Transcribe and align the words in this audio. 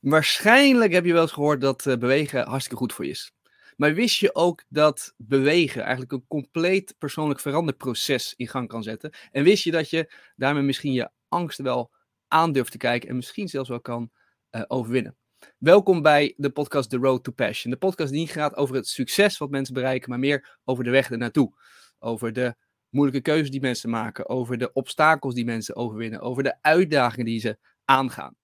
Waarschijnlijk 0.00 0.92
heb 0.92 1.04
je 1.04 1.12
wel 1.12 1.22
eens 1.22 1.32
gehoord 1.32 1.60
dat 1.60 1.86
uh, 1.86 1.96
bewegen 1.96 2.46
hartstikke 2.46 2.78
goed 2.78 2.92
voor 2.92 3.04
je 3.04 3.10
is. 3.10 3.32
Maar 3.76 3.94
wist 3.94 4.18
je 4.18 4.34
ook 4.34 4.64
dat 4.68 5.14
bewegen 5.16 5.82
eigenlijk 5.82 6.12
een 6.12 6.26
compleet 6.28 6.94
persoonlijk 6.98 7.40
veranderproces 7.40 8.34
in 8.36 8.48
gang 8.48 8.68
kan 8.68 8.82
zetten? 8.82 9.12
En 9.30 9.44
wist 9.44 9.64
je 9.64 9.70
dat 9.70 9.90
je 9.90 10.12
daarmee 10.36 10.62
misschien 10.62 10.92
je 10.92 11.10
angsten 11.28 11.64
wel 11.64 11.90
aan 12.28 12.52
durft 12.52 12.70
te 12.70 12.78
kijken 12.78 13.08
en 13.08 13.16
misschien 13.16 13.48
zelfs 13.48 13.68
wel 13.68 13.80
kan 13.80 14.10
uh, 14.50 14.62
overwinnen? 14.66 15.16
Welkom 15.58 16.02
bij 16.02 16.34
de 16.36 16.50
podcast 16.50 16.90
The 16.90 16.96
Road 16.96 17.24
to 17.24 17.32
Passion. 17.32 17.72
De 17.72 17.78
podcast 17.78 18.10
die 18.10 18.20
niet 18.20 18.30
gaat 18.30 18.56
over 18.56 18.74
het 18.74 18.88
succes 18.88 19.38
wat 19.38 19.50
mensen 19.50 19.74
bereiken, 19.74 20.10
maar 20.10 20.18
meer 20.18 20.58
over 20.64 20.84
de 20.84 20.90
weg 20.90 21.10
ernaartoe. 21.10 21.52
Over 21.98 22.32
de 22.32 22.54
moeilijke 22.88 23.22
keuzes 23.22 23.50
die 23.50 23.60
mensen 23.60 23.90
maken, 23.90 24.28
over 24.28 24.58
de 24.58 24.72
obstakels 24.72 25.34
die 25.34 25.44
mensen 25.44 25.76
overwinnen, 25.76 26.20
over 26.20 26.42
de 26.42 26.62
uitdagingen 26.62 27.26
die 27.26 27.40
ze 27.40 27.58
aangaan. 27.84 28.36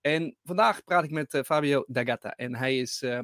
En 0.00 0.36
vandaag 0.44 0.84
praat 0.84 1.04
ik 1.04 1.10
met 1.10 1.34
uh, 1.34 1.42
Fabio 1.42 1.84
D'Agata. 1.86 2.34
En 2.34 2.54
hij 2.54 2.78
is 2.78 3.02
uh, 3.02 3.20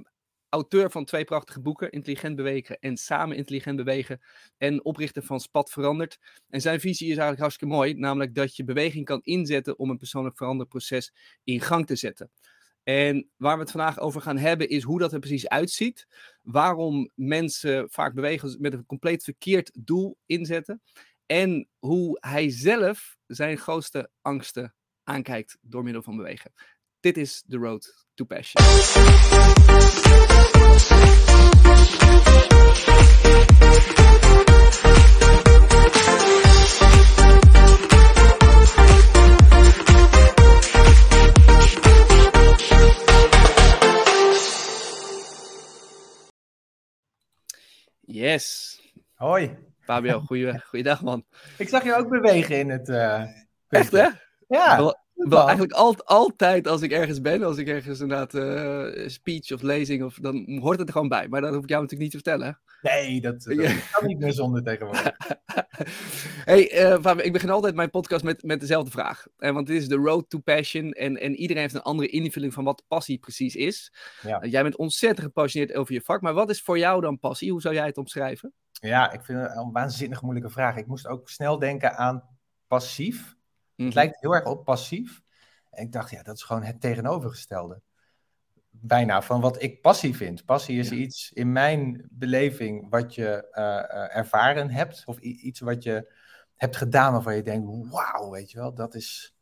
auteur 0.48 0.90
van 0.90 1.04
twee 1.04 1.24
prachtige 1.24 1.60
boeken, 1.60 1.90
Intelligent 1.90 2.36
Bewegen 2.36 2.78
en 2.78 2.96
Samen 2.96 3.36
Intelligent 3.36 3.76
Bewegen. 3.76 4.20
En 4.56 4.84
oprichter 4.84 5.22
van 5.22 5.40
Spat 5.40 5.70
Veranderd. 5.70 6.18
En 6.48 6.60
zijn 6.60 6.80
visie 6.80 7.06
is 7.06 7.12
eigenlijk 7.12 7.40
hartstikke 7.40 7.74
mooi, 7.74 7.94
namelijk 7.94 8.34
dat 8.34 8.56
je 8.56 8.64
beweging 8.64 9.04
kan 9.04 9.20
inzetten 9.22 9.78
om 9.78 9.90
een 9.90 9.98
persoonlijk 9.98 10.36
veranderproces 10.36 11.12
in 11.44 11.60
gang 11.60 11.86
te 11.86 11.96
zetten. 11.96 12.30
En 12.82 13.28
waar 13.36 13.54
we 13.54 13.62
het 13.62 13.70
vandaag 13.70 13.98
over 13.98 14.20
gaan 14.20 14.38
hebben 14.38 14.68
is 14.68 14.82
hoe 14.82 14.98
dat 14.98 15.12
er 15.12 15.18
precies 15.18 15.48
uitziet. 15.48 16.06
Waarom 16.42 17.10
mensen 17.14 17.90
vaak 17.90 18.14
bewegen 18.14 18.56
met 18.60 18.72
een 18.72 18.86
compleet 18.86 19.24
verkeerd 19.24 19.70
doel 19.74 20.18
inzetten. 20.26 20.82
En 21.26 21.68
hoe 21.78 22.18
hij 22.20 22.50
zelf 22.50 23.16
zijn 23.26 23.58
grootste 23.58 24.10
angsten 24.22 24.74
aankijkt 25.04 25.58
door 25.60 25.82
middel 25.82 26.02
van 26.02 26.16
bewegen. 26.16 26.52
Dit 27.04 27.16
is 27.16 27.44
The 27.48 27.58
Road 27.58 27.84
to 28.14 28.24
Passion. 28.24 28.64
Yes. 48.00 48.80
Hoi. 49.14 49.56
Fabio, 49.80 50.20
goeie, 50.20 50.60
goeiedag 50.60 51.02
man. 51.02 51.24
Ik 51.58 51.68
zag 51.68 51.84
je 51.84 51.94
ook 51.94 52.08
bewegen 52.08 52.58
in 52.58 52.70
het... 52.70 52.88
Uh, 52.88 53.24
Echt 53.68 53.92
hè? 53.92 54.08
Ja. 54.48 54.94
Wel, 55.14 55.42
eigenlijk 55.42 55.72
al, 55.72 55.96
altijd 56.04 56.68
als 56.68 56.82
ik 56.82 56.92
ergens 56.92 57.20
ben, 57.20 57.42
als 57.42 57.56
ik 57.56 57.68
ergens 57.68 58.00
inderdaad 58.00 58.34
uh, 58.34 59.08
speech 59.08 59.52
of 59.52 59.62
lezing, 59.62 60.02
of, 60.02 60.14
dan 60.14 60.58
hoort 60.62 60.78
het 60.78 60.86
er 60.86 60.92
gewoon 60.92 61.08
bij. 61.08 61.28
Maar 61.28 61.40
dat 61.40 61.54
hoef 61.54 61.62
ik 61.62 61.68
jou 61.68 61.82
natuurlijk 61.82 62.12
niet 62.12 62.22
te 62.22 62.30
vertellen. 62.30 62.60
Nee, 62.82 63.20
dat, 63.20 63.42
dat 63.42 63.90
kan 63.90 64.06
niet 64.06 64.18
meer 64.18 64.32
zonder 64.32 64.62
tegenwoordig. 64.62 65.12
hey, 66.50 66.92
uh, 67.04 67.24
ik 67.24 67.32
begin 67.32 67.50
altijd 67.50 67.74
mijn 67.74 67.90
podcast 67.90 68.24
met, 68.24 68.42
met 68.42 68.60
dezelfde 68.60 68.90
vraag. 68.90 69.26
Uh, 69.38 69.50
want 69.50 69.66
dit 69.66 69.76
is 69.76 69.88
de 69.88 69.96
road 69.96 70.30
to 70.30 70.38
passion. 70.38 70.92
En, 70.92 71.16
en 71.16 71.34
iedereen 71.34 71.62
heeft 71.62 71.74
een 71.74 71.82
andere 71.82 72.08
invulling 72.08 72.52
van 72.52 72.64
wat 72.64 72.84
passie 72.88 73.18
precies 73.18 73.54
is. 73.54 73.92
Ja. 74.22 74.44
jij 74.44 74.62
bent 74.62 74.76
ontzettend 74.76 75.26
gepassioneerd 75.26 75.74
over 75.74 75.94
je 75.94 76.00
vak. 76.00 76.20
Maar 76.20 76.34
wat 76.34 76.50
is 76.50 76.62
voor 76.62 76.78
jou 76.78 77.00
dan 77.00 77.18
passie? 77.18 77.50
Hoe 77.50 77.60
zou 77.60 77.74
jij 77.74 77.86
het 77.86 77.98
omschrijven? 77.98 78.52
Ja, 78.70 79.12
ik 79.12 79.24
vind 79.24 79.40
het 79.40 79.56
een 79.56 79.72
waanzinnig 79.72 80.22
moeilijke 80.22 80.50
vraag. 80.50 80.76
Ik 80.76 80.86
moest 80.86 81.06
ook 81.06 81.28
snel 81.28 81.58
denken 81.58 81.96
aan 81.96 82.22
passief. 82.66 83.34
Het 83.76 83.86
mhm. 83.86 83.94
lijkt 83.94 84.20
heel 84.20 84.34
erg 84.34 84.44
op 84.44 84.64
passief. 84.64 85.22
En 85.70 85.84
ik 85.84 85.92
dacht, 85.92 86.10
ja, 86.10 86.22
dat 86.22 86.36
is 86.36 86.42
gewoon 86.42 86.62
het 86.62 86.80
tegenovergestelde. 86.80 87.80
Bijna 88.70 89.22
van 89.22 89.40
wat 89.40 89.62
ik 89.62 89.80
passie 89.80 90.16
vind. 90.16 90.44
Passie 90.44 90.78
is 90.78 90.90
iets 90.90 91.32
in 91.32 91.52
mijn 91.52 92.08
beleving 92.10 92.90
wat 92.90 93.14
je 93.14 93.48
uh, 93.52 94.16
ervaren 94.16 94.70
hebt. 94.70 95.02
Of 95.06 95.18
iets 95.18 95.60
wat 95.60 95.82
je 95.82 96.12
hebt 96.54 96.76
gedaan 96.76 97.12
waarvan 97.12 97.36
je 97.36 97.42
denkt, 97.42 97.90
wauw, 97.90 98.30
weet 98.30 98.50
je 98.50 98.58
wel, 98.58 98.74
dat 98.74 98.94
is... 98.94 99.36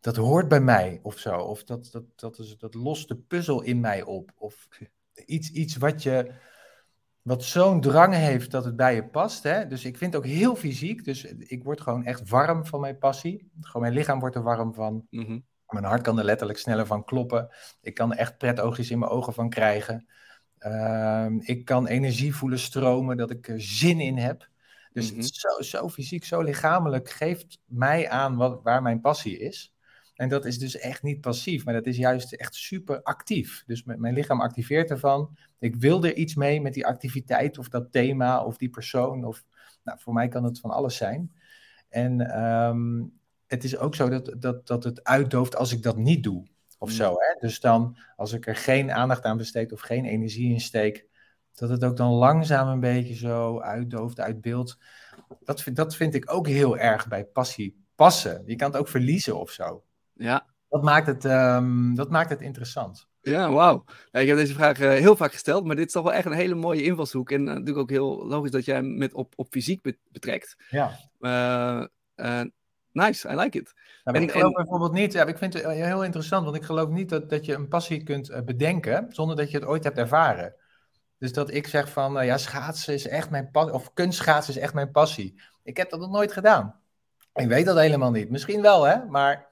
Dat 0.00 0.16
hoort 0.16 0.48
bij 0.48 0.60
mij 0.60 1.00
of 1.02 1.18
zo. 1.18 1.36
Of 1.36 1.64
dat, 1.64 1.88
dat, 1.92 2.04
dat, 2.14 2.38
is, 2.38 2.56
dat 2.58 2.74
lost 2.74 3.08
de 3.08 3.16
puzzel 3.16 3.62
in 3.62 3.80
mij 3.80 4.02
op. 4.02 4.32
Of 4.36 4.68
iets, 5.26 5.50
iets 5.50 5.76
wat 5.76 6.02
je 6.02 6.32
wat 7.22 7.44
zo'n 7.44 7.80
drang 7.80 8.14
heeft 8.14 8.50
dat 8.50 8.64
het 8.64 8.76
bij 8.76 8.94
je 8.94 9.04
past. 9.04 9.42
Hè? 9.42 9.66
Dus 9.66 9.84
ik 9.84 9.96
vind 9.96 10.12
het 10.12 10.22
ook 10.22 10.30
heel 10.30 10.56
fysiek. 10.56 11.04
Dus 11.04 11.24
ik 11.24 11.64
word 11.64 11.80
gewoon 11.80 12.04
echt 12.04 12.28
warm 12.28 12.66
van 12.66 12.80
mijn 12.80 12.98
passie. 12.98 13.50
Gewoon 13.60 13.82
mijn 13.82 13.94
lichaam 13.94 14.20
wordt 14.20 14.36
er 14.36 14.42
warm 14.42 14.74
van. 14.74 15.06
Mhm. 15.10 15.38
Mijn 15.68 15.84
hart 15.84 16.02
kan 16.02 16.18
er 16.18 16.24
letterlijk 16.24 16.58
sneller 16.58 16.86
van 16.86 17.04
kloppen. 17.04 17.48
Ik 17.80 17.94
kan 17.94 18.12
er 18.12 18.18
echt 18.18 18.38
pretoogjes 18.38 18.90
in 18.90 18.98
mijn 18.98 19.10
ogen 19.10 19.32
van 19.32 19.48
krijgen. 19.48 20.06
Ehm, 20.58 21.38
ik 21.40 21.64
kan 21.64 21.86
energie 21.86 22.34
voelen 22.34 22.58
stromen, 22.58 23.16
dat 23.16 23.30
ik 23.30 23.48
er 23.48 23.60
zin 23.60 24.00
in 24.00 24.18
heb. 24.18 24.48
Dus 24.92 25.12
mm 25.12 25.22
zo, 25.22 25.62
zo 25.62 25.88
fysiek, 25.88 26.24
zo 26.24 26.40
lichamelijk 26.40 27.10
geeft 27.10 27.58
mij 27.64 28.08
aan 28.08 28.36
wat, 28.36 28.60
waar 28.62 28.82
mijn 28.82 29.00
passie 29.00 29.38
is. 29.38 29.71
En 30.22 30.28
dat 30.28 30.44
is 30.44 30.58
dus 30.58 30.78
echt 30.78 31.02
niet 31.02 31.20
passief, 31.20 31.64
maar 31.64 31.74
dat 31.74 31.86
is 31.86 31.96
juist 31.96 32.32
echt 32.32 32.54
super 32.54 33.02
actief. 33.02 33.62
Dus 33.66 33.84
mijn 33.84 34.14
lichaam 34.14 34.40
activeert 34.40 34.90
ervan. 34.90 35.36
Ik 35.58 35.76
wil 35.76 36.04
er 36.04 36.14
iets 36.14 36.34
mee 36.34 36.60
met 36.60 36.74
die 36.74 36.86
activiteit 36.86 37.58
of 37.58 37.68
dat 37.68 37.92
thema 37.92 38.44
of 38.44 38.56
die 38.56 38.70
persoon. 38.70 39.24
Of, 39.24 39.44
nou, 39.84 39.98
voor 40.00 40.12
mij 40.12 40.28
kan 40.28 40.44
het 40.44 40.60
van 40.60 40.70
alles 40.70 40.96
zijn. 40.96 41.32
En 41.88 42.20
ehm, 42.20 43.02
het 43.46 43.64
is 43.64 43.76
ook 43.76 43.94
zo 43.94 44.08
dat, 44.08 44.34
dat, 44.38 44.66
dat 44.66 44.84
het 44.84 45.04
uitdooft 45.04 45.56
als 45.56 45.72
ik 45.72 45.82
dat 45.82 45.96
niet 45.96 46.22
doe. 46.22 46.46
Of 46.78 46.88
mm. 46.88 46.94
zo. 46.94 47.10
Hè? 47.10 47.40
Dus 47.40 47.60
dan, 47.60 47.96
als 48.16 48.32
ik 48.32 48.46
er 48.46 48.56
geen 48.56 48.92
aandacht 48.92 49.24
aan 49.24 49.36
besteed 49.36 49.72
of 49.72 49.80
geen 49.80 50.04
energie 50.04 50.52
in 50.52 50.60
steek, 50.60 51.06
dat 51.54 51.68
het 51.68 51.84
ook 51.84 51.96
dan 51.96 52.12
langzaam 52.12 52.68
een 52.68 52.80
beetje 52.80 53.14
zo 53.14 53.60
uitdooft, 53.60 54.20
uit 54.20 54.40
beeld. 54.40 54.78
Dat, 55.40 55.64
dat 55.72 55.96
vind 55.96 56.14
ik 56.14 56.32
ook 56.32 56.46
heel 56.46 56.78
erg 56.78 57.08
bij 57.08 57.24
passie 57.24 57.84
passen. 57.94 58.42
Je 58.46 58.56
kan 58.56 58.70
het 58.70 58.80
ook 58.80 58.88
verliezen 58.88 59.40
of 59.40 59.50
zo. 59.50 59.84
Ja. 60.14 60.46
Dat 60.68 60.82
maakt 60.82 61.06
het, 61.06 61.24
um, 61.24 61.94
dat 61.94 62.10
maakt 62.10 62.30
het 62.30 62.40
interessant. 62.40 63.08
Ja, 63.20 63.50
wauw. 63.50 63.84
ik 64.10 64.28
heb 64.28 64.36
deze 64.36 64.54
vraag 64.54 64.80
uh, 64.80 64.88
heel 64.88 65.16
vaak 65.16 65.32
gesteld, 65.32 65.64
maar 65.64 65.76
dit 65.76 65.86
is 65.86 65.92
toch 65.92 66.02
wel 66.02 66.12
echt 66.12 66.26
een 66.26 66.32
hele 66.32 66.54
mooie 66.54 66.82
invalshoek. 66.82 67.30
En 67.30 67.40
uh, 67.40 67.46
natuurlijk 67.46 67.78
ook 67.78 67.90
heel 67.90 68.26
logisch 68.26 68.50
dat 68.50 68.64
jij 68.64 68.74
hem 68.74 68.98
met 68.98 69.14
op, 69.14 69.32
op 69.36 69.46
fysiek 69.50 69.96
betrekt. 70.10 70.56
Ja. 70.70 70.98
Uh, 72.16 72.42
nice, 72.92 73.28
I 73.28 73.36
like 73.36 73.58
it. 73.58 73.72
Nou, 74.04 74.16
en, 74.16 74.22
ik 74.22 74.30
geloof 74.30 74.48
en... 74.48 74.62
bijvoorbeeld 74.62 74.92
niet, 74.92 75.12
ja, 75.12 75.24
ik 75.24 75.38
vind 75.38 75.54
het 75.54 75.66
heel 75.66 76.04
interessant, 76.04 76.44
want 76.44 76.56
ik 76.56 76.62
geloof 76.62 76.88
niet 76.88 77.08
dat, 77.08 77.30
dat 77.30 77.44
je 77.44 77.54
een 77.54 77.68
passie 77.68 78.02
kunt 78.02 78.44
bedenken 78.44 79.06
zonder 79.08 79.36
dat 79.36 79.50
je 79.50 79.56
het 79.56 79.66
ooit 79.66 79.84
hebt 79.84 79.98
ervaren. 79.98 80.54
Dus 81.18 81.32
dat 81.32 81.50
ik 81.50 81.66
zeg 81.66 81.90
van, 81.90 82.24
ja, 82.24 82.38
schaatsen 82.38 82.94
is 82.94 83.08
echt 83.08 83.30
mijn 83.30 83.50
passie, 83.50 83.74
of 83.74 83.92
kunstschaatsen 83.92 84.54
is 84.54 84.60
echt 84.60 84.74
mijn 84.74 84.90
passie. 84.90 85.40
Ik 85.62 85.76
heb 85.76 85.90
dat 85.90 86.00
nog 86.00 86.10
nooit 86.10 86.32
gedaan. 86.32 86.80
Ik 87.34 87.48
weet 87.48 87.64
dat 87.64 87.78
helemaal 87.78 88.10
niet. 88.10 88.30
Misschien 88.30 88.62
wel, 88.62 88.84
hè, 88.84 89.04
maar 89.04 89.51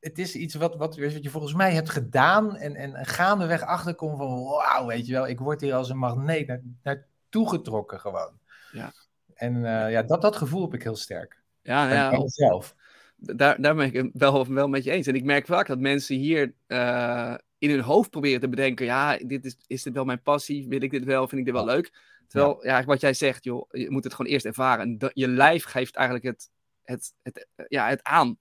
het 0.00 0.18
is 0.18 0.34
iets 0.34 0.54
wat, 0.54 0.76
wat, 0.76 0.96
wat 0.96 1.22
je 1.22 1.30
volgens 1.30 1.54
mij 1.54 1.72
hebt 1.72 1.90
gedaan 1.90 2.56
en, 2.56 2.74
en 2.74 3.06
gaandeweg 3.06 3.62
achterkomt 3.62 4.16
van 4.16 4.42
wauw, 4.42 4.86
weet 4.86 5.06
je 5.06 5.12
wel, 5.12 5.28
ik 5.28 5.38
word 5.38 5.60
hier 5.60 5.74
als 5.74 5.88
een 5.88 5.98
magneet 5.98 6.46
naar, 6.46 6.60
naartoe 6.82 7.48
getrokken 7.48 8.00
gewoon. 8.00 8.38
Ja. 8.72 8.92
En 9.34 9.54
uh, 9.54 9.90
ja, 9.90 10.02
dat, 10.02 10.22
dat 10.22 10.36
gevoel 10.36 10.62
heb 10.62 10.74
ik 10.74 10.82
heel 10.82 10.96
sterk. 10.96 11.42
Ja, 11.62 11.92
ja. 11.92 12.28
zelf. 12.28 12.74
Daar, 13.16 13.60
daar 13.60 13.74
ben 13.74 13.86
ik 13.86 13.92
het 13.92 14.10
wel, 14.12 14.46
wel 14.46 14.68
met 14.68 14.84
je 14.84 14.90
eens. 14.90 15.06
En 15.06 15.14
ik 15.14 15.24
merk 15.24 15.46
vaak 15.46 15.66
dat 15.66 15.78
mensen 15.78 16.16
hier 16.16 16.54
uh, 16.66 17.34
in 17.58 17.70
hun 17.70 17.80
hoofd 17.80 18.10
proberen 18.10 18.40
te 18.40 18.48
bedenken, 18.48 18.86
ja, 18.86 19.16
dit 19.16 19.44
is, 19.44 19.56
is 19.66 19.82
dit 19.82 19.94
wel 19.94 20.04
mijn 20.04 20.22
passie? 20.22 20.68
Wil 20.68 20.82
ik 20.82 20.90
dit 20.90 21.04
wel? 21.04 21.28
Vind 21.28 21.40
ik 21.40 21.46
dit 21.46 21.54
wel 21.54 21.64
leuk? 21.64 21.92
Terwijl, 22.26 22.66
ja. 22.66 22.78
ja, 22.78 22.84
wat 22.84 23.00
jij 23.00 23.14
zegt, 23.14 23.44
joh, 23.44 23.66
je 23.70 23.90
moet 23.90 24.04
het 24.04 24.14
gewoon 24.14 24.32
eerst 24.32 24.46
ervaren. 24.46 24.96
je 25.12 25.28
lijf 25.28 25.64
geeft 25.64 25.96
eigenlijk 25.96 26.26
het, 26.26 26.50
het, 26.82 27.14
het, 27.22 27.46
ja, 27.68 27.88
het 27.88 28.02
aan. 28.02 28.38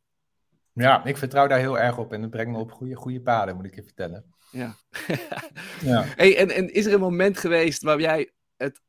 Ja, 0.80 1.06
ik 1.06 1.18
vertrouw 1.18 1.48
daar 1.48 1.60
heel 1.60 1.80
erg 1.80 1.98
op 1.98 2.14
en 2.14 2.22
het 2.22 2.32
brengt 2.32 2.52
me 2.52 2.58
op 2.58 2.72
goede, 2.72 2.96
goede 2.96 3.22
paden, 3.22 3.56
moet 3.56 3.66
ik 3.66 3.76
je 3.76 3.84
vertellen. 3.84 4.34
Ja. 4.52 4.76
ja. 5.82 6.04
Hey, 6.04 6.38
en, 6.38 6.50
en 6.50 6.74
is 6.74 6.86
er 6.86 6.94
een 6.94 7.00
moment 7.00 7.38
geweest 7.38 7.84
waar 7.84 8.00
jij 8.00 8.32
het 8.56 8.82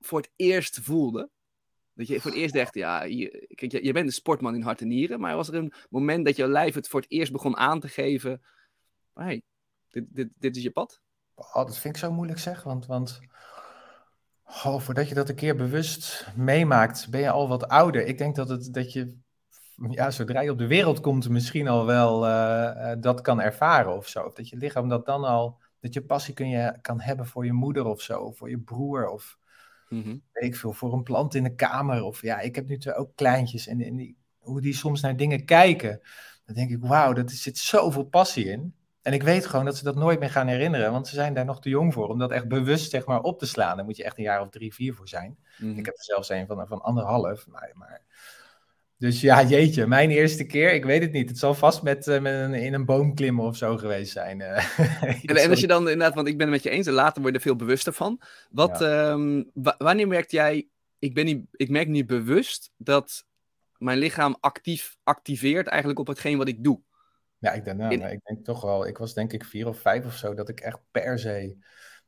voor 0.00 0.20
het 0.20 0.30
eerst 0.36 0.80
voelde? 0.82 1.30
Dat 1.94 2.06
je 2.06 2.20
voor 2.20 2.30
het 2.30 2.40
eerst 2.40 2.54
dacht, 2.54 2.74
ja, 2.74 3.02
je, 3.02 3.46
kijk, 3.54 3.72
je, 3.72 3.84
je 3.84 3.92
bent 3.92 4.06
een 4.06 4.12
sportman 4.12 4.54
in 4.54 4.62
hart 4.62 4.80
en 4.80 4.88
nieren, 4.88 5.20
maar 5.20 5.36
was 5.36 5.48
er 5.48 5.54
een 5.54 5.72
moment 5.90 6.24
dat 6.24 6.36
je 6.36 6.48
lijf 6.48 6.74
het 6.74 6.88
voor 6.88 7.00
het 7.00 7.10
eerst 7.10 7.32
begon 7.32 7.56
aan 7.56 7.80
te 7.80 7.88
geven, 7.88 8.42
hey, 9.14 9.42
dit, 9.88 10.04
dit, 10.08 10.28
dit 10.38 10.56
is 10.56 10.62
je 10.62 10.70
pad? 10.70 11.00
Oh, 11.34 11.54
dat 11.54 11.78
vind 11.78 11.94
ik 11.94 12.00
zo 12.00 12.12
moeilijk 12.12 12.38
zeg, 12.38 12.62
want, 12.62 12.86
want 12.86 13.20
oh, 14.44 14.80
voordat 14.80 15.08
je 15.08 15.14
dat 15.14 15.28
een 15.28 15.34
keer 15.34 15.56
bewust 15.56 16.26
meemaakt, 16.36 17.10
ben 17.10 17.20
je 17.20 17.30
al 17.30 17.48
wat 17.48 17.68
ouder. 17.68 18.06
Ik 18.06 18.18
denk 18.18 18.36
dat, 18.36 18.48
het, 18.48 18.74
dat 18.74 18.92
je 18.92 19.16
ja, 19.90 20.10
zodra 20.10 20.40
je 20.40 20.50
op 20.50 20.58
de 20.58 20.66
wereld 20.66 21.00
komt, 21.00 21.28
misschien 21.28 21.68
al 21.68 21.86
wel 21.86 22.26
uh, 22.26 22.92
dat 23.00 23.20
kan 23.20 23.40
ervaren 23.40 23.96
of 23.96 24.08
zo. 24.08 24.22
Of 24.22 24.32
dat 24.32 24.48
je 24.48 24.56
lichaam 24.56 24.88
dat 24.88 25.06
dan 25.06 25.24
al, 25.24 25.58
dat 25.80 25.94
je 25.94 26.02
passie 26.02 26.34
kun 26.34 26.48
je, 26.48 26.78
kan 26.80 27.00
hebben 27.00 27.26
voor 27.26 27.44
je 27.44 27.52
moeder 27.52 27.84
of 27.84 28.00
zo, 28.00 28.20
of 28.20 28.36
voor 28.36 28.50
je 28.50 28.58
broer 28.58 29.08
of 29.08 29.38
mm 29.88 30.22
weet 30.32 30.44
ik 30.44 30.56
veel, 30.56 30.72
voor 30.72 30.92
een 30.92 31.02
plant 31.02 31.34
in 31.34 31.42
de 31.42 31.54
kamer. 31.54 32.02
Of 32.02 32.22
ja, 32.22 32.40
ik 32.40 32.54
heb 32.54 32.68
nu 32.68 32.78
ook 32.94 33.10
kleintjes 33.14 33.66
en, 33.66 33.78
die, 33.78 34.16
hoe 34.38 34.60
die 34.60 34.74
soms 34.74 35.00
naar 35.00 35.16
dingen 35.16 35.44
kijken. 35.44 36.00
Dan 36.44 36.54
denk 36.54 36.70
ik, 36.70 36.78
wauw, 36.80 37.14
er 37.14 37.30
zit 37.30 37.58
zoveel 37.58 38.04
passie 38.04 38.44
in. 38.44 38.74
En 39.02 39.12
ik 39.12 39.22
weet 39.22 39.46
gewoon 39.46 39.64
dat 39.64 39.76
ze 39.76 39.84
dat 39.84 39.94
nooit 39.94 40.20
meer 40.20 40.30
gaan 40.30 40.46
herinneren, 40.46 40.92
want 40.92 41.08
ze 41.08 41.14
zijn 41.14 41.34
daar 41.34 41.44
nog 41.44 41.60
te 41.60 41.68
jong 41.68 41.92
voor 41.92 42.08
om 42.08 42.18
dat 42.18 42.30
echt 42.30 42.48
bewust 42.48 42.90
zeg 42.90 43.06
maar, 43.06 43.20
op 43.20 43.38
te 43.38 43.46
slaan. 43.46 43.76
Daar 43.76 43.84
moet 43.84 43.96
je 43.96 44.04
echt 44.04 44.18
een 44.18 44.24
jaar 44.24 44.40
of 44.40 44.48
drie, 44.48 44.74
vier 44.74 44.94
voor 44.94 45.08
zijn. 45.08 45.38
Mhm. 45.58 45.78
Ik 45.78 45.84
heb 45.86 45.94
er 45.94 46.04
zelfs 46.04 46.28
een 46.28 46.46
van, 46.46 46.66
van 46.66 46.80
anderhalf. 46.80 47.46
Maar, 47.46 47.70
maar... 47.74 48.02
Dus 48.98 49.20
ja, 49.20 49.42
jeetje, 49.48 49.86
mijn 49.86 50.10
eerste 50.10 50.44
keer, 50.44 50.72
ik 50.72 50.84
weet 50.84 51.02
het 51.02 51.12
niet. 51.12 51.28
Het 51.28 51.38
zal 51.38 51.54
vast 51.54 51.82
met, 51.82 52.06
uh, 52.06 52.20
met 52.20 52.34
een, 52.34 52.54
in 52.54 52.74
een 52.74 52.84
boom 52.84 53.14
klimmen 53.14 53.44
of 53.44 53.56
zo 53.56 53.76
geweest 53.76 54.12
zijn. 54.12 54.40
Uh, 54.40 54.78
en, 55.24 55.36
en, 55.36 55.50
als 55.50 55.60
je 55.60 55.66
dan 55.66 55.88
inderdaad, 55.88 56.14
want 56.14 56.28
ik 56.28 56.38
ben 56.38 56.46
het 56.46 56.54
met 56.54 56.64
je 56.64 56.70
eens, 56.78 56.86
en 56.86 56.92
later 56.92 57.20
word 57.20 57.32
je 57.32 57.38
er 57.38 57.44
veel 57.44 57.56
bewuster 57.56 57.92
van. 57.92 58.20
Wat, 58.50 58.78
ja. 58.78 59.10
um, 59.10 59.50
wanneer 59.78 60.08
merkt 60.08 60.30
jij, 60.30 60.68
ik, 60.98 61.14
ben 61.14 61.24
niet, 61.24 61.46
ik 61.50 61.68
merk 61.68 61.88
niet 61.88 62.06
bewust 62.06 62.72
dat 62.76 63.26
mijn 63.76 63.98
lichaam 63.98 64.36
actief 64.40 64.96
activeert 65.02 65.66
eigenlijk 65.66 65.98
op 65.98 66.06
hetgeen 66.06 66.38
wat 66.38 66.48
ik 66.48 66.64
doe? 66.64 66.80
Ja, 67.38 67.52
ik 67.52 67.64
denk, 67.64 67.78
nou, 67.78 67.92
in... 67.92 68.10
ik 68.10 68.20
denk 68.24 68.44
toch 68.44 68.62
wel, 68.62 68.86
ik 68.86 68.98
was 68.98 69.14
denk 69.14 69.32
ik 69.32 69.44
vier 69.44 69.68
of 69.68 69.80
vijf 69.80 70.04
of 70.04 70.16
zo, 70.16 70.34
dat 70.34 70.48
ik 70.48 70.60
echt 70.60 70.78
per 70.90 71.18
se 71.18 71.56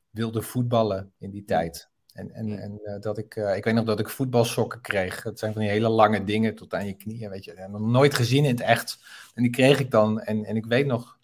wilde 0.09 0.41
voetballen 0.41 1.13
in 1.17 1.31
die 1.31 1.43
tijd. 1.43 1.90
En, 2.13 2.31
en, 2.31 2.59
en 2.59 2.79
uh, 2.83 2.99
dat 2.99 3.17
ik, 3.17 3.35
uh, 3.35 3.55
ik 3.55 3.63
weet 3.63 3.73
nog 3.73 3.85
dat 3.85 3.99
ik 3.99 4.09
voetbalsokken 4.09 4.81
kreeg. 4.81 5.21
Dat 5.21 5.39
zijn 5.39 5.53
van 5.53 5.61
die 5.61 5.69
hele 5.69 5.89
lange 5.89 6.23
dingen 6.23 6.55
tot 6.55 6.73
aan 6.73 6.85
je 6.85 6.93
knieën, 6.93 7.29
weet 7.29 7.43
je. 7.43 7.53
En 7.53 7.71
nog 7.71 7.81
nooit 7.81 8.13
gezien 8.13 8.43
in 8.43 8.51
het 8.51 8.61
echt. 8.61 8.99
En 9.33 9.43
die 9.43 9.51
kreeg 9.51 9.79
ik 9.79 9.91
dan. 9.91 10.21
En, 10.21 10.45
en 10.45 10.55
ik 10.55 10.65
weet 10.65 10.85
nog 10.85 11.17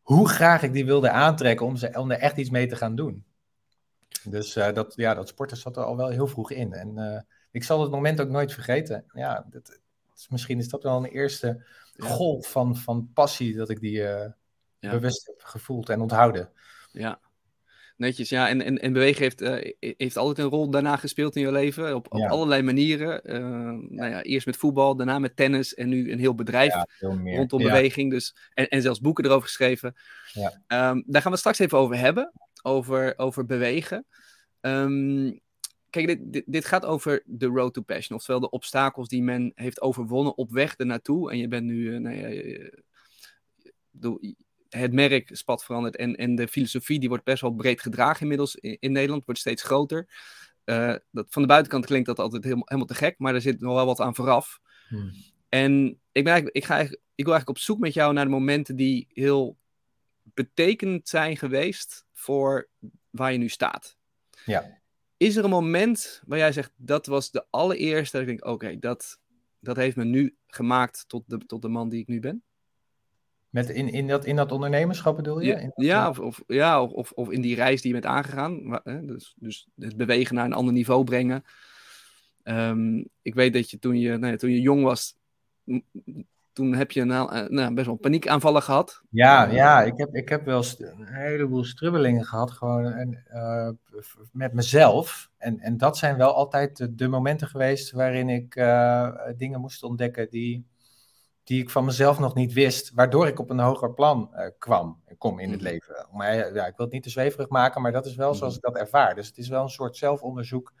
hoe 0.00 0.28
graag 0.28 0.62
ik 0.62 0.72
die 0.72 0.84
wilde 0.84 1.10
aantrekken 1.10 1.66
om, 1.66 1.76
ze, 1.76 1.90
om 1.92 2.10
er 2.10 2.18
echt 2.18 2.36
iets 2.36 2.50
mee 2.50 2.66
te 2.66 2.76
gaan 2.76 2.94
doen. 2.94 3.24
Dus 4.24 4.56
uh, 4.56 4.72
dat, 4.72 4.92
ja, 4.96 5.14
dat 5.14 5.28
sporten 5.28 5.56
zat 5.56 5.76
er 5.76 5.84
al 5.84 5.96
wel 5.96 6.08
heel 6.08 6.26
vroeg 6.26 6.50
in. 6.50 6.72
En 6.72 7.26
ik 7.50 7.64
zal 7.64 7.80
het 7.80 7.90
moment 7.90 8.20
ook 8.20 8.28
nooit 8.28 8.52
vergeten. 8.52 9.04
Ja, 9.12 9.46
dat, 9.50 9.80
misschien 10.28 10.58
is 10.58 10.68
dat 10.68 10.82
wel 10.82 10.96
een 10.96 11.10
eerste 11.10 11.64
golf 11.98 12.50
van, 12.50 12.76
van 12.76 13.10
passie 13.14 13.56
dat 13.56 13.70
ik 13.70 13.80
die 13.80 14.00
ja. 14.00 14.34
bewust 14.80 15.26
heb 15.26 15.42
gevoeld 15.42 15.88
en 15.88 16.00
onthouden. 16.00 16.50
Ja, 16.92 17.20
netjes. 17.98 18.28
Ja, 18.28 18.48
en, 18.48 18.62
en, 18.62 18.78
en 18.78 18.92
bewegen 18.92 19.22
heeft, 19.22 19.42
uh, 19.42 19.72
heeft 19.78 20.16
altijd 20.16 20.38
een 20.38 20.52
rol 20.52 20.70
daarna 20.70 20.96
gespeeld 20.96 21.36
in 21.36 21.42
je 21.42 21.52
leven. 21.52 21.94
Op, 21.94 22.12
op 22.12 22.18
ja. 22.18 22.28
allerlei 22.28 22.62
manieren. 22.62 23.20
Uh, 23.24 23.34
ja. 23.34 23.50
Nou 23.88 24.10
ja, 24.10 24.22
eerst 24.22 24.46
met 24.46 24.56
voetbal, 24.56 24.96
daarna 24.96 25.18
met 25.18 25.36
tennis 25.36 25.74
en 25.74 25.88
nu 25.88 26.12
een 26.12 26.18
heel 26.18 26.34
bedrijf 26.34 26.74
rondom 27.00 27.62
beweging. 27.62 28.10
Dus, 28.10 28.36
en, 28.54 28.68
en 28.68 28.82
zelfs 28.82 29.00
boeken 29.00 29.24
erover 29.24 29.46
geschreven. 29.46 29.94
Um, 30.34 30.56
daar 30.68 30.92
gaan 30.96 31.22
we 31.22 31.30
het 31.30 31.38
straks 31.38 31.58
even 31.58 31.78
over 31.78 31.98
hebben. 31.98 32.32
Over, 32.62 33.14
over 33.16 33.46
bewegen. 33.46 34.06
Um, 34.60 35.40
kijk, 35.90 36.06
dit, 36.06 36.32
dit, 36.32 36.44
dit, 36.46 36.64
gaat 36.64 36.84
over 36.84 37.22
de 37.26 37.46
road 37.46 37.74
to 37.74 37.82
passion. 37.82 38.16
Oftewel 38.16 38.40
de 38.40 38.50
obstakels 38.50 39.08
die 39.08 39.22
men 39.22 39.52
heeft 39.54 39.80
overwonnen 39.80 40.36
op 40.36 40.50
weg 40.50 40.74
ernaartoe. 40.76 41.30
En 41.30 41.38
je 41.38 41.48
bent 41.48 41.64
nu... 41.64 41.76
Uh, 41.76 41.98
nou 41.98 42.16
ja, 42.16 42.68
het 44.68 44.92
merk 44.92 45.30
is 45.30 45.42
pad 45.42 45.64
veranderd 45.64 45.96
en, 45.96 46.16
en 46.16 46.34
de 46.34 46.48
filosofie 46.48 46.98
die 46.98 47.08
wordt 47.08 47.24
best 47.24 47.42
wel 47.42 47.54
breed 47.54 47.80
gedragen 47.80 48.20
inmiddels 48.20 48.56
in, 48.56 48.76
in 48.80 48.92
Nederland, 48.92 49.24
wordt 49.24 49.40
steeds 49.40 49.62
groter. 49.62 50.08
Uh, 50.64 50.94
dat, 51.10 51.26
van 51.30 51.42
de 51.42 51.48
buitenkant 51.48 51.86
klinkt 51.86 52.06
dat 52.06 52.18
altijd 52.18 52.42
helemaal, 52.42 52.66
helemaal 52.66 52.88
te 52.88 52.94
gek, 52.94 53.18
maar 53.18 53.34
er 53.34 53.40
zit 53.40 53.60
nog 53.60 53.74
wel 53.74 53.86
wat 53.86 54.00
aan 54.00 54.14
vooraf. 54.14 54.60
Hmm. 54.88 55.12
En 55.48 55.88
ik, 56.12 56.24
ben 56.24 56.32
eigenlijk, 56.32 56.56
ik, 56.56 56.64
ga 56.64 56.74
eigenlijk, 56.74 57.02
ik 57.14 57.24
wil 57.24 57.32
eigenlijk 57.32 57.58
op 57.58 57.64
zoek 57.64 57.78
met 57.78 57.94
jou 57.94 58.12
naar 58.12 58.24
de 58.24 58.30
momenten 58.30 58.76
die 58.76 59.06
heel 59.12 59.58
betekend 60.22 61.08
zijn 61.08 61.36
geweest 61.36 62.06
voor 62.12 62.68
waar 63.10 63.32
je 63.32 63.38
nu 63.38 63.48
staat. 63.48 63.96
Ja. 64.44 64.78
Is 65.16 65.36
er 65.36 65.44
een 65.44 65.50
moment 65.50 66.22
waar 66.26 66.38
jij 66.38 66.52
zegt, 66.52 66.72
dat 66.76 67.06
was 67.06 67.30
de 67.30 67.46
allereerste, 67.50 68.18
dat 68.18 68.26
ik 68.26 68.28
denk, 68.28 68.44
oké, 68.44 68.64
okay, 68.64 68.78
dat, 68.78 69.20
dat 69.60 69.76
heeft 69.76 69.96
me 69.96 70.04
nu 70.04 70.36
gemaakt 70.46 71.04
tot 71.08 71.22
de, 71.26 71.38
tot 71.38 71.62
de 71.62 71.68
man 71.68 71.88
die 71.88 72.00
ik 72.00 72.06
nu 72.06 72.20
ben? 72.20 72.42
Met 73.50 73.68
in, 73.68 73.88
in, 73.92 74.06
dat, 74.06 74.24
in 74.24 74.36
dat 74.36 74.52
ondernemerschap 74.52 75.16
bedoel 75.16 75.40
je? 75.40 75.46
Ja, 75.46 75.72
ja, 75.74 76.08
of, 76.08 76.18
of, 76.18 76.42
ja 76.46 76.82
of, 76.82 77.12
of 77.12 77.30
in 77.30 77.40
die 77.40 77.54
reis 77.54 77.82
die 77.82 77.94
je 77.94 78.00
bent 78.00 78.12
aangegaan. 78.14 78.80
Dus, 79.06 79.34
dus 79.38 79.68
het 79.76 79.96
bewegen 79.96 80.34
naar 80.34 80.44
een 80.44 80.52
ander 80.52 80.72
niveau 80.72 81.04
brengen. 81.04 81.44
Um, 82.44 83.08
ik 83.22 83.34
weet 83.34 83.52
dat 83.52 83.70
je 83.70 83.78
toen 83.78 83.98
je, 83.98 84.16
nou 84.16 84.32
ja, 84.32 84.38
toen 84.38 84.50
je 84.50 84.60
jong 84.60 84.82
was, 84.82 85.16
toen 86.52 86.74
heb 86.74 86.90
je 86.90 87.04
nou, 87.04 87.52
nou, 87.52 87.74
best 87.74 87.86
wel 87.86 87.96
paniekaanvallen 87.96 88.62
gehad. 88.62 89.02
Ja, 89.10 89.44
ja 89.44 89.82
ik, 89.82 89.96
heb, 89.96 90.14
ik 90.14 90.28
heb 90.28 90.44
wel 90.44 90.64
een 90.78 91.06
heleboel 91.06 91.64
strubbelingen 91.64 92.24
gehad 92.24 92.50
gewoon 92.50 92.84
en, 92.84 93.24
uh, 93.32 93.70
met 94.32 94.52
mezelf. 94.52 95.30
En, 95.36 95.60
en 95.60 95.76
dat 95.76 95.98
zijn 95.98 96.16
wel 96.16 96.34
altijd 96.34 96.76
de, 96.76 96.94
de 96.94 97.08
momenten 97.08 97.48
geweest 97.48 97.90
waarin 97.90 98.28
ik 98.28 98.56
uh, 98.56 99.16
dingen 99.36 99.60
moest 99.60 99.82
ontdekken 99.82 100.30
die 100.30 100.66
die 101.48 101.62
ik 101.62 101.70
van 101.70 101.84
mezelf 101.84 102.18
nog 102.18 102.34
niet 102.34 102.52
wist, 102.52 102.92
waardoor 102.94 103.26
ik 103.26 103.38
op 103.38 103.50
een 103.50 103.58
hoger 103.58 103.94
plan 103.94 104.30
uh, 104.34 104.46
kwam 104.58 105.02
en 105.04 105.16
kom 105.18 105.38
in 105.38 105.50
het 105.50 105.60
Mhm. 105.60 105.70
leven. 105.70 106.06
Maar 106.12 106.34
ja, 106.54 106.66
ik 106.66 106.76
wil 106.76 106.84
het 106.84 106.92
niet 106.92 107.02
te 107.02 107.10
zweverig 107.10 107.48
maken, 107.48 107.82
maar 107.82 107.92
dat 107.92 108.06
is 108.06 108.14
wel 108.14 108.34
zoals 108.34 108.56
ik 108.56 108.62
dat 108.62 108.76
ervaar. 108.76 109.14
Dus 109.14 109.26
het 109.26 109.38
is 109.38 109.48
wel 109.48 109.62
een 109.62 109.68
soort 109.68 109.96
zelfonderzoek. 109.96 110.72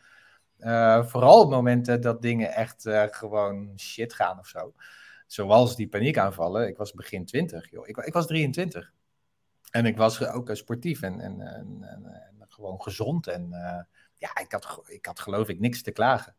Uh, 0.58 1.04
vooral 1.04 1.40
op 1.42 1.50
momenten 1.50 2.00
dat 2.00 2.22
dingen 2.22 2.52
echt 2.52 2.86
uh, 2.86 3.04
gewoon 3.10 3.72
shit 3.76 4.12
gaan 4.12 4.38
of 4.38 4.46
zo. 4.46 4.74
Zoals 5.26 5.76
die 5.76 5.88
paniekaanvallen. 5.88 6.68
Ik 6.68 6.76
was 6.76 6.92
begin 6.92 7.24
20, 7.24 7.70
joh. 7.70 7.88
Ik, 7.88 7.96
ik 7.96 8.12
was 8.12 8.26
23. 8.26 8.92
En 9.70 9.86
ik 9.86 9.96
was 9.96 10.26
ook 10.26 10.50
sportief 10.52 11.02
en, 11.02 11.20
en, 11.20 11.40
en, 11.40 11.82
en 11.82 12.46
gewoon 12.48 12.82
gezond. 12.82 13.26
En 13.26 13.48
ja, 14.16 14.36
ik 14.36 14.52
had, 14.52 14.80
ik 14.86 15.06
had 15.06 15.20
geloof 15.20 15.48
ik 15.48 15.60
niks 15.60 15.82
te 15.82 15.90
klagen. 15.90 16.36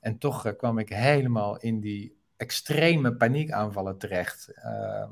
En 0.00 0.18
toch 0.18 0.56
kwam 0.56 0.78
ik 0.78 0.88
helemaal 0.88 1.56
in 1.58 1.80
die 1.80 2.21
extreme 2.42 3.14
paniekaanvallen 3.16 3.98
terecht, 3.98 4.52
uh, 4.64 5.04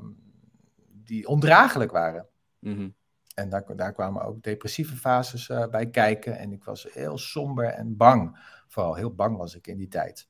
die 0.87 1.27
ondraaglijk 1.27 1.91
waren. 1.91 2.27
Mm-hmm. 2.59 2.95
En 3.35 3.49
daar, 3.49 3.75
daar, 3.75 3.93
kwamen 3.93 4.23
ook 4.23 4.43
depressieve 4.43 4.95
fases 4.95 5.49
uh, 5.49 5.67
bij 5.67 5.89
kijken. 5.89 6.37
En 6.37 6.51
ik 6.51 6.63
was 6.63 6.87
heel 6.93 7.17
somber 7.17 7.65
en 7.65 7.97
bang. 7.97 8.37
Vooral 8.67 8.95
heel 8.95 9.13
bang 9.13 9.37
was 9.37 9.55
ik 9.55 9.67
in 9.67 9.77
die 9.77 9.87
tijd. 9.87 10.27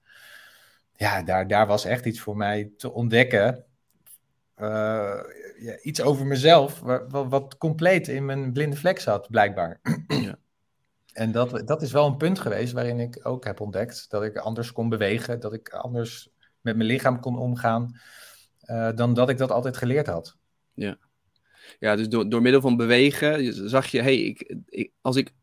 Ja, 0.94 1.24
daar, 1.24 1.48
daar 1.48 1.68
was 1.68 1.86
echt 1.86 2.06
iets 2.06 2.20
voor 2.20 2.38
mij 2.38 2.72
te 2.78 2.92
ontdekken. 2.92 3.66
Uh, 4.58 5.20
ja, 5.60 5.80
iets 5.82 6.02
over 6.02 6.26
mezelf, 6.26 6.80
wat, 6.80 7.28
wat, 7.30 7.58
compleet 7.58 8.08
in 8.08 8.26
mijn 8.26 8.52
blinde 8.52 8.76
vlek 8.76 9.00
zat, 9.00 9.30
blijkbaar. 9.30 9.80
Ja. 10.08 10.40
En 11.12 11.32
dat, 11.32 11.68
dat 11.68 11.82
is 11.82 11.92
wel 11.92 12.06
een 12.06 12.18
punt 12.18 12.40
geweest 12.40 12.74
waarin 12.74 13.00
ik 13.00 13.20
ook 13.24 13.46
heb 13.46 13.60
ontdekt 13.60 14.10
dat 14.10 14.24
ik 14.24 14.38
anders 14.38 14.72
kon 14.72 14.90
bewegen, 14.90 15.40
dat 15.40 15.54
ik 15.54 15.70
anders 15.70 16.32
met 16.62 16.76
mijn 16.76 16.90
lichaam 16.90 17.20
kon 17.20 17.38
omgaan, 17.38 18.00
uh, 18.66 18.90
dan 18.96 19.14
dat 19.14 19.30
ik 19.30 19.38
dat 19.38 19.52
altijd 19.52 19.78
geleerd 19.78 20.08
had. 20.08 20.38
Ja, 20.74 20.98
ja 21.80 21.96
dus 21.96 22.10
door, 22.10 22.30
door 22.30 22.42
middel 22.42 22.62
van 22.62 22.78
bewegen 22.78 23.70
zag 23.70 23.88
je, 23.88 24.02
hey, 24.02 24.18
ik, 24.18 24.56
ik, 24.66 24.92
als 25.02 25.16
ik, 25.16 25.34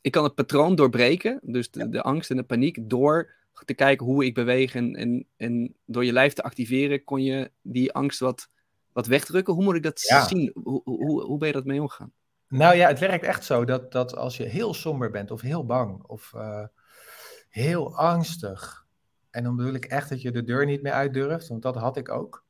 ik 0.00 0.12
kan 0.12 0.24
het 0.24 0.34
patroon 0.34 0.74
doorbreken, 0.74 1.40
dus 1.42 1.70
de, 1.70 1.78
ja. 1.78 1.86
de 1.86 2.02
angst 2.02 2.30
en 2.30 2.36
de 2.36 2.42
paniek, 2.42 2.78
door 2.82 3.40
te 3.64 3.74
kijken 3.74 4.06
hoe 4.06 4.24
ik 4.24 4.34
beweeg 4.34 4.74
en, 4.74 4.94
en, 4.94 5.26
en 5.36 5.74
door 5.84 6.04
je 6.04 6.12
lijf 6.12 6.32
te 6.32 6.42
activeren, 6.42 7.04
kon 7.04 7.22
je 7.22 7.50
die 7.62 7.92
angst 7.92 8.20
wat, 8.20 8.48
wat 8.92 9.06
wegdrukken. 9.06 9.54
Hoe 9.54 9.64
moet 9.64 9.74
ik 9.74 9.82
dat 9.82 10.00
ja. 10.00 10.26
zien? 10.26 10.50
Hoe, 10.62 10.80
hoe, 10.84 11.22
hoe 11.22 11.38
ben 11.38 11.48
je 11.48 11.54
dat 11.54 11.64
mee 11.64 11.80
omgegaan? 11.80 12.12
Nou 12.48 12.76
ja, 12.76 12.88
het 12.88 12.98
werkt 12.98 13.24
echt 13.24 13.44
zo 13.44 13.64
dat, 13.64 13.92
dat 13.92 14.16
als 14.16 14.36
je 14.36 14.44
heel 14.44 14.74
somber 14.74 15.10
bent 15.10 15.30
of 15.30 15.40
heel 15.40 15.66
bang 15.66 16.02
of 16.02 16.32
uh, 16.36 16.66
heel 17.48 17.96
angstig, 17.96 18.81
en 19.32 19.42
dan 19.42 19.56
bedoel 19.56 19.74
ik 19.74 19.84
echt 19.84 20.08
dat 20.08 20.22
je 20.22 20.30
de 20.30 20.44
deur 20.44 20.66
niet 20.66 20.82
meer 20.82 20.92
uit 20.92 21.14
durft, 21.14 21.48
want 21.48 21.62
dat 21.62 21.74
had 21.74 21.96
ik 21.96 22.08
ook. 22.08 22.44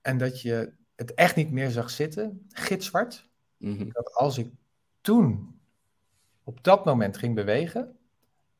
En 0.00 0.18
dat 0.18 0.40
je 0.42 0.72
het 0.96 1.14
echt 1.14 1.36
niet 1.36 1.50
meer 1.50 1.70
zag 1.70 1.90
zitten, 1.90 2.46
gitzwart. 2.48 3.28
Mm-hmm. 3.56 3.92
Dat 3.92 4.14
als 4.14 4.38
ik 4.38 4.50
toen 5.00 5.58
op 6.44 6.64
dat 6.64 6.84
moment 6.84 7.16
ging 7.16 7.34
bewegen, 7.34 7.96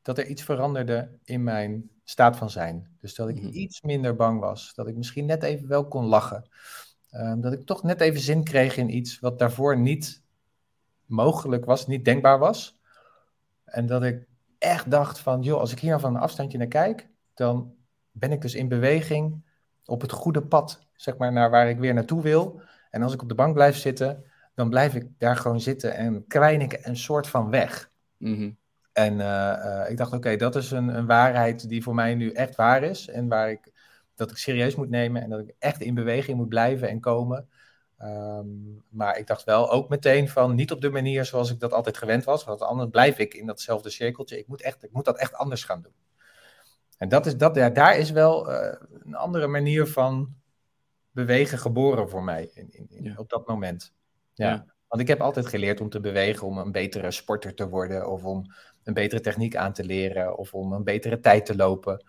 dat 0.01 0.17
er 0.17 0.25
iets 0.25 0.43
veranderde 0.43 1.17
in 1.23 1.43
mijn 1.43 1.89
staat 2.03 2.37
van 2.37 2.49
zijn. 2.49 2.95
Dus 2.99 3.15
dat 3.15 3.29
ik 3.29 3.35
Mhm. 3.35 3.47
iets 3.47 3.81
minder 3.81 4.15
bang 4.15 4.39
was. 4.39 4.73
Dat 4.73 4.87
ik 4.87 4.95
misschien 4.95 5.25
net 5.25 5.43
even 5.43 5.67
wel 5.67 5.87
kon 5.87 6.05
lachen. 6.05 6.49
Um, 7.11 7.41
dat 7.41 7.53
ik 7.53 7.65
toch 7.65 7.83
net 7.83 8.01
even 8.01 8.19
zin 8.19 8.43
kreeg 8.43 8.77
in 8.77 8.95
iets 8.95 9.19
wat 9.19 9.39
daarvoor 9.39 9.77
niet 9.77 10.21
mogelijk 11.05 11.65
was, 11.65 11.87
niet 11.87 12.05
denkbaar 12.05 12.39
was. 12.39 12.79
En 13.65 13.85
dat 13.85 14.03
ik 14.03 14.27
echt 14.61 14.91
dacht 14.91 15.19
van, 15.19 15.41
joh, 15.41 15.59
als 15.59 15.71
ik 15.71 15.79
hier 15.79 15.99
van 15.99 16.15
een 16.15 16.21
afstandje 16.21 16.57
naar 16.57 16.67
kijk, 16.67 17.09
dan 17.33 17.73
ben 18.11 18.31
ik 18.31 18.41
dus 18.41 18.55
in 18.55 18.67
beweging 18.67 19.43
op 19.85 20.01
het 20.01 20.11
goede 20.11 20.41
pad, 20.41 20.87
zeg 20.95 21.17
maar, 21.17 21.31
naar 21.31 21.49
waar 21.49 21.69
ik 21.69 21.79
weer 21.79 21.93
naartoe 21.93 22.21
wil. 22.21 22.61
En 22.89 23.01
als 23.01 23.13
ik 23.13 23.21
op 23.21 23.29
de 23.29 23.35
bank 23.35 23.53
blijf 23.53 23.75
zitten, 23.75 24.23
dan 24.53 24.69
blijf 24.69 24.95
ik 24.95 25.07
daar 25.17 25.35
gewoon 25.35 25.61
zitten 25.61 25.95
en 25.95 26.27
kwijn 26.27 26.61
ik 26.61 26.79
een 26.81 26.97
soort 26.97 27.27
van 27.27 27.49
weg. 27.49 27.91
Mm-hmm. 28.17 28.57
En 28.93 29.13
uh, 29.13 29.53
uh, 29.65 29.89
ik 29.89 29.97
dacht, 29.97 30.09
oké, 30.09 30.17
okay, 30.17 30.37
dat 30.37 30.55
is 30.55 30.71
een, 30.71 30.87
een, 30.87 31.05
waarheid 31.05 31.69
die 31.69 31.83
voor 31.83 31.95
mij 31.95 32.15
nu 32.15 32.31
echt 32.31 32.55
waar 32.55 32.83
is. 32.83 33.07
En 33.07 33.27
waar 33.27 33.51
ik, 33.51 33.71
dat 34.15 34.31
ik 34.31 34.37
serieus 34.37 34.75
moet 34.75 34.89
nemen 34.89 35.21
en 35.21 35.29
dat 35.29 35.39
ik 35.39 35.55
echt 35.59 35.81
in 35.81 35.93
beweging 35.93 36.37
moet 36.37 36.49
blijven 36.49 36.89
en 36.89 36.99
komen. 36.99 37.49
Um, 38.03 38.83
maar 38.89 39.17
ik 39.17 39.27
dacht 39.27 39.43
wel 39.43 39.71
ook 39.71 39.89
meteen 39.89 40.29
van 40.29 40.55
niet 40.55 40.71
op 40.71 40.81
de 40.81 40.89
manier 40.89 41.25
zoals 41.25 41.51
ik 41.51 41.59
dat 41.59 41.73
altijd 41.73 41.97
gewend 41.97 42.23
was. 42.23 42.43
Want 42.43 42.61
anders 42.61 42.89
blijf 42.89 43.17
ik 43.17 43.33
in 43.33 43.45
datzelfde 43.45 43.89
cirkeltje. 43.89 44.37
Ik 44.37 44.47
moet, 44.47 44.61
echt, 44.61 44.83
ik 44.83 44.91
moet 44.91 45.05
dat 45.05 45.17
echt 45.17 45.33
anders 45.33 45.63
gaan 45.63 45.81
doen. 45.81 45.93
En 46.97 47.09
dat 47.09 47.25
is, 47.25 47.37
dat, 47.37 47.55
ja, 47.55 47.69
daar 47.69 47.97
is 47.97 48.11
wel 48.11 48.51
uh, 48.51 48.73
een 49.03 49.15
andere 49.15 49.47
manier 49.47 49.87
van 49.87 50.35
bewegen 51.11 51.57
geboren 51.57 52.09
voor 52.09 52.23
mij 52.23 52.49
in, 52.53 52.67
in, 52.71 52.87
in, 52.89 53.17
op 53.17 53.29
dat 53.29 53.47
moment. 53.47 53.93
Ja. 54.33 54.65
Want 54.87 55.01
ik 55.01 55.07
heb 55.07 55.21
altijd 55.21 55.47
geleerd 55.47 55.81
om 55.81 55.89
te 55.89 55.99
bewegen, 55.99 56.47
om 56.47 56.57
een 56.57 56.71
betere 56.71 57.11
sporter 57.11 57.53
te 57.53 57.69
worden, 57.69 58.09
of 58.09 58.23
om 58.23 58.53
een 58.83 58.93
betere 58.93 59.21
techniek 59.21 59.55
aan 59.55 59.73
te 59.73 59.83
leren, 59.83 60.37
of 60.37 60.53
om 60.53 60.73
een 60.73 60.83
betere 60.83 61.19
tijd 61.19 61.45
te 61.45 61.55
lopen, 61.55 62.05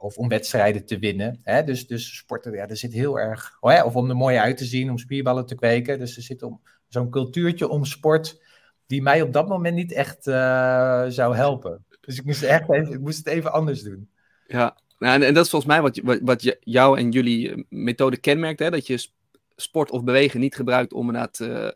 of 0.00 0.16
om 0.16 0.28
wedstrijden 0.28 0.86
te 0.86 0.98
winnen. 0.98 1.40
Hè? 1.42 1.64
Dus, 1.64 1.86
dus 1.86 2.16
sporten, 2.16 2.52
ja, 2.52 2.68
er 2.68 2.76
zit 2.76 2.92
heel 2.92 3.18
erg. 3.18 3.56
Oh 3.60 3.84
of 3.84 3.96
om 3.96 4.08
er 4.08 4.16
mooi 4.16 4.36
uit 4.36 4.56
te 4.56 4.64
zien, 4.64 4.90
om 4.90 4.98
spierballen 4.98 5.46
te 5.46 5.54
kweken. 5.54 5.98
Dus 5.98 6.16
er 6.16 6.22
zit 6.22 6.46
zo'n 6.88 7.10
cultuurtje 7.10 7.68
om 7.68 7.84
sport, 7.84 8.42
die 8.86 9.02
mij 9.02 9.22
op 9.22 9.32
dat 9.32 9.48
moment 9.48 9.74
niet 9.74 9.92
echt 9.92 10.26
uh, 10.26 11.04
zou 11.08 11.36
helpen. 11.36 11.84
Dus 12.00 12.18
ik 12.18 12.24
moest, 12.24 12.42
echt 12.42 12.70
even, 12.70 12.92
ik 12.92 13.00
moest 13.00 13.18
het 13.18 13.26
even 13.26 13.52
anders 13.52 13.82
doen. 13.82 14.10
Ja, 14.46 14.76
nou, 14.98 15.22
en, 15.22 15.34
dat 15.34 15.44
is 15.44 15.50
volgens 15.50 15.72
mij 15.72 15.82
wat, 15.82 16.00
wat, 16.04 16.18
wat 16.22 16.56
jou 16.60 16.98
en 16.98 17.10
jullie 17.10 17.50
eh, 17.50 17.62
methode 17.68 18.16
kenmerkt. 18.16 18.58
Hè? 18.58 18.70
Dat 18.70 18.86
je 18.86 19.08
sport 19.56 19.90
of 19.90 20.04
bewegen 20.04 20.40
niet 20.40 20.54
gebruikt 20.54 20.92
om 20.92 21.06
inderdaad 21.06 21.38
uh, 21.38 21.68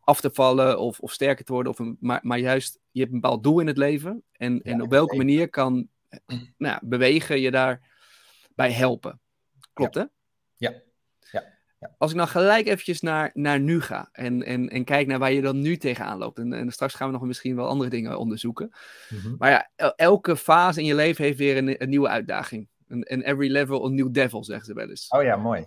af 0.00 0.20
te 0.20 0.30
vallen 0.32 0.78
of, 0.78 1.00
of 1.00 1.12
sterker 1.12 1.44
te 1.44 1.52
worden. 1.52 1.72
Of 1.72 1.78
een, 1.78 1.96
maar, 2.00 2.20
maar 2.22 2.38
juist, 2.38 2.78
je 2.90 3.00
hebt 3.00 3.12
een 3.12 3.20
bepaald 3.20 3.42
doel 3.42 3.60
in 3.60 3.66
het 3.66 3.76
leven. 3.76 4.22
En, 4.32 4.62
en 4.62 4.82
op 4.82 4.90
welke 4.90 5.16
manier 5.16 5.48
kan 5.48 5.88
nou, 6.56 6.78
bewegen 6.82 7.40
je 7.40 7.50
daarbij 7.50 8.72
helpen. 8.72 9.20
Klopt, 9.72 9.94
hè? 9.94 10.04
Ja. 10.56 10.82
Als 11.98 12.10
ik 12.10 12.16
nou 12.16 12.28
gelijk 12.28 12.66
eventjes 12.66 13.00
naar, 13.00 13.30
naar 13.34 13.60
nu 13.60 13.80
ga 13.80 14.08
en, 14.12 14.42
en, 14.42 14.68
en 14.68 14.84
kijk 14.84 15.06
naar 15.06 15.18
waar 15.18 15.32
je 15.32 15.40
dan 15.40 15.60
nu 15.60 15.76
tegenaan 15.76 16.18
loopt. 16.18 16.38
En, 16.38 16.52
en 16.52 16.72
straks 16.72 16.94
gaan 16.94 17.06
we 17.06 17.12
nog 17.12 17.22
misschien 17.22 17.56
wel 17.56 17.66
andere 17.66 17.90
dingen 17.90 18.18
onderzoeken. 18.18 18.70
Mhm. 19.08 19.34
Maar 19.38 19.50
ja, 19.50 19.92
elke 19.96 20.36
fase 20.36 20.80
in 20.80 20.86
je 20.86 20.94
leven 20.94 21.24
heeft 21.24 21.38
weer 21.38 21.56
een, 21.56 21.82
een 21.82 21.88
nieuwe 21.88 22.08
uitdaging. 22.08 22.68
En 22.88 23.22
every 23.22 23.50
level 23.50 23.86
a 23.86 23.88
new 23.88 24.12
devil, 24.12 24.44
zeggen 24.44 24.66
ze 24.66 24.74
wel 24.74 24.88
eens. 24.88 25.08
Oh 25.08 25.22
ja, 25.22 25.36
mooi. 25.36 25.66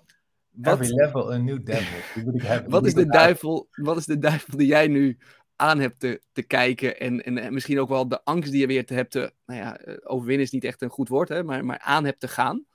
Wat, 0.50 0.80
every 0.80 0.96
level 0.96 1.34
a 1.34 1.38
new 1.38 1.66
devil. 1.66 2.24
moet 2.24 2.36
ik 2.36 2.42
hebben. 2.42 2.72
wat, 2.72 2.86
is 2.86 2.94
de 2.94 3.06
duivel, 3.06 3.68
wat 3.72 3.98
is 3.98 4.06
de 4.06 4.18
duivel 4.18 4.58
die 4.58 4.68
jij 4.68 4.88
nu 4.88 5.18
aan 5.56 5.80
hebt 5.80 6.00
te, 6.00 6.22
te 6.32 6.44
kijken 6.44 7.00
en, 7.00 7.24
en 7.24 7.54
misschien 7.54 7.80
ook 7.80 7.90
wel 7.90 8.08
de 8.08 8.24
angst 8.24 8.52
die 8.52 8.62
je 8.62 8.68
weer 8.68 8.86
te 8.86 8.94
hebt 8.94 9.12
te, 9.12 9.34
nou 9.46 9.60
ja, 9.60 9.78
eh, 9.78 9.96
overwinnen 10.04 10.46
is 10.46 10.52
niet 10.52 10.64
echt 10.64 10.82
een 10.82 10.90
goed 10.90 11.10
woord, 11.10 11.30
hè, 11.30 11.44
maar, 11.44 11.66
maar 11.66 11.80
aan 11.80 12.06
hebt 12.06 12.20
te 12.20 12.28
gaan. 12.28 12.66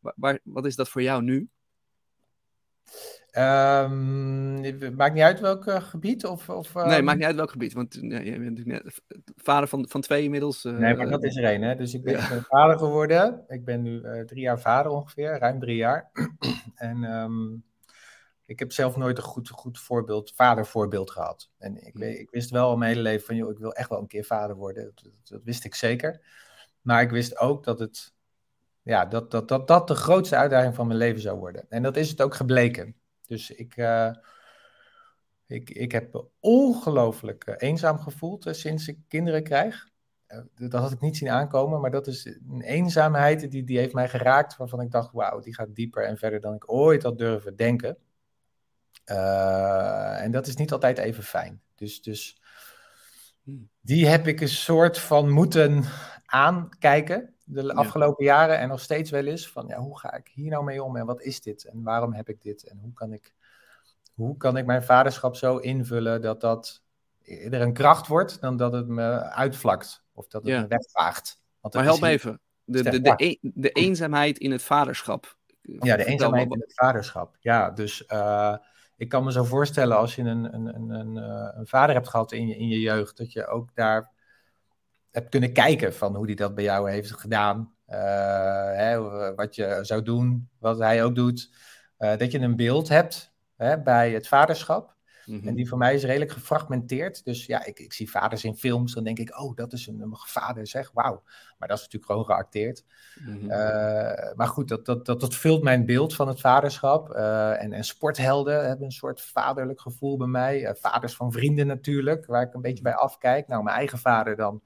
Waar, 0.00 0.38
wat 0.44 0.66
is 0.66 0.76
dat 0.76 0.88
voor 0.88 1.02
jou 1.02 1.22
nu? 1.22 1.48
Um, 3.38 4.96
maakt 4.96 5.14
niet 5.14 5.22
uit 5.22 5.40
welk 5.40 5.66
uh, 5.66 5.80
gebied? 5.80 6.26
Of, 6.26 6.48
of. 6.48 6.74
Nee, 6.74 7.02
maakt 7.02 7.18
niet 7.18 7.26
uit 7.26 7.36
welk 7.36 7.50
gebied. 7.50 7.72
Want 7.72 7.96
uh, 7.96 8.24
je 8.24 8.30
bent 8.30 8.56
natuurlijk 8.56 8.84
net 8.84 9.02
vader 9.36 9.68
van, 9.68 9.88
van 9.88 10.00
twee 10.00 10.22
inmiddels. 10.22 10.64
Uh, 10.64 10.78
nee, 10.78 10.96
maar 10.96 11.08
dat 11.08 11.24
is 11.24 11.36
er 11.36 11.44
één. 11.44 11.62
Hè? 11.62 11.74
Dus 11.74 11.94
ik 11.94 12.02
ben, 12.02 12.12
ja. 12.12 12.40
vader 12.48 12.78
geworden. 12.78 13.44
Ik 13.48 13.64
ben 13.64 13.82
nu 13.82 14.24
drie 14.26 14.40
jaar 14.40 14.60
vader 14.60 14.92
ongeveer, 14.92 15.38
ruim 15.38 15.60
drie 15.60 15.76
jaar. 15.76 16.10
en 16.74 17.02
um, 17.02 17.64
ik 18.50 18.58
heb 18.58 18.72
zelf 18.72 18.96
nooit 18.96 19.16
een 19.16 19.22
goed, 19.22 19.48
goed 19.48 19.78
voorbeeld, 19.78 20.32
vadervoorbeeld 20.34 21.10
gehad. 21.10 21.50
En 21.58 21.86
ik, 21.86 21.98
ik 21.98 22.30
wist 22.30 22.50
wel 22.50 22.68
al 22.68 22.76
mijn 22.76 22.90
hele 22.90 23.02
leven 23.02 23.26
van, 23.26 23.36
joh, 23.36 23.50
ik 23.50 23.58
wil 23.58 23.72
echt 23.72 23.88
wel 23.88 23.98
een 23.98 24.06
keer 24.06 24.24
vader 24.24 24.56
worden. 24.56 24.84
Dat, 24.84 25.02
dat, 25.02 25.12
dat 25.24 25.40
wist 25.44 25.64
ik 25.64 25.74
zeker. 25.74 26.20
Maar 26.80 27.02
ik 27.02 27.10
wist 27.10 27.38
ook 27.38 27.64
dat 27.64 27.78
het 27.78 28.14
ja, 28.82 29.06
dat, 29.06 29.30
dat, 29.30 29.48
dat 29.48 29.68
dat 29.68 29.88
de 29.88 29.94
grootste 29.94 30.36
uitdaging 30.36 30.74
van 30.74 30.86
mijn 30.86 30.98
leven 30.98 31.20
zou 31.20 31.38
worden. 31.38 31.66
En 31.68 31.82
dat 31.82 31.96
is 31.96 32.10
het 32.10 32.22
ook 32.22 32.34
gebleken. 32.34 32.94
Dus 33.26 33.50
ik, 33.50 33.76
uh, 33.76 34.10
ik, 35.46 35.70
ik 35.70 35.92
heb 35.92 36.24
ongelooflijk 36.40 37.44
eh, 37.44 37.68
eenzaam 37.68 37.98
gevoeld 37.98 38.46
uh, 38.46 38.52
sinds 38.52 38.88
ik 38.88 38.98
kinderen 39.08 39.42
krijg. 39.42 39.88
dat 40.54 40.72
had 40.72 40.92
ik 40.92 41.00
niet 41.00 41.16
zien 41.16 41.30
aankomen, 41.30 41.80
maar 41.80 41.90
dat 41.90 42.06
is 42.06 42.24
een 42.24 42.62
eenzaamheid 42.62 43.50
die, 43.50 43.64
die 43.64 43.78
heeft 43.78 43.94
mij 43.94 44.08
geraakt. 44.08 44.56
Waarvan 44.56 44.80
ik 44.80 44.90
dacht, 44.90 45.12
wauw, 45.12 45.40
die 45.40 45.54
gaat 45.54 45.74
dieper 45.74 46.04
en 46.04 46.18
verder 46.18 46.40
dan 46.40 46.54
ik 46.54 46.72
ooit 46.72 47.02
had 47.02 47.18
durven 47.18 47.56
denken. 47.56 47.98
En 50.22 50.30
dat 50.30 50.46
is 50.46 50.56
niet 50.56 50.72
altijd 50.72 50.98
even 50.98 51.22
fijn. 51.22 51.60
Dus, 51.74 52.02
dus 52.02 52.40
hmm. 53.42 53.68
die 53.80 54.06
heb 54.06 54.26
ik 54.26 54.40
een 54.40 54.48
soort 54.48 54.98
van 54.98 55.30
moeten 55.30 55.84
aankijken 56.26 57.34
de 57.52 57.74
afgelopen 57.74 58.24
jaren 58.24 58.58
en 58.58 58.68
nog 58.68 58.80
steeds 58.80 59.10
wel 59.10 59.26
eens 59.26 59.48
van 59.48 59.66
ja, 59.66 59.78
hoe 59.78 59.98
ga 59.98 60.14
ik 60.14 60.30
hier 60.34 60.50
nou 60.50 60.64
mee 60.64 60.82
om 60.82 60.96
en 60.96 61.06
wat 61.06 61.22
is 61.22 61.40
dit 61.40 61.64
en 61.64 61.82
waarom 61.82 62.12
heb 62.12 62.28
ik 62.28 62.42
dit 62.42 62.64
en 62.64 62.78
hoe 62.78 62.92
kan 62.92 63.12
ik, 63.12 63.34
hoe 64.14 64.36
kan 64.36 64.56
ik 64.56 64.66
mijn 64.66 64.82
vaderschap 64.82 65.36
zo 65.36 65.56
invullen 65.56 66.22
dat 66.22 66.40
dat 66.40 66.82
eerder 67.22 67.60
een 67.60 67.72
kracht 67.72 68.06
wordt 68.06 68.40
dan 68.40 68.56
dat 68.56 68.72
het 68.72 68.88
me 68.88 69.20
uitvlakt 69.20 70.04
of 70.12 70.26
dat 70.28 70.44
het 70.44 70.60
me 70.60 70.66
wegvaagt. 70.66 71.40
Want 71.60 71.74
maar 71.74 71.84
help 71.84 72.00
me 72.00 72.08
even, 72.08 72.40
de, 72.64 72.82
de, 72.82 73.00
de, 73.00 73.14
e-, 73.16 73.36
de, 73.40 73.70
eenzaamheid 73.70 74.38
in 74.38 74.50
het 74.50 74.62
vaderschap. 74.62 75.38
Ja, 75.62 75.96
de 75.96 76.04
eenzaamheid 76.04 76.52
in 76.52 76.60
het 76.60 76.74
vaderschap. 76.74 77.36
Ja, 77.40 77.70
dus 77.70 78.04
uh, 78.12 78.56
ik 79.00 79.08
kan 79.08 79.24
me 79.24 79.32
zo 79.32 79.44
voorstellen 79.44 79.96
als 79.96 80.14
je 80.14 80.22
een, 80.22 80.54
een, 80.54 80.94
een, 80.94 81.16
eh, 81.16 81.58
een 81.58 81.66
vader 81.66 81.94
hebt 81.94 82.08
gehad 82.08 82.32
in 82.32 82.46
je, 82.46 82.56
in 82.56 82.68
je 82.68 82.80
jeugd, 82.80 83.16
dat 83.16 83.32
je 83.32 83.46
ook 83.46 83.74
daar 83.74 84.10
hebt 85.10 85.28
kunnen 85.28 85.52
kijken 85.52 85.94
van 85.94 86.16
hoe 86.16 86.26
hij 86.26 86.34
dat 86.34 86.54
bij 86.54 86.64
jou 86.64 86.90
heeft 86.90 87.12
gedaan. 87.12 87.74
Uh, 87.88 87.96
hè, 88.72 89.00
wat 89.34 89.54
je 89.54 89.78
zou 89.82 90.02
doen, 90.02 90.48
wat 90.58 90.78
hij 90.78 91.04
ook 91.04 91.14
doet. 91.14 91.50
Dat 91.96 92.32
je 92.32 92.38
een 92.38 92.56
beeld 92.56 92.88
hebt 92.88 93.32
hè, 93.56 93.82
bij 93.82 94.10
het 94.10 94.28
vaderschap. 94.28 94.96
Mhm. 95.30 95.48
En 95.48 95.54
die 95.54 95.68
voor 95.68 95.78
mij 95.78 95.94
is 95.94 96.04
redelijk 96.04 96.32
gefragmenteerd. 96.32 97.24
Dus 97.24 97.46
ja, 97.46 97.64
ik, 97.64 97.78
ik 97.78 97.92
zie 97.92 98.10
vaders 98.10 98.44
in 98.44 98.56
films, 98.56 98.94
dan 98.94 99.04
denk 99.04 99.18
ik, 99.18 99.40
oh, 99.40 99.56
dat 99.56 99.72
is 99.72 99.86
een, 99.86 100.00
een 100.00 100.16
vader, 100.16 100.66
zeg, 100.66 100.90
wauw. 100.94 101.22
Maar 101.58 101.68
dat 101.68 101.78
is 101.78 101.84
natuurlijk 101.84 102.12
gewoon 102.12 102.24
geacteerd. 102.24 102.84
Mm 103.20 103.48
maar 104.36 104.48
goed, 104.48 104.68
dat, 104.68 104.86
dat, 104.86 105.06
dat, 105.06 105.20
dat 105.20 105.34
vult 105.34 105.62
mijn 105.62 105.86
beeld 105.86 106.14
van 106.14 106.28
het 106.28 106.40
vaderschap. 106.40 107.10
en, 107.10 107.72
en 107.72 107.84
sporthelden 107.84 108.66
hebben 108.66 108.84
een 108.84 108.92
soort 108.92 109.20
vaderlijk 109.20 109.80
gevoel 109.80 110.16
bij 110.16 110.26
mij. 110.26 110.76
vaders 110.80 111.16
van 111.16 111.32
vrienden 111.32 111.66
natuurlijk, 111.66 112.26
waar 112.26 112.42
ik 112.42 112.54
een 112.54 112.60
beetje 112.60 112.82
bij 112.82 112.94
afkijk. 112.94 113.48
Nou, 113.48 113.62
mijn 113.62 113.76
eigen 113.76 113.98
vader 113.98 114.36
dan 114.36 114.62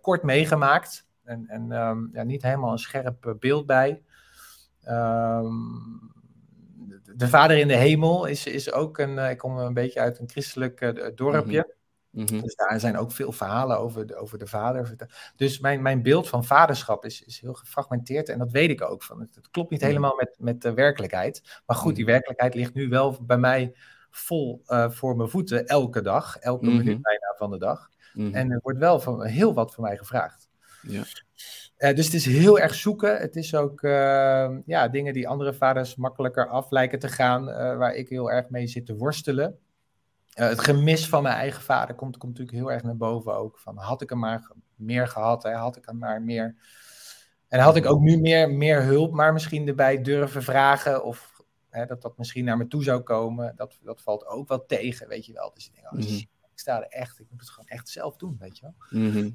kort 0.00 0.22
meegemaakt. 0.22 1.06
En, 1.24 1.44
en 1.48 1.72
um, 1.72 2.10
ja, 2.12 2.22
niet 2.22 2.42
helemaal 2.42 2.72
een 2.72 2.78
scherp 2.78 3.26
eh, 3.26 3.32
beeld 3.38 3.66
bij. 3.66 4.02
Um, 4.88 6.12
de 7.16 7.28
Vader 7.28 7.58
in 7.58 7.68
de 7.68 7.76
Hemel 7.76 8.26
is, 8.26 8.46
is 8.46 8.72
ook 8.72 8.98
een. 8.98 9.16
Uh, 9.16 9.30
ik 9.30 9.38
kom 9.38 9.58
een 9.58 9.74
beetje 9.74 10.00
uit 10.00 10.18
een 10.18 10.30
christelijk 10.30 10.80
uh, 10.80 11.06
dorpje. 11.14 11.74
Mm 12.10 12.26
-hmm. 12.26 12.40
Dus 12.40 12.54
daar 12.54 12.80
zijn 12.80 12.96
ook 12.96 13.12
veel 13.12 13.32
verhalen 13.32 13.78
over 13.78 14.06
de, 14.06 14.16
over 14.16 14.38
de 14.38 14.46
vader. 14.46 14.96
Dus 15.36 15.58
mijn, 15.58 15.82
mijn 15.82 16.02
beeld 16.02 16.28
van 16.28 16.44
vaderschap 16.44 17.04
is, 17.04 17.22
is 17.22 17.40
heel 17.40 17.52
gefragmenteerd. 17.54 18.28
En 18.28 18.38
dat 18.38 18.50
weet 18.50 18.70
ik 18.70 18.82
ook. 18.82 19.02
Van. 19.02 19.20
Het, 19.20 19.34
het 19.34 19.50
klopt 19.50 19.70
niet 19.70 19.80
mhm. 19.80 19.88
helemaal 19.88 20.16
met, 20.16 20.36
met 20.38 20.62
de 20.62 20.74
werkelijkheid. 20.74 21.62
Maar 21.66 21.76
goed, 21.76 21.94
die 21.94 22.04
mhm. 22.04 22.12
werkelijkheid 22.12 22.54
ligt 22.54 22.74
nu 22.74 22.88
wel 22.88 23.18
bij 23.22 23.38
mij 23.38 23.74
vol 24.10 24.62
uh, 24.66 24.90
voor 24.90 25.16
mijn 25.16 25.28
voeten 25.28 25.66
elke 25.66 26.00
dag. 26.00 26.36
Elke 26.36 26.64
mm 26.64 26.70
-hmm. 26.70 26.78
minuut 26.78 27.02
bijna 27.02 27.34
van 27.36 27.50
de 27.50 27.58
dag. 27.58 27.88
Mhm. 28.12 28.34
En 28.34 28.50
er 28.50 28.60
wordt 28.62 28.78
wel 28.78 29.00
van, 29.00 29.24
heel 29.24 29.54
wat 29.54 29.74
van 29.74 29.84
mij 29.84 29.96
gevraagd. 29.96 30.50
Ja. 30.82 31.04
Uh, 31.78 31.94
dus 31.94 32.04
het 32.04 32.14
is 32.14 32.24
heel 32.24 32.58
erg 32.58 32.74
zoeken. 32.74 33.18
Het 33.18 33.36
is 33.36 33.54
ook 33.54 33.82
uh, 33.82 34.50
ja, 34.66 34.88
dingen 34.88 35.12
die 35.12 35.28
andere 35.28 35.54
vaders 35.54 35.96
makkelijker 35.96 36.48
af 36.48 36.70
lijken 36.70 36.98
te 36.98 37.08
gaan, 37.08 37.48
uh, 37.48 37.54
waar 37.54 37.94
ik 37.94 38.08
heel 38.08 38.30
erg 38.30 38.48
mee 38.48 38.66
zit 38.66 38.86
te 38.86 38.96
worstelen. 38.96 39.58
het 40.32 40.60
gemis 40.60 41.08
van 41.08 41.22
mijn 41.22 41.34
eigen 41.34 41.62
vader 41.62 41.94
komt, 41.94 42.16
komt 42.16 42.38
natuurlijk 42.38 42.58
heel 42.58 42.72
erg 42.72 42.82
naar 42.82 42.96
boven 42.96 43.36
ook. 43.36 43.58
Van, 43.58 43.76
had 43.76 44.02
ik 44.02 44.08
hem 44.08 44.18
maar 44.18 44.50
meer 44.74 45.08
gehad, 45.08 45.42
hè? 45.42 45.52
had 45.52 45.76
ik 45.76 45.86
hem 45.86 45.98
maar 45.98 46.22
meer... 46.22 46.56
En 47.48 47.60
had 47.60 47.76
ik 47.76 47.86
ook 47.86 48.00
nu 48.00 48.16
meer, 48.16 48.50
meer 48.50 48.82
hulp, 48.82 49.12
maar 49.12 49.32
misschien 49.32 49.68
erbij 49.68 50.02
durven 50.02 50.42
vragen 50.42 51.04
of 51.04 51.42
hè, 51.70 51.86
dat 51.86 52.02
dat 52.02 52.18
misschien 52.18 52.44
naar 52.44 52.56
me 52.56 52.66
toe 52.66 52.82
zou 52.82 53.00
komen. 53.00 53.52
Dat, 53.56 53.78
dat 53.82 54.02
valt 54.02 54.26
ook 54.26 54.48
wel 54.48 54.66
tegen, 54.66 55.08
weet 55.08 55.26
je 55.26 55.32
wel. 55.32 55.50
Dus 55.54 55.66
ik 55.66 55.74
denk, 55.74 55.86
oh, 55.86 55.98
mm 55.98 56.30
sta 56.62 56.82
er 56.82 56.88
echt, 56.88 57.18
ik 57.18 57.26
moet 57.30 57.40
het 57.40 57.50
gewoon 57.50 57.68
echt 57.68 57.88
zelf 57.88 58.16
doen, 58.16 58.36
weet 58.38 58.58
je 58.58 58.62
wel. 58.62 59.00
Mhm. 59.02 59.30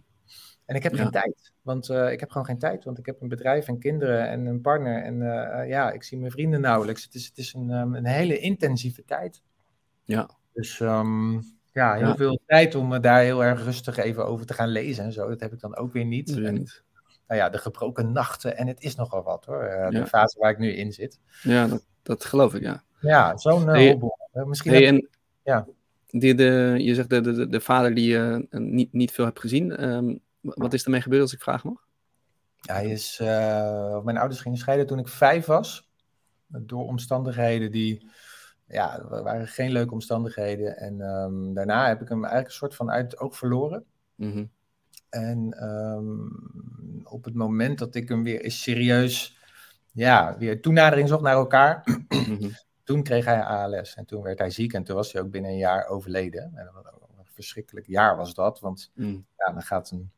En 0.68 0.76
ik 0.76 0.84
heb 0.84 0.94
geen 0.94 1.12
tijd, 1.12 1.54
want 1.62 1.90
uh, 1.90 2.12
ik 2.12 2.20
heb 2.20 2.30
gewoon 2.30 2.46
geen 2.46 2.58
tijd, 2.58 2.84
want 2.84 2.98
ik 2.98 3.06
heb 3.06 3.22
een 3.22 3.28
bedrijf 3.28 3.68
en 3.68 3.80
kinderen 3.80 4.30
en 4.30 4.46
een 4.46 4.62
partner 4.62 5.04
en 5.04 5.16
uh, 5.22 5.70
ja, 5.70 5.92
ik 5.92 6.04
zie 6.04 6.18
mijn 6.18 6.32
vrienden 6.32 6.62
nauwelijks. 6.62 7.04
Het 7.04 7.14
is, 7.14 7.26
het 7.26 7.38
is 7.38 7.54
een, 7.54 7.70
um, 7.70 7.96
een 7.96 8.06
hele 8.06 8.40
intensieve 8.40 9.04
tijd. 9.06 9.42
Ja. 10.04 10.30
Dus 10.54 10.80
um, 10.80 11.44
ja, 11.72 11.94
heel 11.94 12.08
ja. 12.08 12.16
veel 12.16 12.40
tijd 12.46 12.76
om 12.76 12.88
me 12.88 13.00
daar 13.00 13.22
heel 13.22 13.44
erg 13.44 13.64
rustig 13.64 13.98
even 13.98 14.26
over 14.26 14.46
te 14.46 14.54
gaan 14.54 14.70
lezen 14.70 15.04
en 15.04 15.14
zo. 15.14 15.30
Dat 15.30 15.40
heb 15.40 15.54
ik 15.54 15.60
dan 15.60 15.78
ook 15.78 15.94
weer 15.94 16.06
niet. 16.06 16.30
En, 16.30 16.54
nou 17.28 17.40
ja, 17.40 17.50
de 17.50 17.58
gebroken 17.58 18.12
nachten 18.12 18.58
en 18.58 18.68
het 18.68 18.82
is 18.82 18.96
nogal 18.96 19.24
wat 19.24 19.46
hoor, 19.46 19.64
uh, 19.64 19.90
de 19.90 20.08
fase 20.08 20.40
waar 20.40 20.52
ik 20.52 20.58
nu 20.58 20.72
in 20.72 20.94
zit. 20.94 21.20
Ja, 21.42 21.68
dat, 21.68 21.86
dat 22.04 22.26
geloof 22.26 22.56
ik, 22.56 22.62
ja. 22.62 22.84
Ja, 23.00 23.38
zo'n 23.38 23.68
hey, 23.68 24.00
Misschien 24.32 24.72
hey, 24.72 24.88
en, 24.88 25.10
ja 25.44 25.68
die, 26.10 26.36
de, 26.36 26.76
je 26.78 26.96
zegt 26.96 27.10
de, 27.10 27.22
de, 27.22 27.48
de 27.48 27.62
vader 27.62 27.94
die 27.94 28.10
je 28.10 28.48
niet, 28.50 28.94
niet 28.94 29.12
veel 29.12 29.26
hebt 29.26 29.40
gezien. 29.40 29.90
Um, 29.90 30.20
wat 30.56 30.74
is 30.74 30.84
ermee 30.84 31.01
gebeurd 31.01 31.22
als 31.22 31.34
ik 31.34 31.42
vraag 31.42 31.63
mag? 31.63 31.86
Hij 32.58 32.89
is, 32.89 33.20
uh, 33.22 34.01
mijn 34.01 34.18
ouders 34.18 34.42
gingen 34.42 34.58
scheiden 34.58 34.88
toen 34.88 35.00
ik 35.00 35.08
vijf 35.08 35.46
was. 35.46 35.89
Door 36.48 36.86
omstandigheden 36.86 37.72
die, 37.72 38.10
ja, 38.68 39.08
waren 39.08 39.48
geen 39.48 39.72
leuke 39.72 39.94
omstandigheden. 39.94 40.77
En 40.77 41.01
um, 41.01 41.54
daarna 41.54 41.88
heb 41.88 42.01
ik 42.01 42.10
hem 42.10 42.18
eigenlijk 42.18 42.48
een 42.48 42.58
soort 42.58 42.75
van 42.75 42.92
uit 42.92 43.12
het 43.12 43.20
oog 43.20 43.38
verloren. 43.38 43.86
Mm 44.16 44.32
-hmm. 44.32 44.51
En 45.10 45.63
um, 45.63 47.01
op 47.04 47.24
het 47.24 47.34
moment 47.34 47.80
dat 47.80 47.96
ik 47.96 48.10
hem 48.10 48.24
weer 48.24 48.42
eens 48.42 48.62
serieus 48.62 49.38
ja, 49.98 50.38
weer 50.38 50.62
toenadering 50.62 51.08
zocht 51.08 51.22
naar 51.22 51.34
elkaar. 51.34 51.84
Mhm. 52.08 52.50
Toen 52.84 53.04
kreeg 53.04 53.25
hij 53.25 53.44
ALS 53.44 53.96
en 53.96 54.06
toen 54.06 54.22
werd 54.22 54.39
hij 54.39 54.50
ziek 54.50 54.74
en 54.74 54.84
toen 54.84 54.96
was 54.96 55.12
hij 55.12 55.22
ook 55.22 55.32
binnen 55.32 55.51
een 55.51 55.58
jaar 55.58 55.88
overleden. 55.88 56.51
En 56.56 56.72
een 57.18 57.25
verschrikkelijk 57.25 57.86
jaar 57.86 58.18
was 58.18 58.34
dat, 58.34 58.60
want 58.60 58.92
mm. 58.96 59.25
ja, 59.38 59.51
dan 59.54 59.62
gaat 59.62 59.92
een 59.92 60.12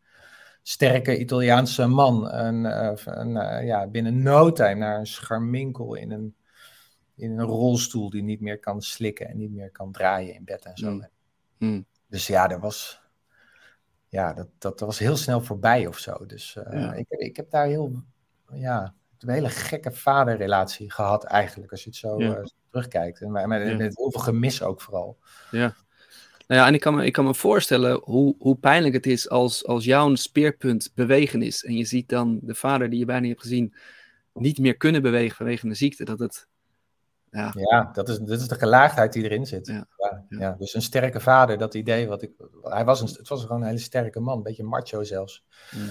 sterke 0.70 1.18
Italiaanse 1.18 1.88
man 1.88 2.32
een, 2.34 2.66
eh, 2.66 2.92
een, 3.06 3.38
eh, 3.38 3.66
ja, 3.66 3.88
binnen 3.88 4.22
no 4.22 4.52
time 4.52 4.76
naar 4.76 5.00
een 5.00 5.08
scharminkel 5.08 5.96
in 5.96 6.12
een, 6.12 6.36
in 7.16 7.40
een 7.40 7.46
rolstoel 7.46 8.10
die 8.10 8.24
niet 8.24 8.42
meer 8.42 8.60
kan 8.60 8.82
slikken 8.82 9.28
en 9.28 9.38
niet 9.38 9.52
meer 9.52 9.72
kan 9.72 9.92
draaien 9.92 10.36
in 10.36 10.44
bed 10.44 10.66
en 10.66 10.78
zo. 10.78 10.90
Mm. 10.90 11.08
Mm. 11.58 11.86
Dus 12.08 12.28
ja, 12.28 12.48
dat 12.48 12.60
was, 12.60 13.02
ja 14.08 14.34
dat, 14.34 14.48
dat, 14.58 14.80
was 14.80 15.00
heel 15.00 15.18
snel 15.18 15.42
voorbij 15.42 15.88
of 15.88 15.98
zo. 15.98 16.26
Dus 16.26 16.58
uh, 16.72 16.98
ik, 16.98 17.10
ik 17.10 17.36
heb 17.36 17.50
daar 17.50 17.66
heel, 17.66 18.04
ja, 18.54 18.94
een 19.20 19.30
hele 19.30 19.50
gekke 19.50 19.92
vaderrelatie 19.92 20.92
gehad 20.92 21.24
eigenlijk, 21.24 21.72
als 21.72 21.84
je 21.84 21.90
het 21.90 22.00
zo 22.00 22.20
uh, 22.20 22.40
terugkijkt. 22.70 23.22
En 23.22 23.32
met, 23.32 23.46
met, 23.46 23.78
met 23.78 23.98
heel 23.98 24.12
veel 24.12 24.22
gemis 24.22 24.62
ook 24.62 24.82
vooral. 24.82 25.18
Ja. 25.52 25.76
Nou 26.50 26.62
ja, 26.62 26.68
en 26.68 26.74
ik 26.74 26.80
kan 26.80 26.96
me, 26.96 27.06
ik 27.06 27.14
kan 27.14 27.26
me 27.26 27.34
voorstellen 27.34 28.02
hoe, 28.04 28.36
hoe 28.40 28.58
pijnlijk 28.58 28.94
het 28.94 29.06
is 29.06 29.30
als, 29.30 29.66
als 29.66 29.86
jouw 29.86 30.16
speerpunt 30.16 30.92
bewegen 30.96 31.42
is. 31.42 31.64
En 31.64 31.74
je 31.74 31.86
ziet 31.86 32.10
dan 32.10 32.40
de 32.42 32.56
vader 32.56 32.90
die 32.90 33.00
je 33.00 33.06
bijna 33.06 33.22
niet 33.22 33.30
hebt 33.30 33.42
gezien 33.42 33.74
niet 34.34 34.58
meer 34.58 34.78
kunnen 34.78 35.02
bewegen 35.02 35.36
vanwege 35.36 35.68
een 35.68 35.76
ziekte. 35.76 36.04
Dat 36.04 36.20
het, 36.20 36.48
ja, 37.32 37.54
ja 37.56 37.90
dat, 37.94 38.10
is, 38.10 38.18
dat 38.18 38.40
is 38.40 38.48
de 38.48 38.56
gelaagdheid 38.56 39.14
die 39.14 39.24
erin 39.24 39.46
zit. 39.46 39.68
Ja, 39.68 39.88
ja, 39.98 40.26
ja. 40.30 40.56
Dus 40.60 40.74
een 40.74 40.82
sterke 40.82 41.20
vader, 41.20 41.58
dat 41.58 41.74
idee 41.74 42.08
wat 42.08 42.22
ik. 42.22 42.32
Hij 42.62 42.86
was 42.86 43.02
een, 43.02 43.08
het 43.08 43.28
was 43.28 43.42
gewoon 43.42 43.62
een 43.62 43.68
hele 43.68 43.80
sterke 43.80 44.20
man, 44.20 44.38
een 44.38 44.44
beetje 44.44 44.64
macho 44.64 45.04
zelfs. 45.04 45.46
Mm. 45.72 45.90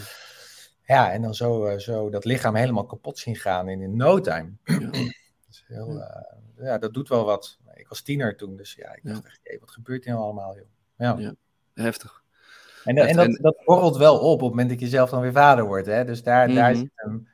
Ja, 0.83 1.13
en 1.13 1.23
dan 1.23 1.35
zo, 1.35 1.67
eh, 1.67 1.79
zo 1.79 2.11
dat 2.11 2.25
lichaam 2.25 2.55
helemaal 2.55 2.87
kapot 2.87 3.19
zien 3.19 3.37
gaan 3.37 3.69
in, 3.69 3.81
in 3.81 3.97
no 3.97 4.21
time. 4.21 4.53
Ja. 5.49 5.49
dat, 5.49 5.55
is 5.55 5.65
heel, 5.67 5.97
uh, 5.97 6.07
ja, 6.67 6.79
dat 6.79 6.95
doet 6.95 7.09
wel 7.09 7.25
wat. 7.25 7.59
Ik 7.75 7.89
was 7.89 8.03
tiener 8.03 8.37
toen, 8.37 8.57
dus 8.57 8.75
ja, 8.75 8.95
ik 8.95 9.01
dacht 9.03 9.27
echt, 9.27 9.41
hey, 9.43 9.59
wat 9.61 9.71
gebeurt 9.71 10.05
hier 10.05 10.13
nou 10.13 10.25
allemaal, 10.25 10.57
joh? 10.57 10.67
Ja, 10.97 11.17
ja. 11.19 11.35
heftig. 11.75 12.23
En, 12.85 12.97
en, 12.97 13.17
dat, 13.17 13.39
dat 13.41 13.63
borrelt 13.65 13.97
wel 13.97 14.19
op 14.19 14.25
op 14.25 14.41
het 14.41 14.49
moment 14.49 14.69
dat 14.69 14.81
je 14.81 14.89
zelf 14.89 15.11
dan 15.11 15.21
weer 15.21 15.33
vader 15.33 15.65
wordt. 15.65 15.87
Hè? 15.87 16.05
Dus 16.05 16.23
daar, 16.23 16.49
daar 16.49 16.71
mhm. 16.71 16.81
zit 16.81 16.91
een, 16.95 17.29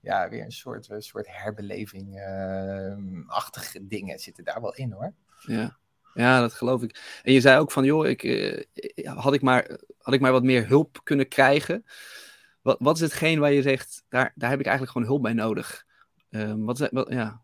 ja, 0.00 0.28
weer 0.28 0.44
een 0.44 0.52
soort, 0.52 0.88
een 0.88 1.02
soort 1.02 1.26
herbeleving-achtige 1.30 3.80
uh, 3.80 3.84
dingen 3.88 4.18
zitten 4.18 4.44
daar 4.44 4.60
wel 4.60 4.74
in 4.74 4.92
hoor. 4.92 5.12
Ja. 5.40 5.78
ja, 6.14 6.40
dat 6.40 6.52
geloof 6.52 6.82
ik. 6.82 7.20
En 7.22 7.32
je 7.32 7.40
zei 7.40 7.58
ook 7.58 7.72
van, 7.72 7.84
joh, 7.84 8.06
ik, 8.06 8.22
uh, 8.22 8.62
had, 9.04 9.34
ik 9.34 9.42
maar, 9.42 9.78
had 9.98 10.14
ik 10.14 10.20
maar 10.20 10.32
wat 10.32 10.42
meer 10.42 10.68
hulp 10.68 11.00
kunnen 11.02 11.28
krijgen. 11.28 11.84
Wat, 12.62 12.76
wat 12.80 12.96
is 12.96 13.02
hetgeen 13.02 13.38
waar 13.38 13.52
je 13.52 13.62
zegt, 13.62 14.04
daar, 14.08 14.32
daar 14.34 14.50
heb 14.50 14.60
ik 14.60 14.66
eigenlijk 14.66 14.96
gewoon 14.96 15.08
hulp 15.08 15.22
bij 15.22 15.32
nodig? 15.32 15.86
Um, 16.30 16.64
wat, 16.64 16.88
wat, 16.90 17.12
ja. 17.12 17.42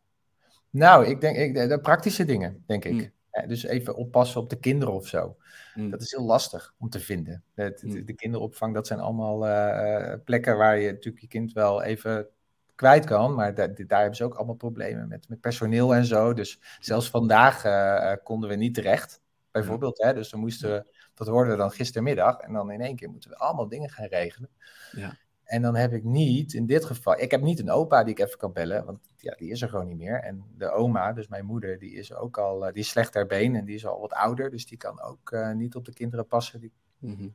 Nou, 0.75 1.07
ik 1.07 1.21
denk, 1.21 1.37
ik, 1.37 1.55
de 1.55 1.81
praktische 1.81 2.25
dingen, 2.25 2.63
denk 2.67 2.85
ik. 2.85 3.13
Mm. 3.33 3.49
dus 3.49 3.65
even 3.65 3.97
oppassen 3.97 4.41
op 4.41 4.51
de 4.51 4.59
kinderen 4.59 4.95
of 4.95 5.07
zo. 5.07 5.37
Mm. 5.75 5.91
Dat 5.91 6.01
is 6.03 6.11
heel 6.11 6.25
lastig 6.25 6.75
om 6.79 6.89
te 6.89 7.01
vinden. 7.01 7.45
De, 7.55 7.79
de, 7.81 7.87
mm. 7.87 8.05
de 8.05 8.13
kinderopvang, 8.13 8.75
dat 8.75 8.87
zijn 8.87 9.01
allemaal 9.01 9.49
uh, 9.49 10.15
plekken 10.25 10.57
waar 10.57 10.79
je 10.79 10.91
natuurlijk 10.91 11.23
je 11.23 11.29
kind 11.29 11.53
wel 11.53 11.83
even 11.83 12.29
kwijt 12.75 13.05
kan. 13.05 13.35
Maar 13.35 13.55
daar 13.55 13.69
hebben 13.77 14.17
ze 14.17 14.25
ook 14.25 14.35
allemaal 14.35 14.55
problemen 14.55 15.09
met, 15.09 15.29
met 15.29 15.41
personeel 15.41 15.95
en 15.95 16.05
zo. 16.05 16.33
Dus 16.33 16.61
zelfs 16.79 17.11
vandaag 17.11 17.65
uh, 17.65 18.13
konden 18.23 18.49
we 18.49 18.57
niet 18.57 18.75
terecht, 18.75 19.23
bijvoorbeeld. 19.51 20.03
Hè? 20.03 20.15
Dus 20.15 20.31
dan 20.31 20.41
moesten 20.41 20.71
we, 20.71 20.97
dat 21.15 21.27
hoorden 21.27 21.53
we 21.53 21.59
dan 21.59 21.71
gistermiddag. 21.71 22.39
En 22.39 22.53
dan 22.53 22.71
in 22.71 22.81
één 22.81 22.97
keer 22.97 23.11
moeten 23.11 23.31
we 23.31 23.37
allemaal 23.37 23.69
dingen 23.69 23.91
gaan 23.91 24.07
regelen. 24.07 24.51
Ja. 24.93 25.17
En 25.45 25.63
dan 25.63 25.77
heb 25.77 25.93
ik 25.93 26.05
niet, 26.05 26.55
in 26.55 26.67
dit 26.67 26.85
geval, 26.85 27.21
ik 27.21 27.31
heb 27.31 27.41
niet 27.41 27.61
een 27.61 27.71
opa 27.71 28.05
die 28.05 28.15
ik 28.15 28.21
even 28.21 28.39
kan 28.39 28.53
bellen, 28.53 28.85
want 28.85 28.99
ja, 29.17 29.35
die 29.35 29.51
is 29.51 29.63
er 29.63 29.69
gewoon 29.69 29.87
niet 29.87 29.97
meer. 29.97 30.21
En 30.21 30.45
de 30.57 30.71
oma, 30.71 31.13
dus 31.13 31.29
mijn 31.29 31.45
moeder, 31.45 31.79
die 31.79 31.93
is 31.93 32.15
ook 32.15 32.39
al, 32.39 32.61
die 32.61 32.73
is 32.73 32.89
slecht 32.89 33.13
ter 33.13 33.27
been 33.27 33.57
en 33.57 33.65
die 33.65 33.75
is 33.75 33.87
al 33.87 34.01
wat 34.01 34.13
ouder, 34.13 34.51
dus 34.51 34.67
die 34.67 34.79
kan 34.79 35.03
ook 35.03 35.31
uh, 35.31 35.53
niet 35.53 35.75
op 35.75 35.85
de 35.85 35.93
kinderen 35.93 36.27
passen. 36.27 36.61
Die... 36.61 36.73
Mhm. 36.99 37.29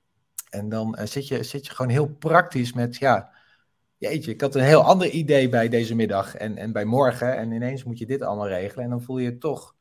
En 0.50 0.69
dan 0.69 0.95
uh, 1.00 1.06
zit, 1.06 1.28
je, 1.28 1.43
zit 1.43 1.65
je 1.65 1.76
gewoon 1.76 1.91
heel 1.91 2.08
praktisch 2.08 2.74
met, 2.74 2.95
ja, 2.95 3.32
jeetje, 3.98 4.32
ik 4.32 4.41
had 4.41 4.56
een 4.56 4.63
heel 4.63 4.84
ander 4.84 5.10
idee 5.10 5.50
bij 5.50 5.69
deze 5.69 5.95
middag 5.95 6.36
en, 6.36 6.58
en 6.58 6.72
bij 6.72 6.86
morgen 6.86 7.38
en 7.38 7.52
ineens 7.52 7.84
moet 7.84 7.98
je 7.98 8.06
dit 8.06 8.22
allemaal 8.22 8.48
regelen. 8.48 8.84
En 8.84 8.89
dan 8.89 9.02
voel 9.02 9.17
je 9.17 9.38
toch 9.38 9.76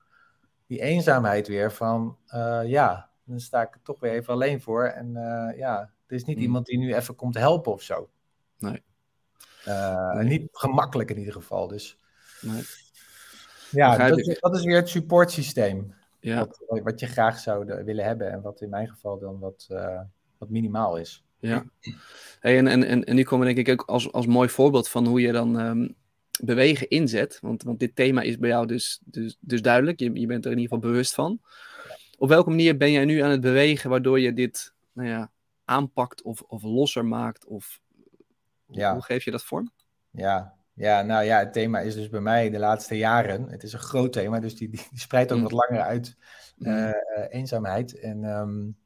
die 0.67 0.81
eenzaamheid 0.81 1.49
weer 1.49 1.73
van, 1.73 2.19
uh, 2.35 2.61
ja, 2.65 3.11
dan 3.25 3.41
sta 3.41 3.63
ik 3.63 3.75
er 3.75 3.83
toch 3.83 4.01
weer 4.01 4.13
even 4.13 4.33
alleen 4.33 4.61
voor. 4.61 4.85
En 4.85 5.13
ja, 5.57 5.93
er 6.07 6.17
is 6.17 6.25
niet 6.25 6.37
mhm. 6.37 6.45
iemand 6.45 6.67
die 6.67 6.79
nu 6.79 6.95
even 6.95 7.15
komt 7.15 7.35
helpen 7.35 7.73
of 7.73 7.83
zo. 7.83 8.09
Nee. 8.59 8.83
Uh, 9.69 10.21
Niet 10.21 10.49
gemakkelijk 10.53 11.11
in 11.11 11.19
ieder 11.19 11.33
geval. 11.33 11.69
Dus 11.69 11.99
nee. 12.41 12.63
ja, 13.71 14.09
dat, 14.09 14.37
dat, 14.41 14.57
is 14.57 14.65
weer 14.65 14.77
het 14.77 14.89
supportsysteem. 14.89 15.95
Ja. 16.21 16.39
Wat, 16.39 16.83
wat, 16.83 17.01
je 17.01 17.07
graag 17.07 17.39
zou 17.39 17.65
willen 17.85 18.05
hebben 18.05 18.33
en 18.33 18.41
wat 18.41 18.61
in 18.61 18.69
mijn 18.69 18.89
geval 18.89 19.19
dan 19.19 19.39
wat, 19.39 19.67
uh, 19.71 20.01
wat 20.39 20.49
minimaal 20.49 20.97
is. 20.97 21.25
Ja. 21.39 21.65
Hey, 22.41 22.59
en, 22.59 22.67
en, 22.67 22.85
en, 22.85 23.05
en 23.05 23.15
nu 23.15 23.23
komen 23.23 23.47
denk 23.47 23.69
ik 23.69 23.81
ook 23.81 23.89
als, 23.89 24.13
als 24.13 24.27
mooi 24.27 24.49
voorbeeld 24.49 24.89
van 24.89 25.07
hoe 25.07 25.21
je 25.21 25.33
dan 25.33 25.61
um, 25.61 25.95
bewegen 26.41 26.89
inzet. 26.89 27.39
Want, 27.43 27.63
want 27.63 27.79
dit 27.79 27.97
thema 27.97 28.23
is 28.23 28.39
bij 28.39 28.49
jou 28.49 28.67
dus, 28.67 29.01
dus, 29.05 29.37
dus 29.41 29.63
duidelijk. 29.63 30.01
Je, 30.01 30.21
je 30.21 30.27
bent 30.27 30.45
er 30.45 30.51
in 30.51 30.59
ieder 30.59 30.75
geval 30.75 30.91
bewust 30.91 31.15
van. 31.15 31.41
Op 32.19 32.29
welke 32.29 32.51
manier 32.51 32.77
ben 32.77 32.93
jij 32.93 33.05
nu 33.05 33.21
aan 33.21 33.31
het 33.31 33.41
bewegen 33.41 33.91
waardoor 33.91 34.21
je 34.21 34.33
dit 34.33 34.75
nou 34.93 35.09
ja, 35.09 35.31
aanpakt 35.65 36.23
of, 36.23 36.41
of 36.41 36.63
losser 36.63 37.05
maakt? 37.05 37.47
Of 37.47 37.81
ja. 38.71 38.93
Hoe 38.93 39.03
geef 39.03 39.25
je 39.25 39.31
dat 39.31 39.45
vorm? 39.45 39.73
Ja. 40.11 40.55
ja, 40.75 41.03
nou 41.03 41.25
ja, 41.25 41.39
het 41.39 41.53
thema 41.53 41.81
is 41.81 41.95
dus 41.95 42.09
bij 42.09 42.21
mij 42.21 42.51
de 42.51 42.59
laatste 42.59 42.97
jaren. 42.97 43.49
Het 43.49 43.63
is 43.63 43.73
een 43.73 43.79
groot 43.79 44.13
thema, 44.13 44.41
dus 44.41 44.57
die, 44.57 44.69
die, 44.69 44.87
spreidt 44.95 45.33
ook 45.33 45.39
mm. 45.39 45.43
wat 45.43 45.53
langer 45.53 45.85
uit. 45.85 46.17
Uh, 46.59 46.93
eenzaamheid. 47.29 47.99
En 47.99 48.25
um, 48.25 48.77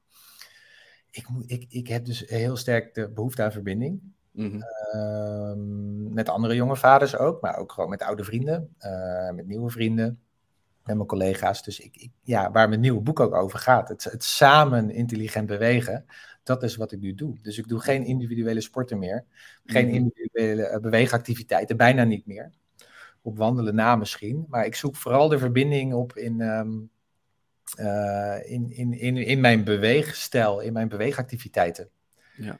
ik, 1.10 1.28
moet, 1.28 1.50
ik, 1.50 1.66
ik 1.68 1.88
heb 1.88 2.04
dus 2.04 2.20
heel 2.26 2.56
sterk 2.56 2.94
de 2.94 3.08
behoefte 3.08 3.42
aan 3.42 3.52
verbinding. 3.52 4.00
Mm 4.32 4.50
-hmm. 4.50 6.12
met 6.14 6.28
andere 6.28 6.54
jonge 6.54 6.76
vaders 6.76 7.16
ook, 7.16 7.40
maar 7.40 7.56
ook 7.56 7.72
gewoon 7.72 7.90
met 7.90 8.02
oude 8.02 8.24
vrienden, 8.24 8.74
uh, 8.78 9.30
met 9.30 9.46
nieuwe 9.46 9.70
vrienden, 9.70 10.20
met 10.84 10.96
mijn 10.96 11.08
collega's. 11.08 11.62
Dus 11.62 11.80
ik, 11.80 11.96
ik, 11.96 12.10
ja, 12.22 12.50
waar 12.50 12.68
mijn 12.68 12.80
nieuwe 12.80 13.00
boek 13.00 13.20
ook 13.20 13.34
over 13.34 13.58
gaat, 13.58 13.88
het, 13.88 14.04
het 14.04 14.24
samen 14.24 14.90
intelligent 14.90 15.46
bewegen 15.46 16.06
dat 16.42 16.62
is 16.62 16.76
wat 16.76 16.92
ik 16.92 17.00
nu 17.00 17.14
doe. 17.14 17.38
Dus 17.42 17.58
ik 17.58 17.68
doe 17.68 17.80
geen 17.80 18.04
individuele 18.04 18.60
sporten 18.60 18.98
meer. 18.98 19.24
Geen 19.64 19.86
mhm. 19.86 19.94
individuele 19.94 20.70
uh, 20.70 20.76
beweegactiviteiten, 20.76 21.76
bijna 21.76 22.04
niet 22.04 22.26
meer. 22.26 22.52
Op 23.22 23.38
wandelen 23.38 23.74
na 23.74 23.96
misschien. 23.96 24.46
Maar 24.48 24.66
ik 24.66 24.74
zoek 24.74 24.96
vooral 24.96 25.28
de 25.28 25.38
verbinding 25.38 25.94
op 25.94 26.16
in, 26.16 26.40
um, 26.40 26.90
uh, 27.80 28.50
in, 28.50 28.70
in, 28.70 28.92
in, 28.92 29.16
in 29.16 29.40
mijn 29.40 29.64
beweegstijl, 29.64 30.60
in 30.60 30.72
mijn 30.72 30.88
beweegactiviteiten. 30.88 31.88
Ja. 32.36 32.58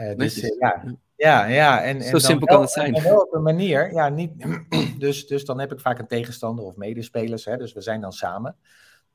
Uh, 0.00 0.16
dus 0.16 0.34
ja, 0.58 0.96
ja, 1.16 1.46
ja. 1.46 1.82
En, 1.82 2.02
Zo 2.02 2.14
en 2.14 2.20
simpel 2.20 2.46
kan 2.46 2.60
het 2.60 2.70
zijn. 2.70 2.94
En 2.94 3.02
wel 3.02 3.20
op 3.20 3.32
een 3.32 3.42
manier, 3.42 3.92
ja, 3.92 4.08
niet, 4.08 4.32
dus, 4.98 5.26
dus 5.26 5.44
dan 5.44 5.60
heb 5.60 5.72
ik 5.72 5.80
vaak 5.80 5.98
een 5.98 6.06
tegenstander 6.06 6.64
of 6.64 6.76
medespelers, 6.76 7.44
hè, 7.44 7.56
dus 7.56 7.72
we 7.72 7.80
zijn 7.80 8.00
dan 8.00 8.12
samen. 8.12 8.56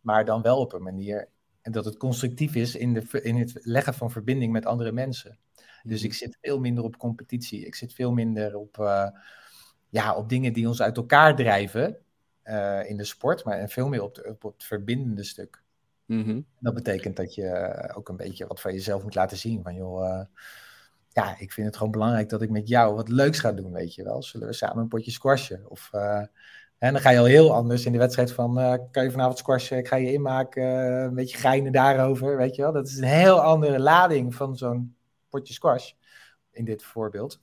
Maar 0.01 0.25
dan 0.25 0.41
wel 0.41 0.59
op 0.59 0.73
een 0.73 0.83
manier 0.83 1.29
en 1.67 1.73
dat 1.73 1.85
het 1.85 1.97
constructief 1.97 2.55
is 2.55 2.75
in, 2.75 2.93
de, 2.93 3.21
in 3.21 3.35
het 3.35 3.59
leggen 3.61 3.93
van 3.93 4.11
verbinding 4.11 4.51
met 4.51 4.65
andere 4.65 4.91
mensen. 4.91 5.37
Dus 5.83 6.03
ik 6.03 6.09
mhm. 6.09 6.17
zit 6.17 6.37
veel 6.41 6.59
minder 6.59 6.83
op 6.83 6.97
competitie. 6.97 7.65
Ik 7.65 7.75
zit 7.75 7.93
veel 7.93 8.11
minder 8.11 8.55
op, 8.55 8.77
uh, 8.77 9.07
ja, 9.89 10.15
op 10.15 10.29
dingen 10.29 10.53
die 10.53 10.67
ons 10.67 10.81
uit 10.81 10.97
elkaar 10.97 11.35
drijven 11.35 11.97
uh, 12.43 12.89
in 12.89 12.97
de 12.97 13.03
sport, 13.03 13.43
maar 13.43 13.69
veel 13.69 13.87
meer 13.87 14.01
op, 14.01 14.15
de, 14.15 14.37
op 14.41 14.43
het 14.53 14.63
verbindende 14.63 15.23
stuk. 15.23 15.61
Mm 16.05 16.45
Dat 16.59 16.73
betekent 16.73 17.15
dat 17.15 17.35
je 17.35 17.91
ook 17.95 18.09
een 18.09 18.17
beetje 18.17 18.47
wat 18.47 18.61
van 18.61 18.73
jezelf 18.73 19.03
moet 19.03 19.15
laten 19.15 19.37
zien. 19.37 19.63
Van 19.63 19.75
joh, 19.75 20.07
uh, 20.07 20.25
ja, 21.09 21.39
ik 21.39 21.51
vind 21.51 21.67
het 21.67 21.77
gewoon 21.77 21.91
belangrijk 21.91 22.29
dat 22.29 22.41
ik 22.41 22.49
met 22.49 22.67
jou 22.67 22.95
wat 22.95 23.09
leuks 23.09 23.39
ga 23.39 23.51
doen, 23.51 23.71
weet 23.71 23.95
je 23.95 24.03
wel. 24.03 24.23
Zullen 24.23 24.47
we 24.47 24.53
samen 24.53 24.77
een 24.77 24.87
potje 24.87 25.11
squashen? 25.11 25.69
Of 25.69 25.89
en 26.77 26.93
dan 26.93 27.01
ga 27.01 27.09
je 27.09 27.19
al 27.19 27.25
heel 27.25 27.53
anders 27.53 27.85
in 27.85 27.91
de 27.91 27.97
wedstrijd 27.97 28.31
van, 28.31 28.59
uh, 28.59 28.73
kan 28.91 29.03
je 29.03 29.11
vanavond 29.11 29.37
squashen, 29.37 29.77
ik 29.77 29.87
ga 29.87 29.95
je 29.95 30.13
inmaken, 30.13 30.63
uh, 30.63 31.01
een 31.01 31.13
beetje 31.13 31.37
geinen 31.37 31.71
daarover, 31.71 32.37
weet 32.37 32.55
je 32.55 32.61
wel. 32.61 32.71
Dat 32.71 32.87
is 32.87 32.97
een 32.97 33.03
heel 33.03 33.41
andere 33.41 33.79
lading 33.79 34.35
van 34.35 34.57
zo'n 34.57 34.95
potje 35.29 35.53
squash, 35.53 35.91
in 36.51 36.65
dit 36.65 36.83
voorbeeld. 36.83 37.41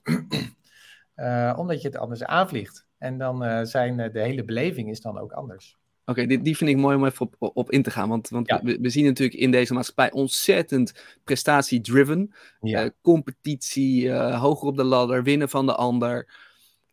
uh, 1.16 1.54
omdat 1.60 1.82
je 1.82 1.88
het 1.88 1.96
anders 1.96 2.24
aanvliegt. 2.24 2.86
En 2.98 3.18
dan 3.18 3.66
zijn 3.66 3.96
de 3.96 4.20
hele 4.20 4.44
beleving 4.44 4.90
is 4.90 5.00
dan 5.00 5.18
ook 5.18 5.32
anders. 5.32 5.78
Oké, 6.06 6.26
die, 6.26 6.42
die 6.42 6.56
vind 6.56 6.70
ik 6.70 6.76
mooi 6.76 6.96
om 6.96 7.04
even 7.04 7.30
op, 7.38 7.56
op 7.56 7.70
in 7.70 7.82
te 7.82 7.90
gaan. 7.90 8.08
Want, 8.08 8.28
want 8.28 8.60
we, 8.62 8.78
we, 8.80 8.88
zien 8.88 9.04
natuurlijk 9.04 9.38
in 9.38 9.50
deze 9.50 9.72
maatschappij 9.72 10.12
ontzettend 10.12 11.18
prestatie-driven. 11.24 12.34
Ja. 12.60 12.90
competitie, 13.00 14.12
hoger 14.12 14.68
op 14.68 14.76
de 14.76 14.84
ladder, 14.84 15.22
winnen 15.22 15.48
van 15.48 15.66
de 15.66 15.74
ander. 15.74 16.34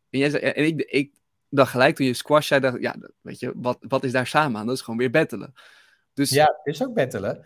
En, 0.09 0.19
jij, 0.19 0.53
en 0.53 0.65
ik, 0.65 0.81
ik, 0.81 1.11
dan 1.51 1.67
gelijk 1.67 1.95
toen 1.95 2.05
je 2.05 2.13
squash 2.13 2.47
zei, 2.47 2.59
dacht 2.61 2.81
ja, 2.81 2.95
weet 3.21 3.39
je, 3.39 3.51
wat, 3.55 3.77
wat 3.81 4.03
is 4.03 4.11
daar 4.11 4.27
samen 4.27 4.59
aan? 4.59 4.65
Dat 4.65 4.75
is 4.75 4.81
gewoon 4.81 4.99
weer 4.99 5.09
bettelen. 5.09 5.53
Dus... 6.13 6.29
Ja, 6.29 6.45
het 6.63 6.73
is 6.73 6.83
ook 6.83 6.93
bettelen. 6.93 7.45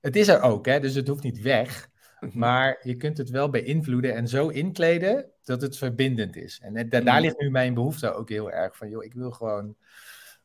Het 0.00 0.16
is 0.16 0.28
er 0.28 0.40
ook, 0.40 0.66
hè, 0.66 0.80
dus 0.80 0.94
het 0.94 1.08
hoeft 1.08 1.22
niet 1.22 1.40
weg. 1.40 1.88
Mhm. 2.20 2.38
Maar 2.38 2.80
je 2.82 2.96
kunt 2.96 3.18
het 3.18 3.30
wel 3.30 3.50
beïnvloeden 3.50 4.14
en 4.14 4.28
zo 4.28 4.48
inkleden 4.48 5.30
dat 5.44 5.62
het 5.62 5.78
verbindend 5.78 6.36
is. 6.36 6.60
En 6.62 6.88
daar 6.88 7.02
mm. 7.02 7.20
ligt 7.20 7.38
nu 7.38 7.50
mijn 7.50 7.74
behoefte 7.74 8.12
ook 8.12 8.28
heel 8.28 8.50
erg 8.50 8.76
van, 8.76 8.88
joh, 8.88 9.04
ik 9.04 9.14
wil 9.14 9.30
gewoon 9.30 9.76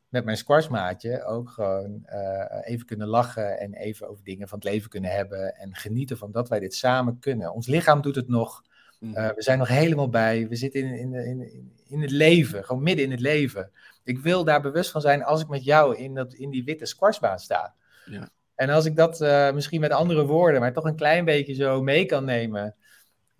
met 0.08 0.24
mijn 0.24 0.36
squashmaatje 0.36 1.24
ook 1.24 1.50
gewoon 1.50 2.04
eh, 2.04 2.72
even 2.72 2.86
kunnen 2.86 3.08
lachen 3.08 3.58
en 3.58 3.74
even 3.74 4.08
over 4.08 4.24
dingen 4.24 4.48
van 4.48 4.58
het 4.58 4.68
leven 4.68 4.90
kunnen 4.90 5.10
hebben 5.10 5.54
en 5.54 5.74
genieten 5.74 6.18
van 6.18 6.32
dat 6.32 6.48
wij 6.48 6.60
dit 6.60 6.74
samen 6.74 7.18
kunnen. 7.18 7.52
Ons 7.52 7.66
lichaam 7.66 8.00
doet 8.00 8.14
het 8.14 8.28
nog. 8.28 8.62
Mm. 9.02 9.14
Eh, 9.14 9.28
we 9.34 9.42
zijn 9.42 9.58
nog 9.58 9.68
helemaal 9.68 10.08
bij. 10.08 10.48
We 10.48 10.56
zitten 10.56 10.80
in, 10.80 11.14
in, 11.14 11.14
in, 11.14 11.72
in 11.88 12.00
het 12.00 12.10
leven, 12.10 12.64
gewoon 12.64 12.82
midden 12.82 13.04
in 13.04 13.10
het 13.10 13.20
leven. 13.20 13.70
Ik 14.04 14.18
wil 14.18 14.44
daar 14.44 14.60
bewust 14.60 14.90
van 14.90 15.00
zijn 15.00 15.22
als 15.22 15.40
ik 15.40 15.48
met 15.48 15.64
jou 15.64 15.96
in, 15.96 16.14
dat, 16.14 16.34
in 16.34 16.50
die 16.50 16.64
witte 16.64 16.86
squashbaan 16.86 17.38
sta. 17.38 17.74
Ja. 18.04 18.30
En 18.54 18.70
als 18.70 18.84
ik 18.84 18.96
dat 18.96 19.20
uh, 19.20 19.52
misschien 19.52 19.80
met 19.80 19.90
andere 19.90 20.26
woorden, 20.26 20.60
maar 20.60 20.72
toch 20.72 20.84
een 20.84 20.96
klein 20.96 21.24
beetje 21.24 21.54
zo 21.54 21.82
mee 21.82 22.06
kan 22.06 22.24
nemen, 22.24 22.74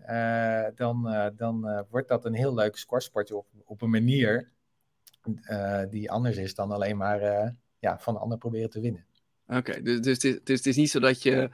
uh, 0.09 0.67
dan, 0.75 1.31
dan 1.37 1.85
wordt 1.91 2.09
dat 2.09 2.25
een 2.25 2.35
heel 2.35 2.55
leuk 2.55 2.77
squashsportje 2.77 3.37
op, 3.37 3.47
op 3.65 3.83
een 3.83 3.91
manier 3.91 4.51
die 5.91 6.11
anders 6.11 6.37
is 6.37 6.55
dan 6.55 6.71
alleen 6.71 6.97
maar 6.97 7.21
ja, 7.79 7.99
van 7.99 8.15
de 8.15 8.21
ander 8.21 8.39
proberen 8.39 8.71
te 8.71 8.81
winnen. 8.81 9.07
Oké, 9.47 9.83
dus, 9.83 10.01
dus, 10.01 10.19
dus, 10.19 10.39
het 10.45 10.67
is 10.67 10.77
niet 10.77 10.91
zo 10.91 11.01
dat 11.01 11.23
je 11.23 11.51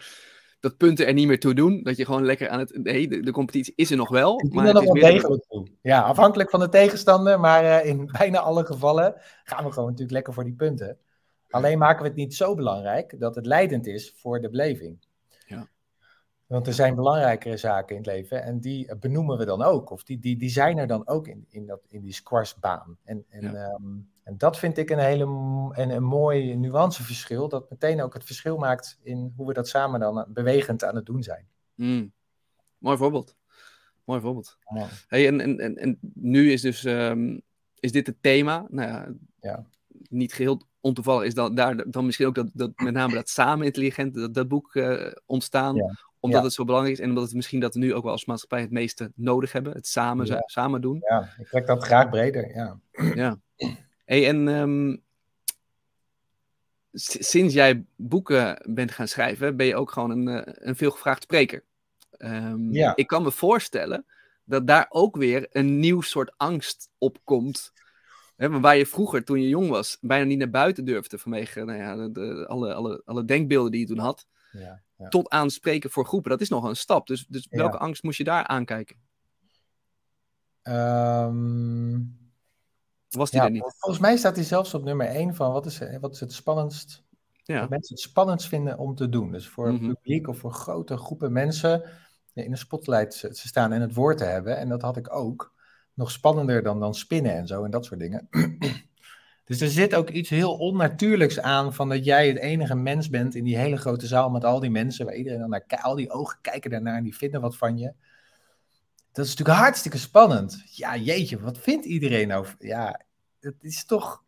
dat 0.61 0.77
punten 0.77 1.07
er 1.07 1.13
niet 1.13 1.27
meer 1.27 1.41
toe 1.41 1.55
doen. 1.55 1.83
Dat 1.83 1.97
je 1.97 2.05
gewoon 2.05 2.25
lekker 2.25 2.49
aan 2.49 2.59
het. 2.59 2.79
Nee, 2.83 3.09
de, 3.09 3.21
de 3.21 3.31
competitie 3.31 3.73
is 3.77 3.91
er 3.91 3.97
nog 3.97 4.09
wel. 4.09 4.43
maar 4.51 4.65
het 4.65 4.75
nog 4.75 4.83
is 4.83 5.01
wel 5.01 5.11
degelijk 5.11 5.45
toe. 5.49 5.67
Ja, 5.83 6.01
afhankelijk 6.01 6.51
van 6.51 6.61
de 6.61 6.69
tegenstander. 6.69 7.41
Maar 7.41 7.85
in 7.85 8.07
bijna 8.19 8.39
alle 8.39 8.65
gevallen 8.65 9.15
gaan 9.45 9.65
we 9.65 9.71
gewoon 9.73 9.89
natuurlijk 9.89 10.13
lekker 10.13 10.33
voor 10.33 10.45
die 10.45 10.55
punten. 10.55 10.99
Alleen 11.51 11.79
maken 11.79 12.03
we 12.03 12.09
het 12.09 12.17
niet 12.17 12.35
zo 12.35 12.55
belangrijk 12.55 13.21
dat 13.21 13.35
het 13.35 13.47
leidend 13.47 13.87
is 13.87 14.15
voor 14.17 14.41
de 14.41 14.51
beleving. 14.51 14.99
Ja. 15.47 15.69
Want 16.47 16.67
er 16.67 16.73
zijn 16.73 16.95
belangrijkere 16.95 17.57
zaken 17.57 17.97
in 17.97 18.03
het 18.03 18.11
leven 18.11 18.43
en 18.43 18.61
die 18.61 18.97
benoemen 18.97 19.39
we 19.39 19.45
dan 19.45 19.63
ook. 19.63 19.91
Of 19.91 20.05
die, 20.05 20.19
die, 20.19 20.37
die 20.37 20.51
zijn 20.51 20.79
er 20.79 20.87
dan 20.87 21.07
ook 21.07 21.29
in, 21.29 21.47
in, 21.49 21.67
dat, 21.67 21.81
in 21.89 22.03
die 22.03 22.13
squashbaan. 22.13 22.99
En, 23.05 23.25
en, 23.29 23.57
ehm, 23.57 23.97
en 24.29 24.39
dat 24.39 24.59
vind 24.59 24.79
ik 24.79 24.91
een 24.91 24.99
hele 24.99 25.25
een, 25.73 25.91
een 25.91 26.03
mooi 26.03 26.57
nuanceverschil. 26.57 27.49
Dat 27.49 27.71
meteen 27.71 28.03
ook 28.03 28.15
het 28.15 28.25
verschil 28.25 28.57
maakt 28.57 28.99
in 29.03 29.33
hoe 29.37 29.47
we 29.47 29.53
dat 29.53 29.69
samen 29.69 30.01
dan 30.01 30.27
bewegend 30.29 30.85
aan 30.85 30.95
het 30.95 31.07
doen 31.07 31.23
zijn. 31.23 31.47
Mm. 31.75 32.13
Mooi 32.79 32.97
voorbeeld. 32.97 33.37
Mooi 34.05 34.21
voorbeeld. 34.21 34.59
Hey, 35.07 35.27
en, 35.27 35.41
en, 35.41 35.59
en, 35.59 35.77
en 35.77 35.99
nu 36.15 36.53
is 36.53 36.61
dus 36.61 36.85
um, 36.85 37.43
is 37.81 37.93
dit 37.93 38.07
het 38.07 38.17
thema. 38.21 38.67
Nou 38.69 38.89
ja, 38.89 39.13
ja. 39.41 39.67
niet 40.09 40.33
geheel 40.33 40.63
ontoevallig 40.81 41.27
is 41.27 41.35
dan, 41.35 41.55
daar 41.55 41.91
dan 41.91 42.05
misschien 42.07 42.27
ook 42.27 42.35
dat, 42.35 42.51
dat 42.53 42.73
met 42.77 42.93
name 42.93 43.15
dat 43.15 43.29
samen 43.29 43.67
intelligent, 43.67 44.15
dat, 44.15 44.35
dat 44.35 44.49
boek 44.49 44.75
uh, 44.75 45.13
ontstaan. 45.27 45.77
Omdat 46.21 46.43
het 46.43 46.53
zo 46.53 46.65
belangrijk 46.65 46.97
is 46.97 47.03
en 47.03 47.09
omdat 47.09 47.25
het 47.25 47.35
misschien 47.35 47.61
dat 47.61 47.75
we 47.75 47.81
nu 47.81 47.95
ook 47.95 48.03
wel 48.03 48.13
als 48.13 48.25
maatschappij 48.25 48.61
het 48.61 48.71
meeste 48.71 49.13
nodig 49.15 49.53
hebben. 49.53 49.73
Het 49.73 49.87
samen, 49.87 50.43
samen 50.47 50.81
doen. 50.81 50.99
Ja, 51.09 51.29
ik 51.39 51.47
trek 51.47 51.67
dat 51.67 51.85
graag 51.85 52.09
breder, 52.09 52.55
ja. 52.55 52.81
Ja. 53.15 53.39
Hey, 54.09 54.29
en 54.29 54.49
um, 54.49 55.03
sinds 56.93 57.55
jij 57.55 57.85
boeken 57.97 58.63
bent 58.75 58.91
gaan 58.91 59.09
schrijven, 59.09 59.57
ben 59.57 59.67
je 59.67 59.77
ook 59.77 59.91
gewoon 59.91 60.11
een, 60.11 60.29
uh, 60.29 60.41
een 60.45 60.77
veelgevraagd 60.77 61.23
spreker. 61.23 61.65
Um, 62.19 62.73
ja. 62.73 62.97
Ik 62.97 63.07
kan 63.07 63.23
me 63.23 63.31
voorstellen 63.31 64.07
dat 64.45 64.67
daar 64.67 64.87
ook 64.89 65.17
weer 65.17 65.47
een 65.51 65.79
nieuw 65.79 66.01
soort 66.01 66.33
angst 66.37 66.91
op 66.99 67.19
komt 67.25 67.73
Hè, 68.37 68.61
waar 68.61 68.77
je 68.77 68.87
vroeger, 68.87 69.25
toen 69.25 69.41
je 69.41 69.49
jong 69.49 69.69
was, 69.69 69.99
bijna 70.01 70.25
niet 70.25 70.39
naar 70.39 70.51
buiten 70.51 70.85
durfde 70.85 71.19
vanwege 71.19 71.65
nou 71.65 71.79
ja, 71.79 72.09
de, 72.09 72.47
alle, 72.47 72.75
alle, 72.75 73.03
alle 73.05 73.25
denkbeelden 73.25 73.71
die 73.71 73.81
je 73.81 73.87
toen 73.87 73.99
had. 73.99 74.27
Ja, 74.53 74.83
ja. 74.97 75.09
Tot 75.09 75.29
aan 75.29 75.51
spreken 75.51 75.91
voor 75.91 76.05
groepen. 76.05 76.31
Dat 76.31 76.41
is 76.41 76.49
nog 76.49 76.65
een 76.65 76.77
stap. 76.77 77.07
Dus, 77.07 77.27
dus 77.27 77.47
welke 77.51 77.79
angst 77.79 78.03
moest 78.03 78.19
je 78.19 78.25
daar 78.25 78.47
aankijken? 78.47 78.97
Um, 80.63 82.28
was 83.09 83.31
die 83.31 83.41
er 83.41 83.51
niet? 83.51 83.75
Volgens 83.77 84.03
mij 84.03 84.17
staat 84.17 84.37
hij 84.37 84.45
zelfs 84.45 84.75
op 84.75 84.85
nummer 84.85 85.07
1 85.07 85.35
van 85.35 85.53
wat 85.53 85.67
is, 85.67 85.81
wat 86.01 86.13
is 86.13 86.21
het 86.21 86.33
spannendst. 86.33 87.07
Ja. 87.43 87.61
Wat 87.61 87.69
mensen 87.69 87.95
het 87.95 88.05
spannendst 88.05 88.49
vinden 88.49 88.79
om 88.79 88.95
te 88.95 89.09
doen. 89.09 89.33
Dus 89.33 89.49
voor 89.49 89.73
mm 89.73 89.79
-hmm. 89.79 89.95
publiek 89.95 90.29
of 90.29 90.39
voor 90.39 90.53
grote 90.53 90.97
groepen 90.97 91.33
mensen 91.33 91.83
in 92.35 92.51
de 92.51 92.57
spotlight 92.57 93.21
te 93.21 93.49
staan 93.49 93.73
en 93.73 93.81
het 93.81 93.95
woord 93.95 94.19
te 94.19 94.25
hebben. 94.25 94.57
En 94.57 94.69
dat 94.69 94.83
had 94.83 94.97
ik 94.97 95.15
ook 95.15 95.55
nog 95.95 96.11
spannender 96.11 96.63
dan, 96.63 96.81
dan 96.81 96.95
spinnen 96.95 97.35
en 97.35 97.47
zo 97.47 97.65
en 97.65 97.71
dat 97.71 97.85
soort 97.85 98.01
dingen. 98.01 98.29
dus 99.45 99.61
er 99.61 99.69
zit 99.69 99.95
ook 99.95 100.11
iets 100.11 100.29
heel 100.29 100.57
onnatuurlijks 100.57 101.41
aan 101.41 101.75
van 101.75 101.89
dat 101.89 102.05
jij 102.05 102.29
het 102.29 102.39
enige 102.39 102.75
mens 102.75 103.09
bent 103.09 103.35
in 103.35 103.45
die 103.45 103.57
hele 103.57 103.77
grote 103.77 104.07
zaal 104.07 104.31
met 104.31 104.45
al 104.45 104.61
die 104.61 104.71
mensen, 104.71 105.07
waar 105.07 105.15
iedereen 105.15 105.39
dan 105.39 105.51
naar 105.51 105.81
al 105.83 105.95
die 105.95 106.11
ogen 106.11 106.39
kijken 106.41 106.71
daarnaar 106.71 106.97
en 106.97 107.03
die 107.03 107.17
vinden 107.17 107.41
wat 107.41 107.57
van 107.57 107.79
je. 107.79 107.93
Dat 109.19 109.27
is 109.27 109.37
natuurlijk 109.37 109.65
hartstikke 109.65 109.99
spannend. 109.99 110.63
Ja, 110.65 110.97
jeetje, 110.97 111.41
wat 111.41 111.59
vindt 111.59 111.85
iedereen 111.85 112.29
nou? 112.29 112.47
Ja, 112.59 113.01
het 113.41 113.55
is 113.61 113.85
toch. 113.85 114.25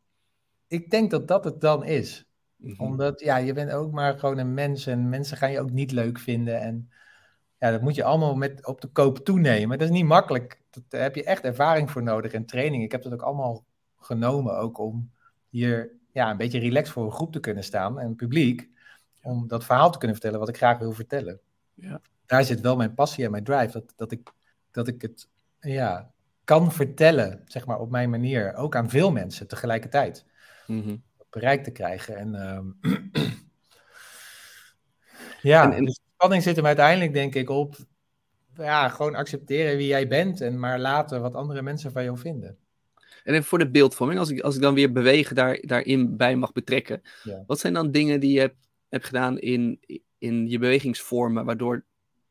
Ik 0.66 0.90
denk 0.90 1.10
dat 1.10 1.28
dat 1.28 1.44
het 1.44 1.60
dan 1.60 1.84
is. 1.84 2.26
Mhm. 2.56 2.82
Omdat, 2.82 3.20
ja, 3.20 3.36
je 3.36 3.52
bent 3.52 3.70
ook 3.70 3.92
maar 3.92 4.18
gewoon 4.18 4.38
een 4.38 4.54
mens 4.54 4.86
en 4.86 5.08
mensen 5.08 5.36
gaan 5.36 5.50
je 5.50 5.60
ook 5.60 5.70
niet 5.70 5.92
leuk 5.92 6.18
vinden. 6.18 6.60
En 6.60 6.90
ja, 7.58 7.70
dat 7.70 7.80
moet 7.80 7.94
je 7.94 8.04
allemaal 8.04 8.34
met 8.34 8.66
op 8.66 8.80
de 8.80 8.88
koop 8.88 9.18
toenemen. 9.18 9.78
Dat 9.78 9.88
is 9.88 9.94
niet 9.94 10.04
makkelijk. 10.04 10.60
daar 10.88 11.02
heb 11.02 11.14
je 11.14 11.24
echt 11.24 11.44
ervaring 11.44 11.90
voor 11.90 12.02
nodig 12.02 12.32
en 12.32 12.46
training. 12.46 12.82
Ik 12.82 12.92
heb 12.92 13.02
dat 13.02 13.12
ook 13.12 13.22
allemaal 13.22 13.64
genomen, 13.98 14.58
ook 14.58 14.78
om 14.78 15.10
hier 15.48 15.90
ja, 16.12 16.30
een 16.30 16.36
beetje 16.36 16.60
relaxed 16.60 16.94
voor 16.94 17.04
een 17.04 17.12
groep 17.12 17.32
te 17.32 17.40
kunnen 17.40 17.64
staan 17.64 17.98
en 17.98 18.14
publiek. 18.14 18.68
Om 19.22 19.48
dat 19.48 19.64
verhaal 19.64 19.90
te 19.90 19.98
kunnen 19.98 20.16
vertellen 20.16 20.40
wat 20.40 20.48
ik 20.48 20.56
graag 20.56 20.78
wil 20.78 20.92
vertellen. 20.92 21.40
Ja. 21.74 22.00
Daar 22.26 22.44
zit 22.44 22.60
wel 22.60 22.76
mijn 22.76 22.94
passie 22.94 23.24
en 23.24 23.30
mijn 23.30 23.44
drive. 23.44 23.72
Dat, 23.72 23.92
dat, 23.96 24.12
ik, 24.12 24.32
dat 24.70 24.88
ik 24.88 25.02
het 25.02 25.28
ja, 25.60 26.12
kan 26.44 26.72
vertellen, 26.72 27.42
zeg 27.44 27.66
maar 27.66 27.78
op 27.78 27.90
mijn 27.90 28.10
manier. 28.10 28.54
Ook 28.54 28.76
aan 28.76 28.90
veel 28.90 29.12
mensen 29.12 29.48
tegelijkertijd. 29.48 30.24
Mm 30.66 31.02
Bereik 31.30 31.64
te 31.64 31.70
krijgen. 31.70 32.16
En, 32.16 32.34
uh, 32.82 32.92
ja, 35.52 35.72
en, 35.72 35.84
dus 35.84 36.00
spanning 36.14 36.42
zit 36.42 36.56
hem 36.56 36.66
uiteindelijk, 36.66 37.12
denk 37.12 37.34
ik, 37.34 37.50
op 37.50 37.76
ja, 38.54 38.88
gewoon 38.88 39.14
accepteren 39.14 39.76
wie 39.76 39.86
jij 39.86 40.08
bent 40.08 40.40
en 40.40 40.58
maar 40.58 40.78
laten 40.78 41.20
wat 41.20 41.34
andere 41.34 41.62
mensen 41.62 41.92
van 41.92 42.04
jou 42.04 42.18
vinden. 42.18 42.58
En 43.24 43.34
even 43.34 43.44
voor 43.44 43.58
de 43.58 43.70
beeldvorming, 43.70 44.18
als 44.18 44.30
ik, 44.30 44.40
als 44.40 44.54
ik 44.54 44.60
dan 44.60 44.74
weer 44.74 44.92
bewegen 44.92 45.36
daar, 45.36 45.58
daarin 45.60 46.16
bij 46.16 46.36
mag 46.36 46.52
betrekken. 46.52 47.02
Wat 47.46 47.58
zijn 47.58 47.72
dan 47.72 47.90
dingen 47.90 48.20
die 48.20 48.32
je 48.32 48.40
hebt, 48.40 48.68
hebt 48.88 49.04
gedaan 49.04 49.38
in, 49.38 49.80
in 50.18 50.48
je 50.48 50.58
bewegingsvormen, 50.58 51.44
waardoor, 51.44 51.84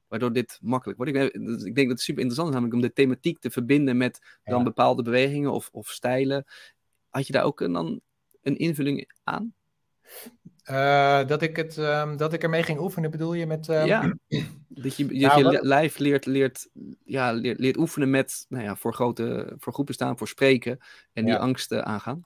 waardoor 0.10 0.34
dit 0.34 0.58
makkelijk 0.62 0.98
wordt? 0.98 1.16
Ik, 1.16 1.46
dus 1.46 1.64
ik 1.64 1.76
denk 1.76 1.88
dat 1.88 1.98
het 1.98 2.02
super 2.02 2.22
interessant 2.22 2.48
is, 2.48 2.54
namelijk 2.54 2.74
om 2.74 2.82
de 2.82 2.94
thematiek 2.94 3.40
te 3.40 3.50
verbinden 3.50 3.98
met 3.98 4.40
dan 4.44 4.64
bepaalde 4.64 5.04
bewegingen 5.04 5.52
of, 5.52 5.70
of 5.72 5.90
stijlen. 5.90 6.46
Had 7.10 7.28
je 7.28 7.34
daar 7.34 7.44
ook 7.44 7.60
een, 7.60 7.74
dan 7.74 8.02
een 8.42 8.58
invulling 8.58 9.12
aan? 9.24 9.54
Uh, 10.70 11.28
dat, 11.28 11.42
ik 11.42 11.56
het, 11.56 11.78
um, 11.78 12.18
dat 12.18 12.34
ik 12.34 12.44
ermee 12.44 12.64
ging 12.64 12.80
oefenen, 12.80 13.12
bedoel 13.12 13.34
je 13.34 13.46
met. 13.46 13.68
Um... 13.68 13.86
Ja, 13.86 14.02
dat 14.68 14.96
je, 14.96 15.06
dat 15.06 15.38
nou, 15.38 15.52
je 15.52 15.60
lijf 15.62 15.98
leert, 15.98 16.26
leert, 16.26 16.70
ja, 17.04 17.32
leert, 17.32 17.60
leert 17.60 17.78
oefenen 17.78 18.10
met 18.10 18.46
nou 18.50 18.64
ja, 18.64 18.76
voor, 18.76 18.94
grote, 18.94 19.54
voor 19.58 19.74
groepen 19.74 19.94
staan, 19.94 20.18
voor 20.18 20.28
spreken 20.28 20.80
en 21.14 21.26
die 21.26 21.36
angsten 21.36 21.86
aangaan. 21.86 22.26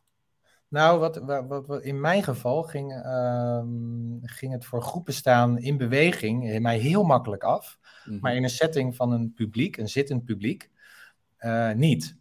Nou, 0.74 1.00
wat, 1.00 1.18
wat, 1.18 1.66
wat, 1.68 1.82
in 1.82 2.02
mijn 2.02 2.24
geval 2.24 2.64
ging, 2.64 3.06
um, 3.06 4.20
ging 4.22 4.52
het 4.52 4.66
voor 4.66 4.82
groepen 4.82 5.14
staan 5.14 5.58
in 5.58 5.78
beweging 5.78 6.60
mij 6.60 6.78
heel 6.78 7.04
makkelijk 7.04 7.44
af. 7.44 7.80
-hmm. 8.04 8.20
Maar 8.20 8.36
in 8.36 8.44
een 8.44 8.50
setting 8.50 8.96
van 8.96 9.12
een 9.12 9.34
publiek, 9.34 9.78
een 9.78 9.90
zittend 9.90 10.24
publiek, 10.24 10.72
uh, 11.40 11.72
niet. 11.72 12.18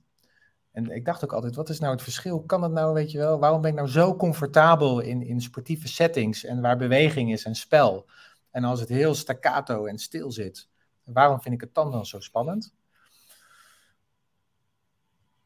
En 0.72 0.90
ik 0.90 1.04
dacht 1.04 1.24
ook 1.24 1.32
altijd, 1.32 1.54
wat 1.54 1.68
is 1.68 1.78
nou 1.78 1.92
het 1.92 2.02
verschil? 2.02 2.42
Kan 2.42 2.62
het 2.62 2.72
nou, 2.72 2.94
weet 2.94 3.10
je 3.10 3.18
wel, 3.18 3.38
waarom 3.38 3.60
ben 3.60 3.70
ik 3.70 3.76
nou 3.76 3.88
zo 3.88 4.16
comfortabel 4.16 5.00
in, 5.00 5.22
in 5.22 5.40
sportieve 5.40 5.88
settings 5.88 6.44
en 6.44 6.60
waar 6.60 6.76
beweging 6.76 7.32
is 7.32 7.44
en 7.44 7.54
spel? 7.54 8.10
En 8.50 8.64
als 8.64 8.80
het 8.80 8.88
heel 8.88 9.14
staccato 9.14 9.84
en 9.84 9.98
stil 9.98 10.30
zit, 10.32 10.68
waarom 11.04 11.40
vind 11.40 11.54
ik 11.54 11.60
het 11.60 11.74
dan 11.74 11.90
dan 11.90 12.06
zo 12.06 12.20
spannend? 12.20 12.74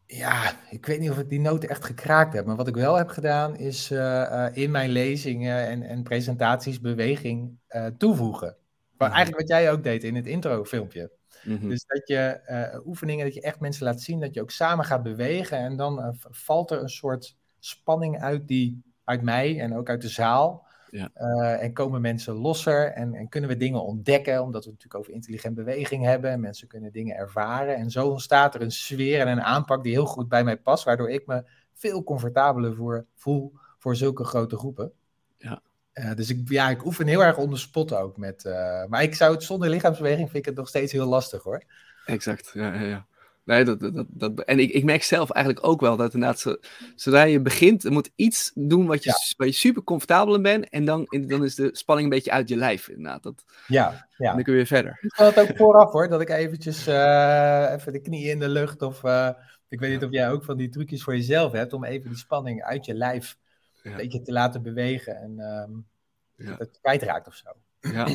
Ja, 0.06 0.52
ik 0.70 0.86
weet 0.86 1.00
niet 1.00 1.10
of 1.10 1.18
ik 1.18 1.28
die 1.28 1.40
noten 1.40 1.68
echt 1.68 1.84
gekraakt 1.84 2.32
heb. 2.32 2.46
Maar 2.46 2.56
wat 2.56 2.68
ik 2.68 2.74
wel 2.74 2.94
heb 2.94 3.08
gedaan, 3.08 3.56
is 3.56 3.90
uh, 3.90 3.98
uh, 3.98 4.46
in 4.52 4.70
mijn 4.70 4.90
lezingen 4.90 5.66
en, 5.66 5.82
en 5.82 6.02
presentaties 6.02 6.80
beweging 6.80 7.58
uh, 7.68 7.86
toevoegen. 7.86 8.56
Maar 8.96 9.08
mhm. 9.08 9.16
eigenlijk 9.16 9.48
wat 9.48 9.58
jij 9.58 9.72
ook 9.72 9.82
deed 9.82 10.04
in 10.04 10.14
het 10.14 10.26
intro-filmpje. 10.26 11.10
Mhm. 11.44 11.68
Dus 11.68 11.84
dat 11.86 12.08
je 12.08 12.40
oefeningen, 12.86 13.24
dat 13.24 13.34
je 13.34 13.40
echt 13.40 13.60
mensen 13.60 13.84
laat 13.84 14.00
zien, 14.00 14.20
dat 14.20 14.34
je 14.34 14.40
ook 14.40 14.50
samen 14.50 14.84
gaat 14.84 15.02
bewegen. 15.02 15.58
En 15.58 15.76
dan 15.76 16.16
valt 16.30 16.70
er 16.70 16.80
een 16.80 16.88
soort 16.88 17.36
spanning 17.58 18.20
uit, 18.20 18.48
die, 18.48 18.82
uit 19.04 19.22
mij 19.22 19.60
en 19.60 19.76
ook 19.76 19.88
uit 19.88 20.02
de 20.02 20.08
zaal. 20.08 20.65
Ja. 20.90 21.10
Uh, 21.16 21.62
en 21.62 21.72
komen 21.72 22.00
mensen 22.00 22.34
losser 22.34 22.92
en, 22.92 23.14
en, 23.14 23.28
kunnen 23.28 23.50
we 23.50 23.56
dingen 23.56 23.82
ontdekken, 23.82 24.42
omdat 24.42 24.64
we 24.64 24.70
het 24.70 24.78
natuurlijk 24.78 24.94
over 24.94 25.12
intelligent 25.12 25.54
beweging 25.54 26.04
hebben. 26.04 26.30
En 26.30 26.40
mensen 26.40 26.68
kunnen 26.68 26.92
dingen 26.92 27.16
ervaren. 27.16 27.76
En 27.76 27.90
zo 27.90 28.08
ontstaat 28.08 28.54
er 28.54 28.60
een 28.60 28.70
sfeer 28.70 29.20
en 29.20 29.28
een 29.28 29.42
aanpak 29.42 29.82
die 29.82 29.92
heel 29.92 30.06
goed 30.06 30.28
bij 30.28 30.44
mij 30.44 30.56
past, 30.56 30.84
waardoor 30.84 31.10
ik 31.10 31.26
me 31.26 31.44
veel 31.74 32.04
comfortabeler 32.04 32.74
voor, 32.74 33.06
voel 33.14 33.52
voor 33.78 33.96
zulke 33.96 34.24
grote 34.24 34.56
groepen. 34.56 34.92
Ja. 35.38 35.62
Uh, 35.94 36.14
dus 36.14 36.30
ik, 36.30 36.48
ja, 36.48 36.70
ik 36.70 36.84
oefen 36.84 37.06
heel 37.06 37.24
erg 37.24 37.36
onder 37.36 37.58
spot 37.58 37.94
ook. 37.94 38.16
Met, 38.16 38.44
uh, 38.44 38.84
maar 38.84 39.02
ik 39.02 39.14
zou 39.14 39.34
het 39.34 39.42
zonder 39.42 39.68
lichaamsbeweging 39.68 40.30
vind 40.30 40.38
ik 40.38 40.44
het 40.44 40.56
nog 40.56 40.68
steeds 40.68 40.92
heel 40.92 41.06
lastig 41.06 41.42
hoor. 41.42 41.62
Exact, 42.06 42.50
ja, 42.54 42.74
ja, 42.74 42.80
ja. 42.80 43.06
Nee, 43.46 43.64
dat, 43.64 43.80
dat, 43.80 44.06
dat, 44.08 44.40
en 44.40 44.58
ik, 44.58 44.70
ik 44.70 44.84
merk 44.84 45.02
zelf 45.02 45.30
eigenlijk 45.30 45.66
ook 45.66 45.80
wel 45.80 45.96
dat 45.96 46.14
inderdaad, 46.14 46.58
zodra 46.94 47.22
je 47.22 47.40
begint, 47.40 47.82
je 47.82 47.90
moet 47.90 48.10
iets 48.16 48.52
doen 48.54 48.86
wat 48.86 49.04
je, 49.04 49.34
waar 49.36 49.46
je 49.46 49.52
super 49.52 49.82
comfortabel 49.82 50.34
in 50.34 50.42
bent. 50.42 50.68
En 50.68 50.84
dan, 50.84 51.06
dan 51.26 51.44
is 51.44 51.54
de 51.54 51.68
spanning 51.72 52.08
een 52.08 52.14
beetje 52.14 52.30
uit 52.30 52.48
je 52.48 52.56
lijf. 52.56 52.88
Inderdaad. 52.88 53.22
Dat, 53.22 53.44
ja, 53.66 54.08
ja. 54.16 54.34
dan 54.34 54.42
kun 54.42 54.52
je 54.52 54.58
weer 54.58 54.66
verder. 54.66 54.98
Ik 55.00 55.12
had 55.12 55.34
het 55.34 55.50
ook 55.50 55.56
vooraf 55.56 55.92
hoor, 55.92 56.08
dat 56.08 56.20
ik 56.20 56.28
eventjes 56.28 56.88
uh, 56.88 57.72
even 57.72 57.92
de 57.92 58.00
knieën 58.00 58.30
in 58.30 58.38
de 58.38 58.48
lucht. 58.48 58.82
Of 58.82 59.02
uh, 59.02 59.30
ik 59.68 59.80
weet 59.80 59.90
niet 59.90 60.04
of 60.04 60.10
jij 60.10 60.30
ook 60.30 60.44
van 60.44 60.56
die 60.56 60.68
trucjes 60.68 61.02
voor 61.02 61.16
jezelf 61.16 61.52
hebt 61.52 61.72
om 61.72 61.84
even 61.84 62.10
die 62.10 62.18
spanning 62.18 62.62
uit 62.62 62.84
je 62.84 62.94
lijf 62.94 63.36
een 63.82 63.96
beetje 63.96 64.22
te 64.22 64.32
laten 64.32 64.62
bewegen. 64.62 65.16
En 65.16 65.38
um, 65.40 65.86
ja. 66.34 66.50
dat 66.50 66.58
het 66.58 66.78
kwijtraakt 66.80 67.26
of 67.26 67.34
zo. 67.34 67.50
Ja. 67.80 68.06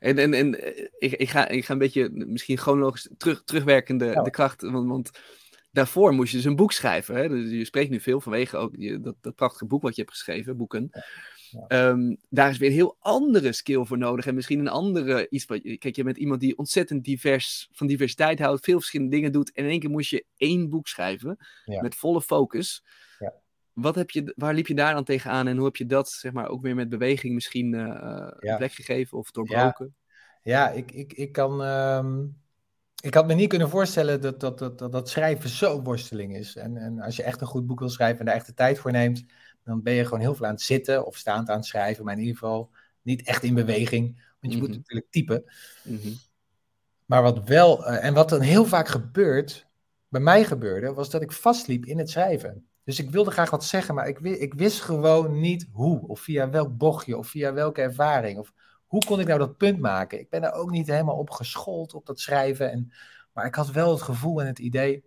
En, 0.00 0.18
en, 0.18 0.34
en 0.34 0.54
ik, 0.98 1.12
ik, 1.12 1.28
ga, 1.28 1.48
ik 1.48 1.64
ga 1.64 1.72
een 1.72 1.78
beetje 1.78 2.10
misschien 2.10 2.58
chronologisch 2.58 3.10
terug, 3.16 3.44
terugwerkende 3.44 4.04
ja. 4.04 4.22
de 4.22 4.30
kracht. 4.30 4.62
Want, 4.62 4.88
want, 4.88 5.10
daarvoor 5.70 6.12
moest 6.12 6.30
je 6.30 6.36
dus 6.36 6.46
een 6.46 6.56
boek 6.56 6.72
schrijven. 6.72 7.14
Hè? 7.14 7.28
Dus 7.28 7.50
je 7.50 7.64
spreekt 7.64 7.90
nu 7.90 8.00
veel 8.00 8.20
vanwege 8.20 8.56
ook 8.56 8.74
je, 8.78 9.00
dat, 9.00 9.14
dat 9.20 9.34
prachtige 9.34 9.66
boek 9.66 9.82
wat 9.82 9.94
je 9.94 10.00
hebt 10.00 10.14
geschreven, 10.14 10.56
boeken. 10.56 10.90
Ja. 11.68 11.88
Um, 11.88 12.16
daar 12.28 12.50
is 12.50 12.58
weer 12.58 12.68
een 12.68 12.74
heel 12.74 12.96
andere 12.98 13.52
skill 13.52 13.84
voor 13.84 13.98
nodig. 13.98 14.26
En 14.26 14.34
misschien 14.34 14.58
een 14.58 14.68
andere 14.68 15.26
iets. 15.28 15.44
Wat, 15.44 15.60
kijk, 15.78 15.96
je 15.96 16.04
bent 16.04 16.16
iemand 16.16 16.40
die 16.40 16.58
ontzettend 16.58 17.04
divers, 17.04 17.68
van 17.72 17.86
diversiteit 17.86 18.38
houdt, 18.38 18.64
veel 18.64 18.78
verschillende 18.78 19.16
dingen 19.16 19.32
doet. 19.32 19.52
En 19.52 19.64
in 19.64 19.70
één 19.70 19.80
keer 19.80 19.90
moest 19.90 20.10
je 20.10 20.24
één 20.36 20.70
boek 20.70 20.88
schrijven 20.88 21.36
ja. 21.64 21.80
met 21.80 21.94
volle 21.94 22.22
focus. 22.22 22.84
Ja. 23.18 23.34
Wat 23.80 23.94
heb 23.94 24.10
je, 24.10 24.32
waar 24.36 24.54
liep 24.54 24.66
je 24.66 24.74
daar 24.74 24.94
dan 24.94 25.04
tegenaan 25.04 25.46
en 25.46 25.56
hoe 25.56 25.64
heb 25.64 25.76
je 25.76 25.86
dat 25.86 26.08
zeg 26.08 26.32
maar, 26.32 26.48
ook 26.48 26.62
weer 26.62 26.74
met 26.74 26.88
beweging 26.88 27.34
misschien 27.34 27.72
uh, 27.72 28.30
ja. 28.38 28.56
plek 28.56 28.72
gegeven 28.72 29.18
of 29.18 29.30
doorbroken? 29.30 29.94
Ja, 30.42 30.66
ja 30.66 30.70
ik, 30.70 30.92
ik, 30.92 31.12
ik 31.12 31.32
kan. 31.32 31.60
Um, 31.60 32.38
ik 33.02 33.14
had 33.14 33.26
me 33.26 33.34
niet 33.34 33.48
kunnen 33.48 33.68
voorstellen 33.68 34.20
dat 34.20 34.40
dat, 34.40 34.58
dat, 34.58 34.78
dat, 34.78 34.92
dat 34.92 35.08
schrijven 35.08 35.50
zo 35.50 35.82
worsteling 35.82 36.36
is. 36.36 36.56
En, 36.56 36.76
en 36.76 37.00
als 37.00 37.16
je 37.16 37.22
echt 37.22 37.40
een 37.40 37.46
goed 37.46 37.66
boek 37.66 37.78
wil 37.78 37.88
schrijven 37.88 38.18
en 38.18 38.24
daar 38.24 38.34
echt 38.34 38.46
de 38.46 38.54
tijd 38.54 38.78
voor 38.78 38.92
neemt, 38.92 39.24
dan 39.64 39.82
ben 39.82 39.94
je 39.94 40.04
gewoon 40.04 40.20
heel 40.20 40.34
veel 40.34 40.46
aan 40.46 40.52
het 40.52 40.62
zitten 40.62 41.06
of 41.06 41.16
staand 41.16 41.48
aan 41.48 41.56
het 41.56 41.66
schrijven, 41.66 42.04
maar 42.04 42.14
in 42.14 42.20
ieder 42.20 42.36
geval 42.36 42.70
niet 43.02 43.22
echt 43.22 43.42
in 43.42 43.54
beweging. 43.54 44.06
Want 44.40 44.52
je 44.52 44.58
mm 44.58 44.58
-hmm. 44.58 44.60
moet 44.60 44.76
natuurlijk 44.76 45.10
typen. 45.10 45.44
Mm 45.82 45.98
-hmm. 46.02 46.14
Maar 47.04 47.22
wat 47.22 47.44
wel, 47.44 47.88
uh, 47.88 48.04
en 48.04 48.14
wat 48.14 48.28
dan 48.28 48.40
heel 48.40 48.64
vaak 48.64 48.88
gebeurt, 48.88 49.66
bij 50.08 50.20
mij 50.20 50.44
gebeurde, 50.44 50.92
was 50.92 51.10
dat 51.10 51.22
ik 51.22 51.32
vastliep 51.32 51.84
in 51.84 51.98
het 51.98 52.10
schrijven. 52.10 52.69
Dus 52.90 52.98
ik 52.98 53.10
wilde 53.10 53.30
graag 53.30 53.50
wat 53.50 53.64
zeggen, 53.64 53.94
maar 53.94 54.08
ik, 54.08 54.20
ik 54.20 54.54
wist 54.54 54.80
gewoon 54.80 55.40
niet 55.40 55.68
hoe, 55.72 56.08
of 56.08 56.20
via 56.20 56.50
welk 56.50 56.76
bochtje, 56.76 57.16
of 57.16 57.28
via 57.28 57.52
welke 57.52 57.80
ervaring. 57.80 58.38
Of 58.38 58.52
hoe 58.86 59.04
kon 59.04 59.20
ik 59.20 59.26
nou 59.26 59.38
dat 59.38 59.56
punt 59.56 59.78
maken? 59.78 60.18
Ik 60.20 60.30
ben 60.30 60.42
er 60.42 60.52
ook 60.52 60.70
niet 60.70 60.86
helemaal 60.86 61.16
op 61.16 61.30
geschoold 61.30 61.94
op 61.94 62.06
dat 62.06 62.20
schrijven. 62.20 62.70
En, 62.70 62.92
maar 63.32 63.46
ik 63.46 63.54
had 63.54 63.70
wel 63.70 63.90
het 63.90 64.02
gevoel 64.02 64.40
en 64.40 64.46
het 64.46 64.58
idee. 64.58 65.04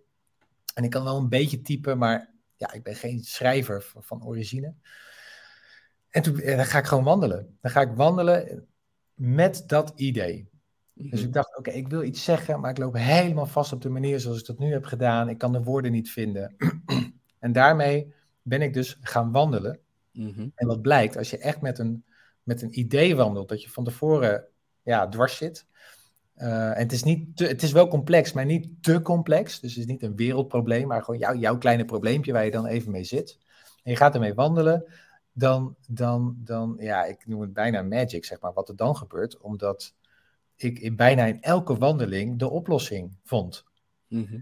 En 0.74 0.84
ik 0.84 0.90
kan 0.90 1.04
wel 1.04 1.18
een 1.18 1.30
beetje 1.30 1.62
typen, 1.62 1.98
maar 1.98 2.34
ja, 2.56 2.74
ik 2.74 2.84
ben 2.84 2.96
geen 2.96 3.24
schrijver 3.24 3.92
van, 4.00 4.26
origine. 4.26 4.74
En 6.10 6.22
toen 6.22 6.40
en 6.40 6.58
dan 6.58 6.66
ga 6.66 6.78
ik 6.78 6.86
gewoon 6.86 7.04
wandelen. 7.04 7.58
Dan 7.62 7.72
ga 7.72 7.82
ik 7.82 7.92
wandelen 7.96 8.68
met 9.14 9.64
dat 9.68 9.94
idee. 9.96 10.50
Dus 10.94 11.20
Mhm. 11.20 11.28
ik 11.28 11.34
dacht, 11.34 11.58
oké, 11.58 11.72
ik 11.72 11.88
wil 11.88 12.04
iets 12.04 12.24
zeggen, 12.24 12.60
maar 12.60 12.70
ik 12.72 12.78
loop 12.78 12.94
helemaal 12.94 13.46
vast 13.46 13.74
op 13.74 13.82
de 13.82 13.90
manier 13.90 14.20
zoals 14.20 14.40
ik 14.40 14.46
dat 14.46 14.60
nu 14.60 14.72
heb 14.72 14.86
gedaan. 14.86 15.30
Ik 15.30 15.38
kan 15.38 15.52
de 15.52 15.64
woorden 15.64 15.92
niet 15.92 16.12
vinden. 16.12 16.56
En 17.44 17.52
daarmee 17.52 18.14
ben 18.42 18.62
ik 18.62 18.74
dus 18.74 18.98
gaan 19.02 19.32
wandelen. 19.32 19.80
Mhm. 20.12 20.48
En 20.56 20.68
wat 20.68 20.82
blijkt, 20.82 21.18
als 21.18 21.30
je 21.30 21.38
echt 21.38 21.62
met 21.62 21.80
een, 21.80 22.06
met 22.44 22.62
een 22.62 22.80
idee 22.80 23.16
wandelt, 23.16 23.50
dat 23.50 23.64
je 23.64 23.70
van 23.70 23.84
tevoren 23.84 24.46
ja, 24.82 25.08
dwars 25.08 25.38
zit. 25.38 25.66
Uh, 26.38 26.70
en 26.70 26.78
het 26.78 26.92
is, 26.92 27.04
niet 27.04 27.38
te, 27.38 27.46
het 27.46 27.64
is 27.64 27.72
wel 27.72 27.88
complex, 27.88 28.34
maar 28.34 28.46
niet 28.46 28.84
te 28.84 29.02
complex. 29.02 29.60
Dus 29.60 29.72
het 29.72 29.80
is 29.80 29.92
niet 29.92 30.04
een 30.04 30.16
wereldprobleem, 30.16 30.88
maar 30.88 31.04
gewoon 31.04 31.20
jou, 31.20 31.38
jouw 31.38 31.58
kleine 31.58 31.86
probleempje 31.86 32.32
waar 32.32 32.46
je 32.46 32.52
dan 32.52 32.66
even 32.66 32.92
mee 32.92 33.04
zit. 33.04 33.38
En 33.84 33.92
je 33.92 33.98
gaat 33.98 34.14
ermee 34.14 34.34
wandelen, 34.34 34.86
dan, 35.32 35.76
dan, 35.88 36.36
dan, 36.38 36.76
ja, 36.80 37.04
ik 37.04 37.28
noem 37.28 37.42
het 37.42 37.54
bijna 37.54 37.82
magic, 37.82 38.26
zeg 38.26 38.40
maar, 38.40 38.54
wat 38.54 38.70
er 38.70 38.76
dan 38.76 38.96
gebeurt. 38.96 39.38
Omdat 39.38 39.96
ik 40.56 40.80
in 40.80 40.96
bijna 40.96 41.26
in 41.26 41.42
elke 41.42 41.78
wandeling 41.78 42.40
de 42.40 42.50
oplossing 42.50 43.18
vond. 43.24 43.64
Mhm. 44.08 44.40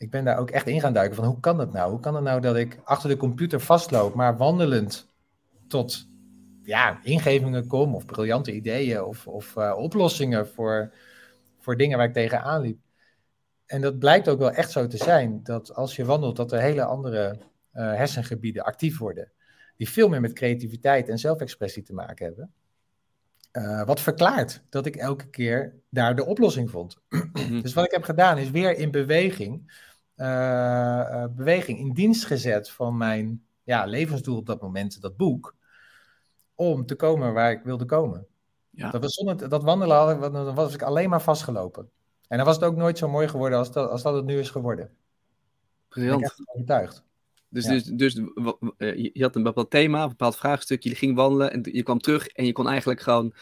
Ik 0.00 0.10
ben 0.10 0.24
daar 0.24 0.38
ook 0.38 0.50
echt 0.50 0.66
in 0.66 0.80
gaan 0.80 0.92
duiken 0.92 1.16
van 1.16 1.24
hoe 1.24 1.40
kan 1.40 1.56
dat 1.56 1.72
nou? 1.72 1.90
Hoe 1.90 2.00
kan 2.00 2.14
het 2.14 2.24
nou 2.24 2.40
dat 2.40 2.56
ik 2.56 2.78
achter 2.84 3.08
de 3.08 3.16
computer 3.16 3.60
vastloop, 3.60 4.14
maar 4.14 4.36
wandelend 4.36 5.06
tot 5.68 6.06
ja, 6.62 7.00
ingevingen 7.02 7.66
kom 7.66 7.94
of 7.94 8.06
briljante 8.06 8.54
ideeën 8.54 9.02
of, 9.02 9.26
of 9.26 9.56
uh, 9.56 9.74
oplossingen 9.76 10.48
voor, 10.48 10.94
voor 11.58 11.76
dingen 11.76 11.98
waar 11.98 12.06
ik 12.06 12.12
tegenaan 12.12 12.60
liep. 12.60 12.78
En 13.66 13.80
dat 13.80 13.98
blijkt 13.98 14.28
ook 14.28 14.38
wel 14.38 14.50
echt 14.50 14.70
zo 14.70 14.86
te 14.86 14.96
zijn, 14.96 15.40
dat 15.42 15.74
als 15.74 15.96
je 15.96 16.04
wandelt, 16.04 16.36
dat 16.36 16.52
er 16.52 16.60
hele 16.60 16.84
andere 16.84 17.38
uh, 17.74 17.94
hersengebieden 17.94 18.64
actief 18.64 18.98
worden, 18.98 19.32
die 19.76 19.88
veel 19.88 20.08
meer 20.08 20.20
met 20.20 20.32
creativiteit 20.32 21.08
en 21.08 21.18
zelfexpressie 21.18 21.82
te 21.82 21.94
maken 21.94 22.26
hebben. 22.26 22.52
Uh, 23.52 23.84
wat 23.84 24.00
verklaart 24.00 24.62
dat 24.68 24.86
ik 24.86 24.96
elke 24.96 25.26
keer 25.26 25.74
daar 25.88 26.16
de 26.16 26.26
oplossing 26.26 26.70
vond. 26.70 26.96
Mhm. 27.32 27.60
dus 27.60 27.74
wat 27.74 27.84
ik 27.84 27.90
heb 27.90 28.02
gedaan 28.02 28.38
is 28.38 28.50
weer 28.50 28.76
in 28.76 28.90
beweging, 28.90 29.72
uh, 30.20 31.24
beweging 31.36 31.78
in 31.78 31.92
dienst 31.92 32.24
gezet 32.24 32.70
van 32.70 32.96
mijn 32.96 33.44
ja, 33.62 33.84
levensdoel 33.84 34.36
op 34.36 34.46
dat 34.46 34.60
moment, 34.60 35.00
dat 35.00 35.16
boek, 35.16 35.56
om 36.54 36.86
te 36.86 36.94
komen 36.94 37.32
waar 37.32 37.50
ik 37.50 37.62
wilde 37.62 37.84
komen. 37.84 38.26
Ja. 38.70 38.90
Dat, 38.90 39.02
was 39.02 39.14
zonder, 39.14 39.48
dat 39.48 39.62
wandelen, 39.62 40.32
dan 40.32 40.54
was 40.54 40.74
ik 40.74 40.82
alleen 40.82 41.08
maar 41.08 41.22
vastgelopen. 41.22 41.90
En 42.28 42.36
dan 42.36 42.46
was 42.46 42.54
het 42.54 42.64
ook 42.64 42.76
nooit 42.76 42.98
zo 42.98 43.08
mooi 43.08 43.28
geworden 43.28 43.58
als 43.58 43.72
dat, 43.72 43.90
als 43.90 44.02
dat 44.02 44.14
het 44.14 44.24
nu 44.24 44.38
is 44.38 44.50
geworden. 44.50 44.90
Briljant. 45.88 46.22
Ik 46.22 46.32
ben 46.36 46.54
overtuigd. 46.54 47.04
Dus, 47.48 47.64
ja. 47.64 47.70
dus, 47.70 47.84
dus 47.84 48.14
je 49.12 49.22
had 49.22 49.36
een 49.36 49.42
bepaald 49.42 49.70
thema, 49.70 50.02
een 50.02 50.08
bepaald 50.08 50.36
vraagstuk, 50.36 50.82
je 50.82 50.94
ging 50.94 51.16
wandelen 51.16 51.52
en 51.52 51.60
je 51.72 51.82
kwam 51.82 51.98
terug 51.98 52.26
en 52.26 52.46
je 52.46 52.52
kon 52.52 52.68
eigenlijk 52.68 53.00
gewoon... 53.00 53.34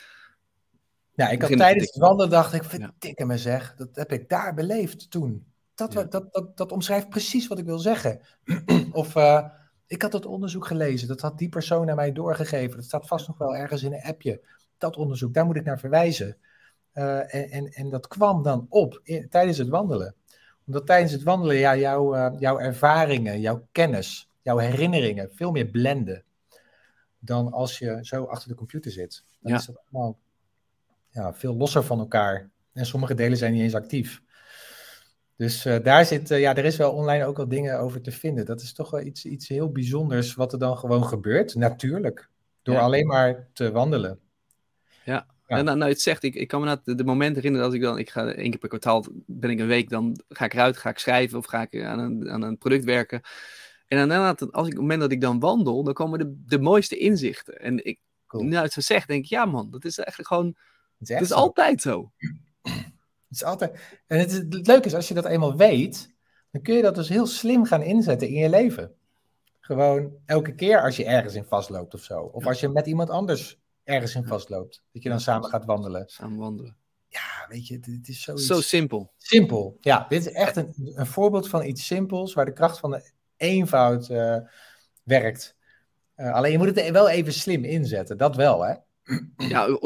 Ja, 1.14 1.28
ik 1.28 1.42
had 1.42 1.56
tijdens 1.56 1.86
het 1.86 1.96
wandelen 1.96 2.30
dacht 2.30 2.52
ik, 2.52 2.64
verdikke 2.64 3.24
me 3.24 3.38
zeg, 3.38 3.74
dat 3.74 3.96
heb 3.96 4.12
ik 4.12 4.28
daar 4.28 4.54
beleefd 4.54 5.10
toen. 5.10 5.46
Dat, 5.78 5.92
ja. 5.92 6.04
dat, 6.04 6.32
dat, 6.32 6.56
dat, 6.56 6.72
omschrijft 6.72 7.08
precies 7.08 7.46
wat 7.46 7.58
ik 7.58 7.64
wil 7.64 7.78
zeggen. 7.78 8.20
of 8.92 9.14
uh, 9.14 9.44
ik 9.86 10.02
had 10.02 10.12
dat 10.12 10.26
onderzoek 10.26 10.66
gelezen, 10.66 11.08
dat 11.08 11.20
had 11.20 11.38
die 11.38 11.48
persoon 11.48 11.90
aan 11.90 11.96
mij 11.96 12.12
doorgegeven. 12.12 12.76
Dat 12.76 12.84
staat 12.84 13.06
vast 13.06 13.28
nog 13.28 13.38
wel 13.38 13.56
ergens 13.56 13.82
in 13.82 13.92
een 13.92 14.02
appje. 14.02 14.40
Dat 14.78 14.96
onderzoek, 14.96 15.34
daar 15.34 15.44
moet 15.44 15.56
ik 15.56 15.64
naar 15.64 15.78
verwijzen. 15.78 16.36
Uh, 16.94 17.34
en, 17.34 17.50
en, 17.50 17.66
en 17.66 17.88
dat 17.90 18.06
kwam 18.06 18.42
dan 18.42 18.66
op 18.68 19.00
in, 19.02 19.28
tijdens 19.28 19.58
het 19.58 19.68
wandelen 19.68 20.14
omdat 20.68 20.86
tijdens 20.86 21.12
het 21.12 21.22
wandelen 21.22 21.56
ja, 21.56 21.76
jouw, 21.76 22.16
uh, 22.16 22.32
jouw 22.38 22.58
ervaringen, 22.58 23.40
jouw 23.40 23.66
kennis, 23.72 24.30
jouw 24.42 24.56
herinneringen 24.56 25.30
veel 25.32 25.50
meer 25.50 25.66
blenden 25.66 26.24
dan 27.18 27.52
als 27.52 27.78
je 27.78 27.98
zo 28.00 28.24
achter 28.24 28.48
de 28.48 28.54
computer 28.54 28.90
zit. 28.90 29.24
Dan 29.40 29.52
Ja. 29.52 29.58
is 29.58 29.66
dat 29.66 29.80
allemaal 29.92 30.18
ja, 31.10 31.34
veel 31.34 31.56
losser 31.56 31.82
van 31.82 31.98
elkaar. 31.98 32.50
En 32.72 32.86
sommige 32.86 33.14
delen 33.14 33.38
zijn 33.38 33.52
niet 33.52 33.62
eens 33.62 33.74
actief. 33.74 34.22
Dus 35.38 35.66
uh, 35.66 35.76
daar 35.82 36.04
zit, 36.04 36.30
uh, 36.30 36.40
ja, 36.40 36.56
er 36.56 36.64
is 36.64 36.76
wel 36.76 36.92
online 36.92 37.24
ook 37.24 37.36
wel 37.36 37.48
dingen 37.48 37.78
over 37.80 38.00
te 38.00 38.10
vinden. 38.10 38.46
Dat 38.46 38.60
is 38.60 38.72
toch 38.72 38.90
wel 38.90 39.00
iets, 39.00 39.24
iets 39.24 39.48
heel 39.48 39.72
bijzonders 39.72 40.34
wat 40.34 40.52
er 40.52 40.58
dan 40.58 40.76
gewoon 40.78 41.04
gebeurt, 41.04 41.54
natuurlijk. 41.54 42.28
Door 42.62 42.74
Ja. 42.74 42.80
alleen 42.80 43.06
maar 43.06 43.48
te 43.52 43.70
wandelen. 43.70 44.18
Ja. 45.04 45.26
Ja. 45.46 45.56
En 45.56 45.64
nou, 45.64 45.76
nou, 45.78 45.90
het 45.90 46.00
zegt, 46.00 46.22
ik, 46.22 46.34
ik 46.34 46.48
kan 46.48 46.60
me 46.60 46.66
nou 46.66 46.78
de, 46.84 46.94
de 46.94 47.04
momenten 47.04 47.34
herinneren 47.36 47.66
dat 47.66 47.74
ik 47.76 47.82
dan, 47.82 47.98
ik 47.98 48.10
ga 48.10 48.26
één 48.32 48.50
keer 48.50 48.58
per 48.58 48.68
kwartaal, 48.68 49.04
ben 49.26 49.50
ik 49.50 49.58
een 49.58 49.66
week, 49.66 49.88
dan 49.88 50.20
ga 50.28 50.44
ik 50.44 50.52
eruit, 50.54 50.76
ga 50.76 50.90
ik 50.90 50.98
schrijven 50.98 51.38
of 51.38 51.46
ga 51.46 51.66
ik 51.70 51.82
aan 51.84 51.98
een, 51.98 52.30
aan 52.30 52.42
een 52.42 52.58
product 52.58 52.84
werken. 52.84 53.20
En 53.86 53.98
dan 53.98 54.10
inderdaad, 54.10 54.40
als 54.40 54.48
ik, 54.50 54.56
op 54.56 54.64
het 54.64 54.76
moment 54.80 55.00
dat 55.00 55.12
ik 55.12 55.20
dan 55.20 55.38
wandel, 55.40 55.82
dan 55.84 55.94
komen 55.94 56.18
de, 56.18 56.42
de 56.46 56.58
mooiste 56.58 56.96
inzichten. 56.96 57.60
En 57.60 57.84
ik, 57.84 58.00
Cool. 58.26 58.44
nu 58.44 58.56
uit 58.56 58.72
zo 58.72 58.80
zeg, 58.80 59.06
denk 59.06 59.24
ik, 59.24 59.30
ja 59.30 59.44
man, 59.44 59.70
dat 59.70 59.84
is 59.84 59.98
eigenlijk 59.98 60.28
gewoon, 60.28 60.56
Het 60.98 61.10
is, 61.10 61.20
is 61.20 61.28
zo. 61.28 61.34
altijd 61.34 61.80
zo. 61.82 62.10
Het 63.28 63.36
is 63.36 63.44
altijd. 63.44 64.00
En 64.06 64.18
het, 64.18 64.30
is, 64.30 64.36
het 64.36 64.66
leuke 64.66 64.86
is, 64.86 64.94
als 64.94 65.08
je 65.08 65.14
dat 65.14 65.24
eenmaal 65.24 65.56
weet, 65.56 66.14
dan 66.50 66.62
kun 66.62 66.74
je 66.74 66.82
dat 66.82 66.94
dus 66.94 67.08
heel 67.08 67.26
slim 67.26 67.64
gaan 67.64 67.82
inzetten 67.82 68.28
in 68.28 68.34
je 68.34 68.48
leven. 68.48 68.92
Gewoon 69.60 70.12
elke 70.26 70.54
keer 70.54 70.82
als 70.82 70.96
je 70.96 71.04
ergens 71.04 71.34
in 71.34 71.44
vastloopt 71.44 71.94
of 71.94 72.02
zo. 72.02 72.20
Of 72.20 72.42
Ja. 72.42 72.48
als 72.48 72.60
je 72.60 72.68
met 72.68 72.86
iemand 72.86 73.10
anders 73.10 73.60
ergens 73.84 74.14
in 74.14 74.24
vastloopt. 74.26 74.82
Dat 74.92 75.02
je 75.02 75.08
dan 75.08 75.20
samen 75.20 75.48
gaat 75.48 75.64
wandelen. 75.64 76.04
Samen 76.06 76.38
wandelen. 76.38 76.76
Ja, 77.08 77.46
weet 77.48 77.66
je, 77.66 77.74
het, 77.74 78.08
is 78.08 78.22
zoiets 78.22 78.46
Zo 78.46 78.60
simpel. 78.60 79.12
simpel. 79.16 79.76
Ja, 79.80 80.06
dit 80.08 80.26
is 80.26 80.32
echt 80.32 80.56
een, 80.56 80.74
een 80.94 81.06
voorbeeld 81.06 81.48
van 81.48 81.64
iets 81.64 81.86
simpels 81.86 82.34
waar 82.34 82.44
de 82.44 82.52
kracht 82.52 82.78
van 82.78 82.90
de 82.90 83.10
eenvoud 83.36 84.08
eh, 84.08 84.36
werkt. 85.02 85.56
Eh, 86.14 86.32
alleen 86.32 86.52
je 86.52 86.58
moet 86.58 86.74
het 86.76 86.90
wel 86.90 87.08
even 87.08 87.32
slim 87.32 87.64
inzetten, 87.64 88.18
dat 88.18 88.36
wel, 88.36 88.64
hè? 88.64 88.74
Ja, 89.36 89.78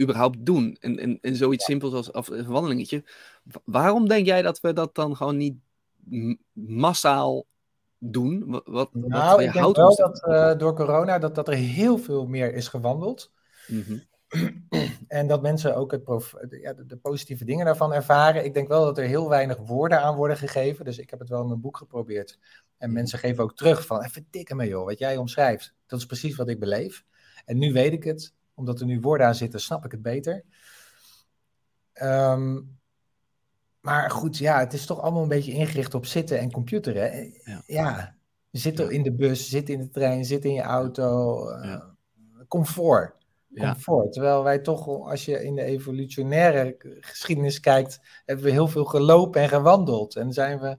überhaupt 0.00 0.46
doen. 0.46 0.76
En, 0.80 0.98
en, 0.98 1.18
en 1.20 1.36
zoiets 1.36 1.64
simpels 1.64 1.92
als, 1.92 2.12
als 2.12 2.30
een 2.30 2.46
wandelingetje. 2.46 3.04
Wa- 3.42 3.60
Waarom 3.64 4.08
denk 4.08 4.26
jij 4.26 4.42
dat 4.42 4.60
we 4.60 4.72
dat 4.72 4.94
dan 4.94 5.16
gewoon 5.16 5.36
niet 5.36 5.56
massaal 6.52 7.46
doen? 7.98 8.44
Wat, 8.46 8.62
wat, 8.66 8.88
wat 8.92 9.08
Nou, 9.08 9.42
ik 9.42 9.52
denk 9.52 9.74
wel 9.74 9.94
dat 9.94 10.24
eh, 10.24 10.58
door 10.58 10.74
corona 10.74 11.18
dat, 11.18 11.34
dat 11.34 11.48
er 11.48 11.54
heel 11.54 11.98
veel 11.98 12.26
meer 12.26 12.54
is 12.54 12.68
gewandeld. 12.68 13.32
Mhm. 13.66 13.98
En 15.08 15.26
dat 15.26 15.42
mensen 15.42 15.76
ook 15.76 15.90
het 15.90 16.02
ja, 16.50 16.72
de, 16.72 16.96
positieve 16.96 17.44
dingen 17.44 17.64
daarvan 17.64 17.92
ervaren. 17.92 18.44
Ik 18.44 18.54
denk 18.54 18.68
wel 18.68 18.84
dat 18.84 18.98
er 18.98 19.04
heel 19.04 19.28
weinig 19.28 19.56
woorden 19.56 20.00
aan 20.00 20.16
worden 20.16 20.36
gegeven. 20.36 20.84
Dus 20.84 20.98
ik 20.98 21.10
heb 21.10 21.18
het 21.18 21.28
wel 21.28 21.40
in 21.40 21.48
mijn 21.48 21.60
boek 21.60 21.76
geprobeerd. 21.76 22.38
En 22.78 22.88
mhm. 22.88 22.98
mensen 22.98 23.18
geven 23.18 23.42
ook 23.42 23.56
terug 23.56 23.86
van, 23.86 24.02
even 24.02 24.26
dikke 24.30 24.54
me 24.54 24.66
joh, 24.66 24.84
wat 24.84 24.98
jij 24.98 25.16
omschrijft. 25.16 25.74
Dat 25.86 25.98
is 25.98 26.06
precies 26.06 26.36
wat 26.36 26.48
ik 26.48 26.58
beleef. 26.58 27.04
En 27.44 27.58
nu 27.58 27.72
weet 27.72 27.92
ik 27.92 28.04
het, 28.04 28.34
omdat 28.58 28.80
er 28.80 28.86
nu 28.86 29.00
woorden 29.00 29.26
aan 29.26 29.34
zitten, 29.34 29.60
snap 29.60 29.84
ik 29.84 29.90
het 29.90 30.02
beter. 30.02 30.44
Ehm, 31.92 32.60
maar 33.80 34.10
goed, 34.10 34.38
ja, 34.38 34.58
het 34.58 34.72
is 34.72 34.86
toch 34.86 35.00
allemaal 35.00 35.22
een 35.22 35.28
beetje 35.28 35.52
ingericht 35.52 35.94
op 35.94 36.06
zitten 36.06 36.38
en 36.38 36.50
computeren. 36.50 37.32
Ja. 37.44 37.62
ja. 37.66 38.16
Zitten 38.50 38.90
in 38.90 39.02
de 39.02 39.12
bus, 39.12 39.48
zitten 39.48 39.74
in 39.74 39.80
de 39.80 39.88
trein, 39.88 40.24
zitten 40.24 40.50
in 40.50 40.56
je 40.56 40.62
auto. 40.62 41.40
Uh, 41.50 41.80
comfort. 42.48 43.16
Comfort. 43.54 44.12
Terwijl 44.12 44.42
wij 44.42 44.58
toch, 44.58 44.88
als 44.88 45.24
je 45.24 45.44
in 45.44 45.54
de 45.54 45.62
evolutionaire 45.62 46.76
geschiedenis 47.00 47.60
kijkt, 47.60 48.00
hebben 48.24 48.44
we 48.44 48.50
heel 48.50 48.68
veel 48.68 48.84
gelopen 48.84 49.42
en 49.42 49.48
gewandeld. 49.48 50.16
En 50.16 50.32
zijn 50.32 50.58
we 50.58 50.78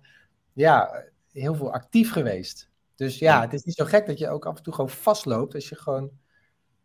ja, 0.53 1.03
heel 1.31 1.55
veel 1.55 1.73
actief 1.73 2.11
geweest. 2.11 2.69
Dus 2.95 3.19
ja, 3.19 3.41
het 3.41 3.53
is 3.53 3.63
niet 3.63 3.75
zo 3.75 3.85
gek 3.85 4.05
dat 4.05 4.17
je 4.17 4.29
ook 4.29 4.45
af 4.45 4.57
en 4.57 4.63
toe 4.63 4.73
gewoon 4.73 4.89
vastloopt 4.89 5.53
als 5.53 5.69
je 5.69 5.75
gewoon 5.75 6.11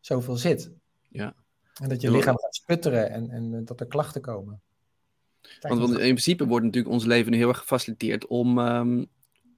zoveel 0.00 0.36
zit. 0.36 0.72
Ja. 1.14 1.34
En 1.82 1.88
dat 1.88 2.00
je 2.00 2.10
lichaam 2.10 2.38
gaat 2.38 2.54
sputteren 2.54 3.10
en, 3.10 3.30
en 3.30 3.64
dat 3.64 3.80
er 3.80 3.86
klachten 3.86 4.20
komen. 4.20 4.60
Want, 5.60 5.80
want, 5.80 5.90
in 5.90 5.96
principe 5.96 6.46
wordt 6.46 6.64
natuurlijk 6.64 6.94
ons 6.94 7.04
leven 7.04 7.32
nu 7.32 7.36
heel 7.36 7.48
erg 7.48 7.58
gefaciliteerd 7.58 8.26
om, 8.26 8.58
um, 8.58 9.06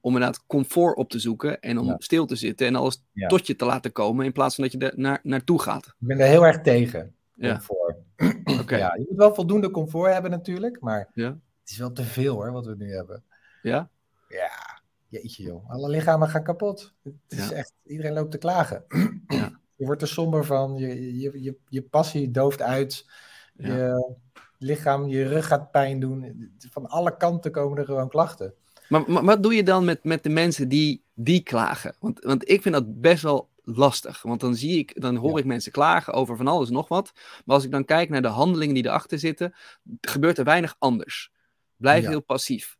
om 0.01 0.13
inderdaad 0.13 0.45
comfort 0.45 0.97
op 0.97 1.09
te 1.09 1.19
zoeken 1.19 1.59
en 1.59 1.77
om 1.77 1.95
stil 1.97 2.25
te 2.25 2.35
zitten 2.35 2.67
en 2.67 2.75
alles 2.75 3.03
tot 3.27 3.47
je 3.47 3.55
te 3.55 3.65
laten 3.65 3.91
komen 3.91 4.25
in 4.25 4.31
plaats 4.31 4.55
van 4.55 4.63
dat 4.63 4.73
je 4.73 4.79
er 4.79 4.93
naar, 4.95 5.19
naartoe 5.23 5.61
gaat. 5.61 5.85
Ik 5.85 6.07
ben 6.07 6.19
er 6.19 6.27
heel 6.27 6.45
erg 6.45 6.61
tegen, 6.61 7.15
comfort. 7.39 7.97
Ja. 8.15 8.33
ja, 8.77 8.95
je 8.95 9.05
moet 9.09 9.17
wel 9.17 9.33
voldoende 9.33 9.71
comfort 9.71 10.13
hebben 10.13 10.31
natuurlijk, 10.31 10.81
maar 10.81 11.09
ja. 11.13 11.29
het 11.61 11.69
is 11.69 11.77
wel 11.77 11.91
te 11.91 12.03
veel 12.03 12.33
hoor, 12.33 12.51
wat 12.51 12.65
we 12.65 12.75
nu 12.75 12.91
hebben. 12.91 13.23
Ja? 13.61 13.89
Ja, 14.29 14.81
jeetje 15.07 15.43
joh. 15.43 15.69
Alle 15.69 15.89
lichamen 15.89 16.29
gaan 16.29 16.43
kapot. 16.43 16.93
Het 17.03 17.13
is 17.27 17.51
echt, 17.51 17.73
iedereen 17.85 18.13
loopt 18.13 18.31
te 18.31 18.37
klagen. 18.37 18.85
Ja. 19.27 19.59
Je 19.77 19.85
wordt 19.85 20.01
er 20.01 20.07
somber 20.07 20.45
van, 20.45 20.75
je, 20.75 21.19
je, 21.19 21.41
je, 21.41 21.57
je 21.69 21.81
passie 21.81 22.31
dooft 22.31 22.61
uit, 22.61 23.09
je 23.57 24.15
lichaam, 24.57 25.07
je 25.07 25.27
rug 25.27 25.47
gaat 25.47 25.71
pijn 25.71 25.99
doen. 25.99 26.51
Van 26.71 26.87
alle 26.87 27.17
kanten 27.17 27.51
komen 27.51 27.77
er 27.77 27.85
gewoon 27.85 28.09
klachten. 28.09 28.53
Maar, 28.89 29.11
maar, 29.11 29.23
wat 29.23 29.43
doe 29.43 29.53
je 29.53 29.63
dan 29.63 29.85
met, 29.85 30.03
met 30.03 30.23
de 30.23 30.29
mensen 30.29 30.69
die, 30.69 31.03
die 31.13 31.43
klagen? 31.43 31.95
Want, 31.99 32.23
want 32.23 32.49
ik 32.49 32.61
vind 32.61 32.75
dat 32.75 33.01
best 33.01 33.23
wel 33.23 33.49
lastig. 33.63 34.21
Want 34.21 34.39
dan 34.39 34.55
zie 34.55 34.77
ik, 34.77 35.01
dan 35.01 35.15
hoor 35.15 35.39
ik 35.39 35.45
mensen 35.45 35.71
klagen 35.71 36.13
over 36.13 36.37
van 36.37 36.47
alles 36.47 36.67
en 36.67 36.73
nog 36.73 36.87
wat. 36.87 37.11
Maar 37.45 37.55
als 37.55 37.63
ik 37.63 37.71
dan 37.71 37.85
kijk 37.85 38.09
naar 38.09 38.21
de 38.21 38.27
handelingen 38.27 38.73
die 38.73 38.85
erachter 38.85 39.19
zitten, 39.19 39.53
gebeurt 40.01 40.37
er 40.37 40.43
weinig 40.43 40.75
anders. 40.79 41.31
Blijf 41.75 42.05
heel 42.05 42.21
passief. 42.21 42.77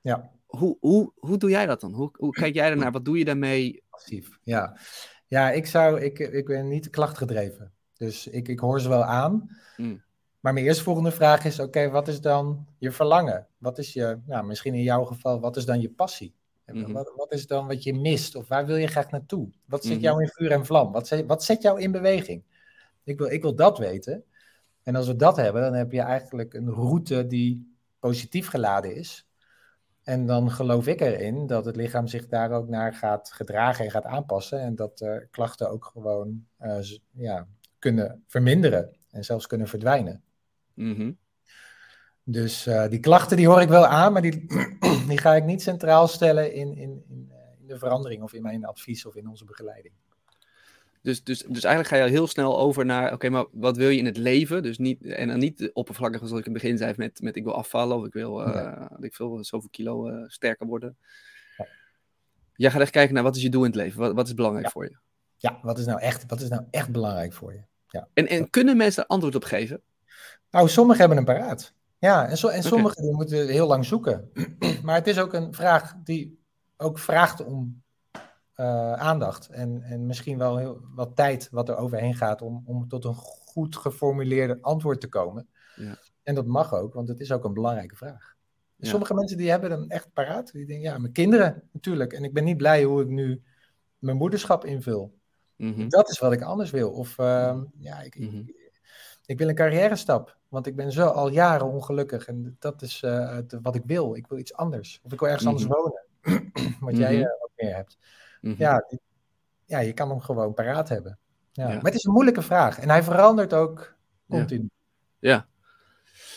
Ja. 0.00 0.30
Hoe, 0.46 0.76
hoe, 0.80 1.12
hoe 1.16 1.38
doe 1.38 1.50
jij 1.50 1.66
dat 1.66 1.80
dan? 1.80 1.92
Hoe, 1.92 2.10
hoe 2.12 2.32
kijk 2.32 2.54
jij 2.54 2.70
ernaar? 2.70 2.92
Wat 2.92 3.04
doe 3.04 3.18
je 3.18 3.24
daarmee? 3.24 3.82
Passief, 3.90 4.38
ja. 4.42 4.76
Ja, 5.34 5.50
ik, 5.50 5.66
zou, 5.66 6.00
ik, 6.00 6.18
ik 6.18 6.46
ben 6.46 6.68
niet 6.68 6.90
klachtgedreven. 6.90 7.72
Dus 7.96 8.26
ik, 8.26 8.48
ik 8.48 8.58
hoor 8.58 8.80
ze 8.80 8.88
wel 8.88 9.04
aan. 9.04 9.56
Mm. 9.76 10.02
Maar 10.40 10.52
mijn 10.52 10.66
eerste 10.66 10.82
volgende 10.82 11.10
vraag 11.10 11.44
is: 11.44 11.58
oké, 11.60 11.90
wat 11.90 12.08
is 12.08 12.20
dan 12.20 12.66
je 12.78 12.90
verlangen? 12.90 13.46
Wat 13.58 13.78
is 13.78 13.92
je, 13.92 14.18
nou, 14.26 14.46
misschien 14.46 14.74
in 14.74 14.82
jouw 14.82 15.04
geval, 15.04 15.40
wat 15.40 15.56
is 15.56 15.64
dan 15.64 15.80
je 15.80 15.90
passie? 15.90 16.34
Mhm. 16.66 16.92
wat, 16.92 17.12
wat, 17.16 17.32
is 17.32 17.46
dan 17.46 17.66
wat 17.66 17.82
je 17.82 17.94
mist? 17.94 18.34
Of 18.34 18.48
waar 18.48 18.66
wil 18.66 18.76
je 18.76 18.86
graag 18.86 19.10
naartoe? 19.10 19.48
Wat 19.64 19.84
zet 19.84 19.94
mhm. 19.94 20.02
jou 20.02 20.22
in 20.22 20.28
vuur 20.28 20.50
en 20.50 20.66
vlam? 20.66 20.92
Wat 20.92 21.06
zet, 21.06 21.26
wat 21.26 21.44
zet 21.44 21.62
jou 21.62 21.80
in 21.80 21.92
beweging? 21.92 22.42
Ik 23.04 23.18
wil, 23.18 23.30
ik 23.30 23.42
wil 23.42 23.54
dat 23.54 23.78
weten. 23.78 24.24
En 24.82 24.96
als 24.96 25.06
we 25.06 25.16
dat 25.16 25.36
hebben, 25.36 25.62
dan 25.62 25.74
heb 25.74 25.92
je 25.92 26.00
eigenlijk 26.00 26.54
een 26.54 26.70
route 26.70 27.26
die 27.26 27.76
positief 27.98 28.48
geladen 28.48 28.96
is. 28.96 29.26
En 30.04 30.26
dan 30.26 30.50
geloof 30.50 30.86
ik 30.86 31.00
erin 31.00 31.46
dat 31.46 31.64
het 31.64 31.76
lichaam 31.76 32.06
zich 32.06 32.26
daar 32.26 32.50
ook 32.50 32.68
naar 32.68 32.94
gaat 32.94 33.32
gedragen 33.32 33.84
en 33.84 33.90
gaat 33.90 34.04
aanpassen. 34.04 34.60
En 34.60 34.74
dat 34.74 35.00
uh, 35.00 35.16
klachten 35.30 35.70
ook 35.70 35.84
gewoon 35.84 36.46
uh, 36.60 36.78
ja, 37.10 37.46
kunnen 37.78 38.24
verminderen 38.26 38.96
en 39.10 39.24
zelfs 39.24 39.46
kunnen 39.46 39.68
verdwijnen. 39.68 40.22
Mhm. 40.74 41.12
Dus 42.22 42.66
uh, 42.66 42.88
die 42.88 43.00
klachten 43.00 43.36
die 43.36 43.48
hoor 43.48 43.60
ik 43.60 43.68
wel 43.68 43.86
aan, 43.86 44.12
maar 44.12 44.22
die, 44.22 44.46
die 45.08 45.18
ga 45.18 45.34
ik 45.34 45.44
niet 45.44 45.62
centraal 45.62 46.08
stellen 46.08 46.52
in, 46.52 46.76
in, 46.76 47.04
in, 47.08 47.32
in, 47.58 47.66
de 47.66 47.78
verandering 47.78 48.22
of 48.22 48.32
in 48.32 48.42
mijn 48.42 48.64
advies 48.64 49.06
of 49.06 49.16
in 49.16 49.28
onze 49.28 49.44
begeleiding. 49.44 49.94
Dus, 51.04 51.24
dus, 51.24 51.38
dus 51.48 51.64
eigenlijk 51.64 51.94
ga 51.94 52.04
je 52.04 52.10
heel 52.10 52.26
snel 52.26 52.58
over 52.58 52.84
naar, 52.84 53.12
oké, 53.12 53.28
maar 53.28 53.44
wat 53.52 53.76
wil 53.76 53.88
je 53.88 53.98
in 53.98 54.06
het 54.06 54.16
leven? 54.16 54.62
Dus 54.62 54.78
niet, 54.78 55.04
en 55.04 55.28
dan 55.28 55.38
niet 55.38 55.70
oppervlakkig 55.72 56.18
zoals 56.18 56.40
ik 56.40 56.46
in 56.46 56.52
het 56.52 56.62
begin 56.62 56.78
zei 56.78 56.94
met, 56.96 57.20
met 57.20 57.36
ik 57.36 57.44
wil 57.44 57.54
afvallen 57.54 57.96
of 57.96 58.04
ik 58.04 58.12
wil, 58.12 58.48
uh, 58.48 58.86
ik 59.00 59.16
wil 59.16 59.44
zoveel 59.44 59.68
kilo 59.70 60.08
uh, 60.08 60.24
sterker 60.26 60.66
worden. 60.66 60.96
Ja. 61.56 61.66
Jij 62.54 62.70
gaat 62.70 62.80
echt 62.80 62.90
kijken 62.90 63.14
naar 63.14 63.22
wat 63.22 63.36
is 63.36 63.42
je 63.42 63.48
doel 63.48 63.64
in 63.64 63.70
het 63.70 63.80
leven? 63.80 64.00
Wat, 64.00 64.14
wat 64.14 64.26
is 64.26 64.34
belangrijk 64.34 64.70
voor 64.70 64.84
je? 64.84 64.96
Ja, 65.36 65.58
wat 65.62 65.78
is 65.78 65.86
nou 65.86 66.00
echt, 66.00 66.24
wat 66.26 66.40
is 66.40 66.48
nou 66.48 66.62
echt 66.70 66.90
belangrijk 66.90 67.32
voor 67.32 67.52
je? 67.52 67.62
Ja. 67.88 68.08
En, 68.14 68.28
en 68.28 68.50
kunnen 68.50 68.76
mensen 68.76 68.96
daar 68.96 69.10
antwoord 69.10 69.34
op 69.34 69.44
geven? 69.44 69.82
Nou, 70.50 70.68
sommigen 70.68 71.00
hebben 71.00 71.18
een 71.18 71.24
paraat. 71.24 71.74
Ja, 71.98 72.28
en, 72.28 72.36
so, 72.36 72.48
en 72.48 72.62
sommigen 72.62 73.02
die 73.02 73.12
moeten 73.12 73.48
heel 73.48 73.66
lang 73.66 73.84
zoeken. 73.84 74.30
maar 74.84 74.94
het 74.94 75.06
is 75.06 75.18
ook 75.18 75.32
een 75.32 75.54
vraag 75.54 75.94
die 76.04 76.42
ook 76.76 76.98
vraagt 76.98 77.44
om 77.44 77.83
uh, 78.56 78.92
aandacht. 78.92 79.48
En, 79.48 79.82
en 79.82 80.06
misschien 80.06 80.38
wel 80.38 80.56
heel, 80.56 80.80
wat 80.94 81.16
tijd 81.16 81.48
wat 81.50 81.68
er 81.68 81.76
overheen 81.76 82.14
gaat 82.14 82.42
om, 82.42 82.62
om 82.66 82.88
tot 82.88 83.04
een 83.04 83.14
goed 83.14 83.76
geformuleerde 83.76 84.58
antwoord 84.60 85.00
te 85.00 85.08
komen. 85.08 85.48
Ja. 85.76 85.98
En 86.22 86.34
dat 86.34 86.46
mag 86.46 86.74
ook, 86.74 86.94
want 86.94 87.08
het 87.08 87.20
is 87.20 87.32
ook 87.32 87.44
een 87.44 87.54
belangrijke 87.54 87.96
vraag. 87.96 88.34
Sommige 88.78 89.14
mensen 89.14 89.36
die 89.36 89.50
hebben 89.50 89.70
hem 89.70 89.90
echt 89.90 90.12
paraat. 90.12 90.52
Die 90.52 90.66
denken, 90.66 90.84
ja, 90.84 90.98
mijn 90.98 91.12
kinderen 91.12 91.62
natuurlijk. 91.72 92.12
En 92.12 92.24
ik 92.24 92.32
ben 92.32 92.44
niet 92.44 92.56
blij 92.56 92.84
hoe 92.84 93.02
ik 93.02 93.08
nu 93.08 93.42
mijn 93.98 94.16
moederschap 94.16 94.64
invul. 94.64 95.18
Mhm. 95.56 95.88
Dat 95.88 96.10
is 96.10 96.18
wat 96.18 96.32
ik 96.32 96.42
anders 96.42 96.70
wil. 96.70 96.90
Of 96.90 97.18
uh, 97.18 97.60
ja, 97.78 98.00
ik, 98.00 98.14
ik, 98.14 98.30
mhm. 98.30 98.42
ik, 99.26 99.38
wil 99.38 99.48
een 99.48 99.54
carrière 99.54 99.96
stap. 99.96 100.38
Want 100.48 100.66
ik 100.66 100.76
ben 100.76 100.92
zo 100.92 101.06
al 101.06 101.28
jaren 101.28 101.66
ongelukkig. 101.66 102.26
En 102.26 102.56
dat 102.58 102.82
is 102.82 103.02
uh, 103.02 103.38
wat 103.62 103.74
ik 103.74 103.82
wil. 103.86 104.14
Ik 104.14 104.26
wil 104.26 104.38
iets 104.38 104.54
anders. 104.54 105.00
Of 105.02 105.12
ik 105.12 105.20
wil 105.20 105.28
ergens 105.28 105.46
anders 105.46 105.66
mhm. 105.66 105.74
wonen. 105.74 106.02
wat 106.80 106.96
jij 106.96 107.20
ook 107.20 107.50
meer 107.56 107.74
hebt. 107.74 107.98
Ja, 108.58 108.84
ja, 109.64 109.78
je 109.78 109.92
kan 109.92 110.08
hem 110.08 110.20
gewoon 110.20 110.54
paraat 110.54 110.88
hebben. 110.88 111.18
Ja. 111.52 111.66
Maar 111.66 111.82
het 111.82 111.94
is 111.94 112.04
een 112.04 112.12
moeilijke 112.12 112.42
vraag. 112.42 112.78
En 112.78 112.88
hij 112.88 113.02
verandert 113.02 113.54
ook 113.54 113.94
continu. 114.28 114.68
Ja. 115.18 115.30
ja. 115.30 115.46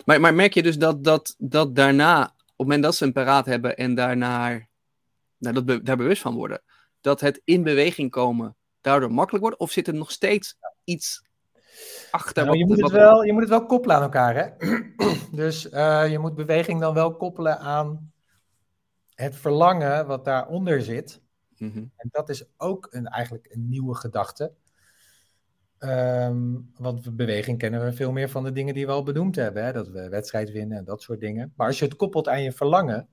Maar, 0.05 0.21
maar 0.21 0.33
merk 0.33 0.53
je 0.53 0.63
dus 0.63 0.77
dat, 0.77 1.03
dat, 1.03 1.35
dat 1.37 1.75
daarna, 1.75 2.23
op 2.23 2.29
het 2.47 2.57
moment 2.57 2.83
dat 2.83 2.95
ze 2.95 3.05
een 3.05 3.13
paraat 3.13 3.45
hebben 3.45 3.77
en 3.77 3.95
daarna 3.95 4.67
nou, 5.37 5.63
dat 5.63 5.85
daar 5.85 5.97
bewust 5.97 6.21
van 6.21 6.35
worden, 6.35 6.61
dat 7.01 7.21
het 7.21 7.41
in 7.43 7.63
beweging 7.63 8.11
komen 8.11 8.55
daardoor 8.81 9.11
makkelijk 9.11 9.43
wordt? 9.43 9.59
Of 9.59 9.71
zit 9.71 9.87
er 9.87 9.93
nog 9.93 10.11
steeds 10.11 10.57
iets 10.83 11.23
achter? 12.11 12.45
Nou, 12.45 12.57
je, 12.57 12.65
moet 12.65 12.81
het 12.81 12.91
wel, 12.91 13.23
je 13.23 13.31
moet 13.33 13.41
het 13.41 13.49
wel 13.49 13.65
koppelen 13.65 13.95
aan 13.95 14.01
elkaar. 14.01 14.35
Hè? 14.35 14.49
dus 15.41 15.71
uh, 15.71 16.11
je 16.11 16.19
moet 16.19 16.35
beweging 16.35 16.81
dan 16.81 16.93
wel 16.93 17.15
koppelen 17.15 17.59
aan 17.59 18.11
het 19.15 19.35
verlangen 19.35 20.07
wat 20.07 20.25
daaronder 20.25 20.81
zit. 20.81 21.21
Mhm. 21.57 21.77
En 21.77 22.09
dat 22.11 22.29
is 22.29 22.45
ook 22.57 22.87
een, 22.91 23.07
eigenlijk 23.07 23.47
een 23.51 23.69
nieuwe 23.69 23.95
gedachte. 23.95 24.53
Um, 25.79 26.71
want 26.77 27.15
beweging 27.15 27.57
kennen 27.57 27.85
we 27.85 27.93
veel 27.93 28.11
meer 28.11 28.29
van 28.29 28.43
de 28.43 28.51
dingen 28.51 28.73
die 28.73 28.85
we 28.85 28.91
al 28.91 29.03
benoemd 29.03 29.35
hebben. 29.35 29.65
Hè? 29.65 29.73
Dat 29.73 29.87
we 29.87 30.09
wedstrijd 30.09 30.51
winnen 30.51 30.77
en 30.77 30.83
dat 30.83 31.01
soort 31.01 31.19
dingen. 31.19 31.53
Maar 31.55 31.67
als 31.67 31.79
je 31.79 31.85
het 31.85 31.95
koppelt 31.95 32.27
aan 32.27 32.43
je 32.43 32.51
verlangen, 32.51 33.07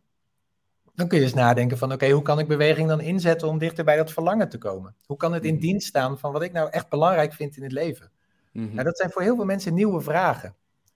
dan 0.95 1.09
kun 1.09 1.19
je 1.19 1.25
eens 1.25 1.35
nadenken 1.35 1.79
van 1.79 1.93
oké, 1.93 2.11
hoe 2.11 2.23
kan 2.23 2.39
ik 2.39 2.49
beweging 2.49 2.89
dan 2.89 3.01
inzetten 3.01 3.49
om 3.49 3.59
dichter 3.59 3.85
bij 3.85 3.97
dat 3.97 4.13
verlangen 4.13 4.49
te 4.49 4.59
komen? 4.59 4.95
Hoe 5.07 5.17
kan 5.17 5.33
het 5.33 5.45
in 5.45 5.55
mhm. 5.55 5.63
dienst 5.63 5.87
staan 5.87 6.19
van 6.19 6.33
wat 6.33 6.43
ik 6.43 6.53
nou 6.53 6.71
echt 6.71 6.89
belangrijk 6.89 7.33
vind 7.33 7.57
in 7.57 7.63
het 7.63 7.73
leven? 7.73 8.11
Mm 8.53 8.71
nou, 8.73 8.85
dat 8.85 8.97
zijn 8.97 9.11
voor 9.11 9.23
heel 9.23 9.37
veel 9.37 9.45
mensen 9.45 9.75
nieuwe 9.75 10.01
vragen. 10.01 10.55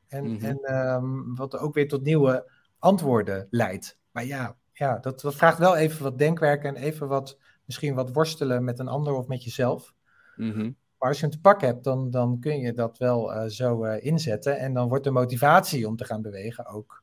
En, 0.09 0.33
mhm. 0.33 0.45
en 0.45 0.75
um, 0.75 1.35
wat 1.37 1.59
ook 1.59 1.75
weer 1.75 1.89
tot 1.89 2.03
nieuwe 2.03 2.51
antwoorden 2.79 3.47
leidt. 3.51 3.99
Maar 4.11 4.25
ja, 4.25 4.57
ja 4.79 4.99
dat, 4.99 5.21
dat 5.21 5.35
vraagt 5.35 5.59
wel 5.59 5.77
even 5.77 6.03
wat 6.03 6.19
denkwerk 6.19 6.65
en 6.65 6.77
even 6.77 7.09
wat, 7.09 7.39
misschien 7.65 7.95
wat 7.95 8.13
worstelen 8.13 8.65
met 8.65 8.79
een 8.79 8.89
ander 8.89 9.13
of 9.13 9.27
met 9.27 9.45
jezelf. 9.45 9.95
Mhm. 10.37 10.71
Maar 10.99 11.09
als 11.09 11.19
je 11.19 11.25
een 11.25 11.31
te 11.31 11.41
pak 11.41 11.61
hebt, 11.61 11.85
dan, 11.85 12.11
dan 12.11 12.41
kun 12.41 12.59
je 12.59 12.73
dat 12.73 12.99
wel 12.99 13.35
uh, 13.35 13.45
zo 13.45 13.85
uh, 13.85 14.05
inzetten. 14.05 14.59
En 14.59 14.75
dan 14.75 14.89
wordt 14.89 15.05
de 15.05 15.11
motivatie 15.11 15.87
om 15.87 15.97
te 15.97 16.05
gaan 16.05 16.23
bewegen 16.23 16.67
ook 16.67 17.03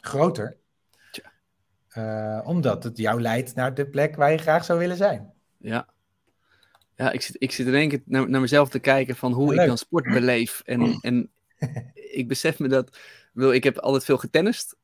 groter. 0.00 0.58
Uh, 1.96 2.40
omdat 2.44 2.84
het 2.84 2.98
jou 2.98 3.20
leidt 3.20 3.54
naar 3.54 3.74
de 3.74 3.88
plek 3.88 4.16
waar 4.16 4.32
je 4.32 4.38
graag 4.38 4.64
zou 4.64 4.78
willen 4.78 4.96
zijn. 4.96 5.32
Ja. 5.56 5.88
Ja, 6.94 7.10
ik 7.10 7.22
zit, 7.22 7.36
ik 7.38 7.52
zit 7.52 7.66
in 7.66 7.74
één 7.74 7.88
keer 7.88 8.02
naar, 8.04 8.30
naar 8.30 8.40
mezelf 8.40 8.68
te 8.68 8.78
kijken 8.78 9.16
van 9.16 9.32
hoe 9.32 9.54
ik 9.54 9.66
dan 9.66 9.78
sport 9.78 10.04
beleef. 10.04 10.62
En, 10.64 10.98
en 11.00 11.30
ik 12.20 12.28
besef 12.28 12.58
me 12.58 12.68
dat, 12.68 12.98
wil, 13.32 13.52
ik 13.52 13.64
heb 13.64 13.78
altijd 13.78 14.04
veel 14.04 14.18
getennist. 14.18 14.76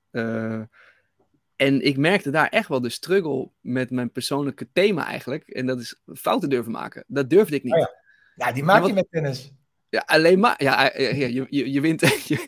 En 1.57 1.81
ik 1.81 1.97
merkte 1.97 2.31
daar 2.31 2.49
echt 2.49 2.69
wel 2.69 2.81
de 2.81 2.89
struggle 2.89 3.51
met 3.61 3.91
mijn 3.91 4.13
persoonlijke 4.13 4.69
thema 4.73 5.07
eigenlijk. 5.07 5.49
En 5.49 5.67
dat 5.67 5.81
is 5.81 6.01
fouten 6.15 6.49
durven 6.49 6.73
maken. 6.73 7.05
Dat 7.07 7.31
durfde 7.31 7.57
ik 7.57 7.63
niet. 7.63 7.75
Oh 7.75 7.79
ja. 7.79 7.91
ja. 8.35 8.53
die 8.53 8.65
maak 8.65 8.87
je 8.87 8.93
met 8.93 9.11
tennis. 9.11 9.53
Ja, 9.89 10.03
alleen 10.07 10.39
maar. 10.39 10.63
Ja, 10.63 10.93
je, 10.97 11.47
je, 11.51 11.73
je 11.73 11.81
wint, 11.81 12.01
je, 12.29 12.47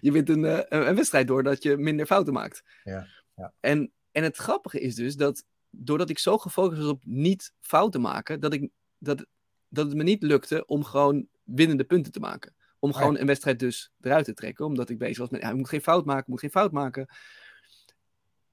je 0.00 0.12
wint 0.12 0.28
een, 0.28 0.76
een 0.88 0.94
wedstrijd 0.94 1.26
doordat 1.26 1.62
je 1.62 1.76
minder 1.76 2.06
fouten 2.06 2.32
maakt. 2.32 2.62
Ja, 2.84 3.06
ja. 3.34 3.52
En, 3.60 3.92
en 4.12 4.22
het 4.22 4.36
grappige 4.36 4.80
is 4.80 4.94
dus 4.94 5.16
dat 5.16 5.44
doordat 5.78 6.10
ik 6.10 6.18
zo 6.18 6.38
gefocust 6.38 6.80
was 6.80 6.90
op 6.90 7.02
niet 7.04 7.52
fouten 7.60 8.00
maken, 8.00 8.40
dat, 8.40 8.52
ik, 8.52 8.70
dat, 8.98 9.26
dat 9.68 9.86
het 9.86 9.96
me 9.96 10.02
niet 10.02 10.22
lukte 10.22 10.66
om 10.66 10.84
gewoon 10.84 11.26
winnende 11.44 11.84
punten 11.84 12.12
te 12.12 12.20
maken. 12.20 12.54
Om 12.78 12.90
Oh 12.90 12.96
gewoon 12.96 13.18
een 13.18 13.26
wedstrijd 13.26 13.58
dus 13.58 13.92
eruit 14.00 14.24
te 14.24 14.34
trekken. 14.34 14.64
Omdat 14.64 14.90
ik 14.90 14.98
bezig 14.98 15.18
was 15.18 15.28
met, 15.28 15.40
ja, 15.40 15.50
ik 15.50 15.56
moet 15.56 15.68
geen 15.68 15.80
fout 15.80 16.04
maken, 16.04 16.22
ik 16.22 16.28
moet 16.28 16.40
geen 16.40 16.50
fout 16.50 16.72
maken. 16.72 17.08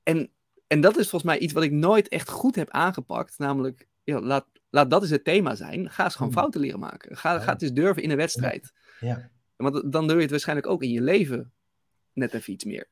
En, 0.04 0.32
en 0.68 0.82
dat 0.82 0.98
is 0.98 1.10
volgens 1.10 1.32
mij 1.32 1.40
iets 1.40 1.54
wat 1.54 1.64
ik 1.64 1.72
nooit 1.72 2.08
echt 2.08 2.30
goed 2.30 2.56
heb 2.56 2.70
aangepakt. 2.70 3.38
Namelijk, 3.38 3.88
ja, 4.04 4.20
laat, 4.20 4.46
laat 4.70 4.90
dat 4.90 5.02
eens 5.02 5.12
het 5.12 5.24
thema 5.24 5.56
zijn. 5.56 5.90
Ga 5.90 6.04
eens 6.04 6.16
gewoon 6.16 6.32
Hmm. 6.32 6.42
fouten 6.42 6.62
leren 6.62 6.80
maken. 6.80 7.18
Ga, 7.18 7.34
Ja. 7.34 7.40
ga 7.40 7.52
het 7.54 7.62
eens 7.62 7.74
durven 7.74 8.04
in 8.04 8.10
een 8.12 8.18
wedstrijd. 8.18 8.74
Ja. 9.00 9.30
Want 9.56 9.92
dan 9.92 10.08
doe 10.08 10.16
je 10.16 10.22
het 10.22 10.32
waarschijnlijk 10.32 10.68
ook 10.68 10.84
in 10.84 10.90
je 10.92 11.02
leven 11.02 11.52
net 12.14 12.34
even 12.34 12.54
iets 12.54 12.64
meer. 12.64 12.88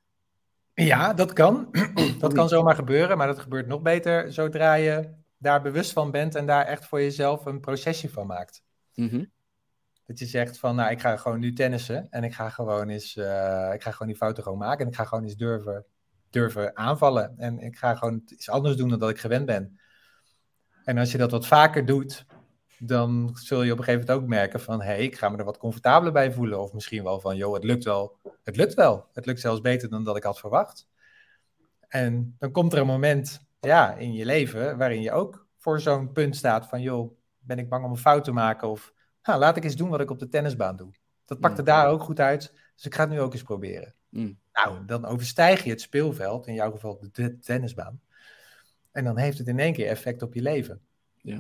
Ja, 0.74 1.14
dat 1.14 1.34
kan. 1.34 1.70
dat 2.20 2.34
kan 2.34 2.49
zomaar 2.49 2.76
gebeuren, 2.76 3.18
maar 3.18 3.28
dat 3.28 3.39
gebeurt 3.39 3.68
nog 3.68 3.82
beter 3.82 4.34
zodra 4.34 4.74
je 4.74 5.09
daar 5.38 5.62
bewust 5.62 5.91
van 5.93 6.12
bent 6.12 6.36
en 6.36 6.45
daar 6.45 6.66
echt 6.66 6.86
voor 6.86 7.01
jezelf 7.01 7.45
een 7.45 7.59
procesje 7.59 8.09
van 8.09 8.28
maakt. 8.28 8.64
Mhm. 8.95 9.26
Dat 10.05 10.20
je 10.20 10.26
zegt 10.26 10.59
van, 10.59 10.76
nou, 10.76 10.91
ik 10.91 10.99
ga 11.01 11.18
gewoon 11.18 11.39
nu 11.39 11.53
tennissen 11.53 12.07
en 12.09 12.24
ik 12.24 12.34
ga 12.34 12.49
gewoon 12.49 12.89
eens, 12.89 13.16
eh, 13.16 13.72
ik 13.74 13.82
ga 13.84 13.91
gewoon 13.91 14.07
die 14.07 14.18
fouten 14.18 14.43
gewoon 14.43 14.57
maken 14.57 14.86
en 14.86 14.91
ik 14.91 14.97
ga 14.97 15.05
gewoon 15.05 15.24
eens 15.24 15.36
durven, 15.36 15.86
durven 16.32 16.77
aanvallen. 16.77 17.34
En 17.38 17.59
ik 17.59 17.77
ga 17.77 17.95
gewoon 17.95 18.21
iets 18.25 18.49
anders 18.49 18.75
doen 18.75 18.89
dan 18.89 18.99
dat 18.99 19.09
ik 19.09 19.19
gewend 19.19 19.45
ben. 19.45 19.79
En 20.84 20.97
als 20.97 21.11
je 21.11 21.17
dat 21.17 21.32
wat 21.32 21.47
vaker 21.47 21.86
doet, 21.86 22.25
dan 22.79 23.29
zul 23.34 23.63
je 23.63 23.71
op 23.71 23.77
een 23.77 23.84
gegeven 23.84 24.07
moment 24.07 24.23
ook 24.23 24.29
merken 24.29 24.59
van, 24.59 24.82
hé, 24.82 24.86
hey, 24.88 25.03
ik 25.03 25.17
ga 25.17 25.29
me 25.29 25.38
er 25.38 25.45
wat 25.45 25.57
comfortabeler 25.57 26.13
bij 26.13 26.32
voelen. 26.32 26.61
Of 26.61 26.73
misschien 26.73 27.03
wel 27.03 27.19
van, 27.19 27.36
joh, 27.36 27.53
het 27.53 27.63
lukt 27.63 27.84
wel. 27.84 28.17
Het 28.43 28.55
lukt 28.55 28.73
wel. 28.73 29.07
Het 29.13 29.25
lukt 29.25 29.39
zelfs 29.39 29.61
beter 29.61 29.89
dan 29.89 30.03
dat 30.03 30.17
ik 30.17 30.23
had 30.23 30.39
verwacht. 30.39 30.88
En 31.88 32.36
dan 32.39 32.51
komt 32.51 32.73
er 32.73 32.79
een 32.79 32.86
moment, 32.86 33.39
ja, 33.59 33.95
in 33.95 34.13
je 34.13 34.25
leven 34.25 34.77
waarin 34.77 35.01
je 35.01 35.11
ook 35.11 35.47
voor 35.57 35.79
zo'n 35.79 36.11
punt 36.11 36.36
staat 36.36 36.67
van, 36.67 36.82
joh, 36.82 37.17
ben 37.39 37.57
ik 37.59 37.69
bang 37.69 37.86
om 37.86 37.91
een 37.91 37.97
fout 37.97 38.23
te 38.23 38.32
maken? 38.32 38.67
Of 38.67 38.93
nou, 39.23 39.39
laat 39.39 39.57
ik 39.57 39.63
eens 39.63 39.75
doen 39.75 39.89
wat 39.89 40.01
ik 40.01 40.11
op 40.11 40.19
de 40.19 40.27
tennisbaan 40.27 40.75
doe. 40.75 40.91
Dat 41.25 41.39
pakte 41.39 41.61
Mm. 41.61 41.67
daar 41.67 41.88
ook 41.88 42.01
goed 42.01 42.19
uit, 42.19 42.53
dus 42.75 42.86
ik 42.86 42.95
ga 42.95 43.01
het 43.01 43.11
nu 43.11 43.19
ook 43.19 43.34
eens 43.34 43.43
proberen. 43.43 43.95
Mm. 44.12 44.39
Nou, 44.53 44.86
dan 44.86 45.05
overstijg 45.05 45.64
je 45.64 45.70
het 45.70 45.82
speelveld, 45.82 46.47
in 46.47 46.53
jouw 46.53 46.72
geval 46.72 46.99
de, 47.12 47.38
tennisbaan. 47.39 48.01
En 48.91 49.03
dan 49.03 49.18
heeft 49.18 49.38
het 49.38 49.47
in 49.47 49.59
één 49.59 49.74
keer 49.74 49.88
effect 49.88 50.22
op 50.22 50.34
je 50.34 50.41
leven. 50.41 50.82
Ja. 51.22 51.36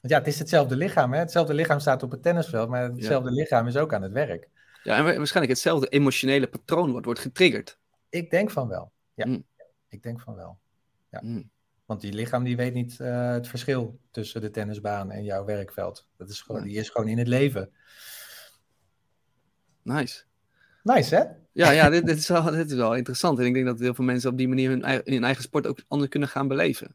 Want 0.00 0.12
ja, 0.14 0.18
het 0.18 0.26
is 0.26 0.38
hetzelfde 0.38 0.76
lichaam. 0.76 1.12
Hè? 1.12 1.18
Hetzelfde 1.18 1.54
lichaam 1.54 1.80
staat 1.80 2.02
op 2.02 2.10
het 2.10 2.22
tennisveld, 2.22 2.68
maar 2.68 2.82
hetzelfde 2.90 3.30
lichaam 3.30 3.66
is 3.66 3.76
ook 3.76 3.94
aan 3.94 4.02
het 4.02 4.12
werk. 4.12 4.48
Ja, 4.82 4.96
en 4.96 5.04
wa- 5.04 5.16
waarschijnlijk 5.16 5.54
hetzelfde 5.54 5.88
emotionele 5.88 6.46
patroon 6.48 6.90
wordt, 6.90 7.04
wordt 7.04 7.20
getriggerd. 7.20 7.78
Ik 8.08 8.30
denk 8.30 8.50
van 8.50 8.68
wel. 8.68 8.92
Ja, 9.14 9.26
Mm. 9.26 9.44
ik 9.88 10.02
denk 10.02 10.20
van 10.20 10.34
wel. 10.34 10.58
Ja. 11.10 11.20
Mm. 11.24 11.50
Want 11.84 12.00
die 12.00 12.12
lichaam 12.12 12.44
die 12.44 12.56
weet 12.56 12.74
niet 12.74 13.00
eh, 13.00 13.30
het 13.30 13.48
verschil 13.48 14.00
tussen 14.10 14.40
de 14.40 14.50
tennisbaan 14.50 15.10
en 15.10 15.24
jouw 15.24 15.44
werkveld. 15.44 16.08
Dat 16.16 16.30
is 16.30 16.40
gewoon. 16.40 16.62
Die 16.62 16.76
is 16.76 16.88
gewoon 16.90 17.08
in 17.08 17.18
het 17.18 17.28
leven. 17.28 17.72
Nice. 19.82 20.24
Nice, 20.94 21.14
hè? 21.14 21.22
Ja, 21.52 21.70
ja 21.70 21.90
dit, 21.90 22.06
dit, 22.06 22.18
is 22.18 22.28
wel, 22.28 22.42
dit 22.50 22.70
is 22.70 22.76
wel 22.76 22.94
interessant. 22.94 23.38
En 23.38 23.44
ik 23.44 23.54
denk 23.54 23.66
dat 23.66 23.78
heel 23.78 23.94
veel 23.94 24.04
mensen 24.04 24.30
op 24.30 24.36
die 24.38 24.48
manier 24.48 24.70
hun, 24.70 24.82
eigen- 24.82 25.12
hun 25.12 25.24
eigen 25.24 25.42
sport 25.42 25.66
ook 25.66 25.78
anders 25.88 26.10
kunnen 26.10 26.28
gaan 26.28 26.48
beleven. 26.48 26.94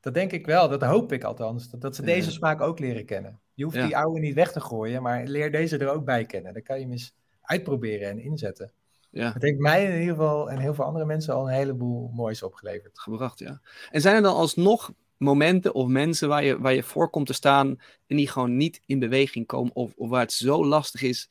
Dat 0.00 0.14
denk 0.14 0.32
ik 0.32 0.46
wel, 0.46 0.68
dat 0.68 0.82
hoop 0.82 1.12
ik 1.12 1.24
althans. 1.24 1.70
Dat, 1.70 1.80
dat 1.80 1.94
ze 1.96 2.02
Ja. 2.02 2.06
deze 2.06 2.30
smaak 2.30 2.60
ook 2.60 2.78
leren 2.78 3.04
kennen. 3.04 3.40
Je 3.54 3.64
hoeft 3.64 3.76
Ja. 3.76 3.86
die 3.86 3.96
oude 3.96 4.20
niet 4.20 4.34
weg 4.34 4.52
te 4.52 4.60
gooien, 4.60 5.02
maar 5.02 5.24
leer 5.26 5.52
deze 5.52 5.78
er 5.78 5.88
ook 5.88 6.04
bij 6.04 6.24
kennen. 6.24 6.52
Dan 6.52 6.62
kan 6.62 6.76
je 6.76 6.82
hem 6.82 6.92
eens 6.92 7.12
uitproberen 7.42 8.08
en 8.08 8.18
inzetten. 8.18 8.72
Ja, 9.10 9.32
Het 9.32 9.42
heeft 9.42 9.58
mij 9.58 9.84
in 9.84 10.00
ieder 10.00 10.14
geval 10.14 10.50
en 10.50 10.58
heel 10.58 10.74
veel 10.74 10.84
andere 10.84 11.04
mensen 11.04 11.34
al 11.34 11.48
een 11.48 11.54
heleboel 11.54 12.10
moois 12.14 12.42
opgeleverd. 12.42 12.98
gebracht, 12.98 13.38
ja. 13.38 13.60
En 13.90 14.00
zijn 14.00 14.14
er 14.16 14.22
dan 14.22 14.34
alsnog 14.34 14.92
momenten 15.16 15.74
of 15.74 15.86
mensen 15.88 16.28
waar 16.28 16.44
je, 16.44 16.58
waar 16.60 16.74
je 16.74 16.82
voor 16.82 17.10
komt 17.10 17.26
te 17.26 17.32
staan 17.32 17.68
en 18.06 18.16
die 18.16 18.28
gewoon 18.28 18.56
niet 18.56 18.80
in 18.86 18.98
beweging 18.98 19.46
komen 19.46 19.74
of, 19.74 19.92
of 19.96 20.08
waar 20.08 20.20
het 20.20 20.32
zo 20.32 20.64
lastig 20.66 21.02
is? 21.02 21.28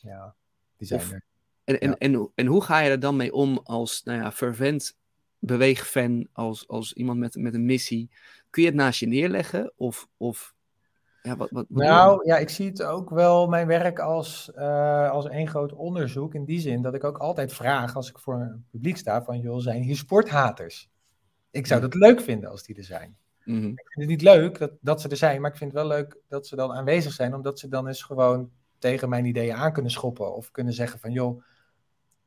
Ja, 0.00 0.34
die 0.76 0.86
zijn 0.86 1.00
Of- 1.00 1.12
er. 1.12 1.24
En, 1.64 1.80
en, 1.80 1.88
Ja. 1.88 1.96
en, 1.98 2.30
en 2.34 2.46
hoe 2.46 2.62
ga 2.62 2.78
je 2.80 2.90
er 2.90 3.00
dan 3.00 3.16
mee 3.16 3.32
om 3.32 3.60
als 3.62 4.02
nou 4.04 4.18
ja, 4.20 4.32
fervent 4.32 4.96
beweegfan, 5.38 6.28
als, 6.32 6.68
als 6.68 6.92
iemand 6.92 7.18
met, 7.18 7.34
met 7.36 7.54
een 7.54 7.64
missie? 7.64 8.10
Kun 8.50 8.62
je 8.62 8.68
het 8.68 8.76
naast 8.76 9.00
je 9.00 9.06
neerleggen? 9.06 9.72
Of, 9.76 10.08
of 10.16 10.54
ja, 11.22 11.36
wat, 11.36 11.50
wat? 11.50 11.64
Nou, 11.68 12.26
ja, 12.26 12.36
ik 12.36 12.48
zie 12.48 12.66
het 12.68 12.82
ook 12.82 13.10
wel, 13.10 13.48
mijn 13.48 13.66
werk, 13.66 13.98
als, 13.98 14.52
eh, 14.52 15.10
als 15.10 15.26
één 15.28 15.48
groot 15.48 15.72
onderzoek. 15.72 16.34
In 16.34 16.44
die 16.44 16.60
zin 16.60 16.82
dat 16.82 16.94
ik 16.94 17.04
ook 17.04 17.18
altijd 17.18 17.52
vraag, 17.52 17.96
als 17.96 18.08
ik 18.08 18.18
voor 18.18 18.34
een 18.40 18.64
publiek 18.70 18.96
sta, 18.96 19.24
van 19.24 19.40
joh, 19.40 19.58
zijn 19.58 19.82
hier 19.82 19.96
sporthaters? 19.96 20.90
Ik 21.50 21.66
zou 21.66 21.80
Ja. 21.80 21.88
dat 21.88 22.00
leuk 22.00 22.20
vinden 22.20 22.50
als 22.50 22.62
die 22.62 22.76
er 22.76 22.84
zijn. 22.84 23.16
Mhm. 23.44 23.66
Ik 23.66 23.90
vind 23.92 24.00
het 24.00 24.08
niet 24.08 24.22
leuk 24.22 24.58
dat, 24.58 24.72
dat 24.80 25.00
ze 25.00 25.08
er 25.08 25.16
zijn, 25.16 25.40
maar 25.40 25.50
ik 25.50 25.56
vind 25.56 25.72
het 25.72 25.80
wel 25.80 25.88
leuk 25.88 26.18
dat 26.28 26.46
ze 26.46 26.56
dan 26.56 26.72
aanwezig 26.72 27.12
zijn, 27.12 27.34
omdat 27.34 27.58
ze 27.58 27.68
dan 27.68 27.86
eens 27.86 28.02
gewoon 28.02 28.50
tegen 28.78 29.08
mijn 29.08 29.24
ideeën 29.24 29.54
aan 29.54 29.72
kunnen 29.72 29.92
schoppen. 29.92 30.34
Of 30.34 30.50
kunnen 30.50 30.72
zeggen 30.72 31.00
van, 31.00 31.12
joh, 31.12 31.42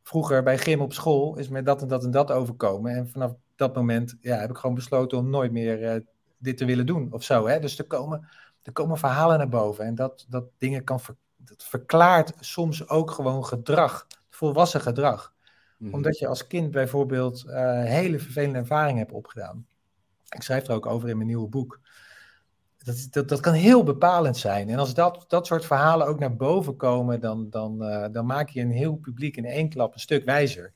vroeger 0.04 0.44
bij 0.44 0.58
gym 0.58 0.82
op 0.82 0.94
school 0.94 1.38
is 1.38 1.50
me 1.50 1.64
dat 1.64 1.82
en 1.82 1.88
dat 1.88 2.04
en 2.04 2.12
dat 2.12 2.32
overkomen. 2.32 2.96
En 2.96 3.10
vanaf 3.10 3.34
dat 3.56 3.76
moment 3.76 4.16
ja, 4.22 4.38
heb 4.38 4.50
ik 4.50 4.58
gewoon 4.58 4.76
besloten 4.76 5.18
om 5.18 5.30
nooit 5.30 5.52
meer 5.52 5.84
eh, 5.84 6.02
dit 6.38 6.58
te 6.58 6.66
willen 6.66 6.86
doen 6.86 7.08
of 7.12 7.24
zo. 7.24 7.48
Hè? 7.48 7.60
Dus 7.60 7.80
er 7.80 7.88
komen, 7.88 8.28
er 8.64 8.72
komen 8.72 8.98
verhalen 8.98 9.38
naar 9.38 9.50
boven 9.50 9.86
en 9.86 9.96
dat, 9.96 10.26
dat 10.30 10.46
dingen 10.58 10.84
kan 10.84 11.00
ver, 11.00 11.16
dat 11.36 11.64
verklaart 11.64 12.34
soms 12.40 12.90
ook 12.90 13.12
gewoon 13.12 13.46
gedrag, 13.46 14.08
volwassen 14.30 14.82
gedrag 14.82 15.34
Mhm. 15.80 15.94
omdat 15.94 16.18
je 16.18 16.28
als 16.28 16.48
kind 16.48 16.72
bijvoorbeeld 16.72 17.46
eh, 17.48 17.84
hele 17.84 18.20
vervelende 18.20 18.58
ervaringen 18.58 19.00
hebt 19.00 19.12
opgedaan. 19.12 19.66
Ik 20.30 20.42
schrijf 20.42 20.68
er 20.68 20.74
ook 20.74 20.86
over 20.86 21.10
in 21.10 21.16
mijn 21.16 21.28
nieuwe 21.28 21.48
boek. 21.48 21.80
Dat, 22.84 23.28
dat 23.28 23.40
kan 23.40 23.54
heel 23.54 23.84
bepalend 23.84 24.38
zijn. 24.38 24.70
En 24.70 24.78
als 24.80 24.94
dat, 24.94 25.26
dat 25.28 25.48
soort 25.48 25.66
verhalen 25.66 26.08
ook 26.08 26.20
naar 26.20 26.36
boven 26.36 26.76
komen, 26.76 27.20
dan, 27.20 27.50
dan, 27.50 27.84
eh, 27.84 28.06
dan 28.12 28.26
maak 28.26 28.50
je 28.50 28.62
een 28.62 28.72
heel 28.72 28.96
publiek 28.96 29.38
in 29.38 29.46
één 29.46 29.70
klap 29.70 29.94
een 29.94 30.00
stuk 30.00 30.26
wijzer. 30.26 30.74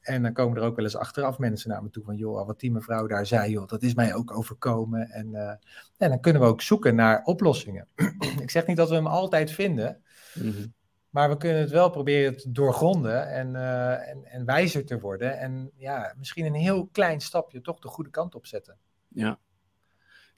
En 0.00 0.22
dan 0.22 0.32
komen 0.32 0.56
er 0.58 0.62
ook 0.62 0.76
wel 0.76 0.84
eens 0.84 0.96
achteraf 0.96 1.38
mensen 1.38 1.70
naar 1.70 1.82
me 1.82 1.90
toe 1.90 2.04
van, 2.04 2.16
joh, 2.16 2.46
wat 2.46 2.60
die 2.60 2.72
mevrouw 2.72 3.06
daar 3.06 3.26
zei, 3.26 3.50
joh, 3.50 3.68
dat 3.68 3.82
is 3.82 3.94
mij 3.94 4.14
ook 4.14 4.36
overkomen. 4.36 5.10
En, 5.10 5.34
eh, 5.34 5.54
en 5.96 6.08
dan 6.08 6.20
kunnen 6.20 6.42
we 6.42 6.48
ook 6.48 6.62
zoeken 6.62 6.94
naar 6.94 7.22
oplossingen. 7.24 7.88
Ik 8.40 8.50
zeg 8.50 8.66
niet 8.66 8.76
dat 8.76 8.88
we 8.88 8.94
hem 8.94 9.06
altijd 9.06 9.50
vinden, 9.50 10.02
Mhm. 10.34 10.66
maar 11.10 11.28
we 11.28 11.36
kunnen 11.36 11.60
het 11.60 11.70
wel 11.70 11.90
proberen 11.90 12.36
te 12.36 12.52
doorgronden 12.52 13.28
en, 13.30 13.56
eh, 13.56 14.08
en, 14.08 14.24
en 14.24 14.44
wijzer 14.44 14.84
te 14.84 15.00
worden. 15.00 15.38
En 15.38 15.70
ja, 15.76 16.14
misschien 16.18 16.44
een 16.44 16.54
heel 16.54 16.86
klein 16.92 17.20
stapje 17.20 17.60
toch 17.60 17.78
de 17.78 17.88
goede 17.88 18.10
kant 18.10 18.34
op 18.34 18.46
zetten. 18.46 18.76
Ja. 19.08 19.38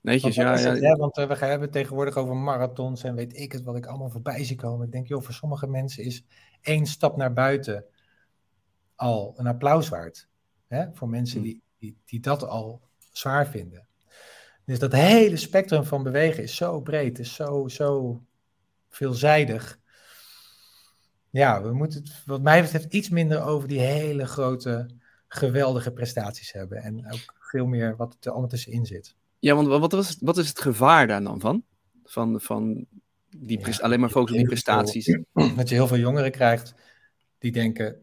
Netjes, 0.01 0.37
Want, 0.37 0.59
ja. 0.61 0.65
ja. 0.65 0.71
het, 0.75 0.83
hè, 0.83 0.97
want 0.97 1.17
eh, 1.17 1.29
we 1.29 1.35
hebben 1.35 1.61
het 1.61 1.73
tegenwoordig 1.73 2.17
over 2.17 2.37
marathons 2.37 3.05
en 3.05 3.15
weet 3.15 3.37
ik 3.39 3.53
het 3.53 3.63
wat 3.63 3.77
ik 3.77 3.87
allemaal 3.87 4.11
voorbij 4.11 4.45
zie 4.45 4.57
komen. 4.57 4.87
Ik 4.87 4.93
denk, 4.93 5.07
joh, 5.07 5.23
voor 5.23 5.35
sommige 5.35 5.67
mensen 5.67 6.05
is 6.05 6.25
één 6.61 6.87
stap 6.87 7.17
naar 7.17 7.33
buiten 7.33 7.85
al 8.95 9.35
een 9.37 9.47
applaus 9.47 9.89
waard. 9.89 10.29
Hè? 10.67 10.87
Voor 10.93 11.09
mensen 11.09 11.43
die, 11.43 11.63
die, 11.79 11.97
die 12.05 12.21
dat 12.21 12.45
al 12.47 12.81
zwaar 13.13 13.47
vinden. 13.47 13.87
Dus 14.65 14.79
dat 14.79 14.93
hele 14.93 15.37
spectrum 15.37 15.85
van 15.85 16.03
bewegen 16.03 16.43
is 16.43 16.57
zo 16.57 16.81
breed, 16.81 17.19
is 17.19 17.35
zo, 17.35 17.69
zo 17.69 18.21
veelzijdig. 18.89 19.79
Ja, 21.31 21.63
we 21.63 21.73
moeten 21.73 22.03
het, 22.03 22.23
wat 22.25 22.43
mij 22.43 22.63
betreft, 22.63 22.93
iets 22.93 23.09
minder 23.09 23.43
over 23.43 23.69
die 23.69 23.81
hele 23.81 24.27
grote, 24.27 24.91
geweldige 25.29 25.93
prestaties 25.93 26.53
hebben. 26.53 26.79
En 26.79 27.13
ook 27.13 27.35
veel 27.39 27.67
meer 27.67 27.97
wat 27.97 28.17
er 28.21 28.31
allemaal 28.31 28.49
tussenin 28.49 28.87
zit. 28.87 29.17
Ja, 29.41 29.55
want 29.55 29.67
wat, 29.69 29.93
was, 29.93 30.17
wat 30.21 30.39
is 30.39 30.49
het 30.49 30.61
gevaar 30.61 31.07
daar 31.07 31.23
dan 31.23 31.41
van? 31.41 31.65
Van, 32.05 32.41
van 32.41 32.87
die 33.37 33.59
Ja, 33.59 33.77
alleen 33.81 34.01
maar 34.01 34.09
focussen 34.11 34.41
op 34.43 34.49
die 34.49 34.59
veel- 34.59 34.75
prestaties. 34.75 35.19
dat 35.57 35.69
je 35.69 35.75
heel 35.75 35.87
veel 35.87 35.97
jongeren 35.99 36.31
krijgt 36.31 36.75
die 37.39 37.53
denken, 37.53 37.97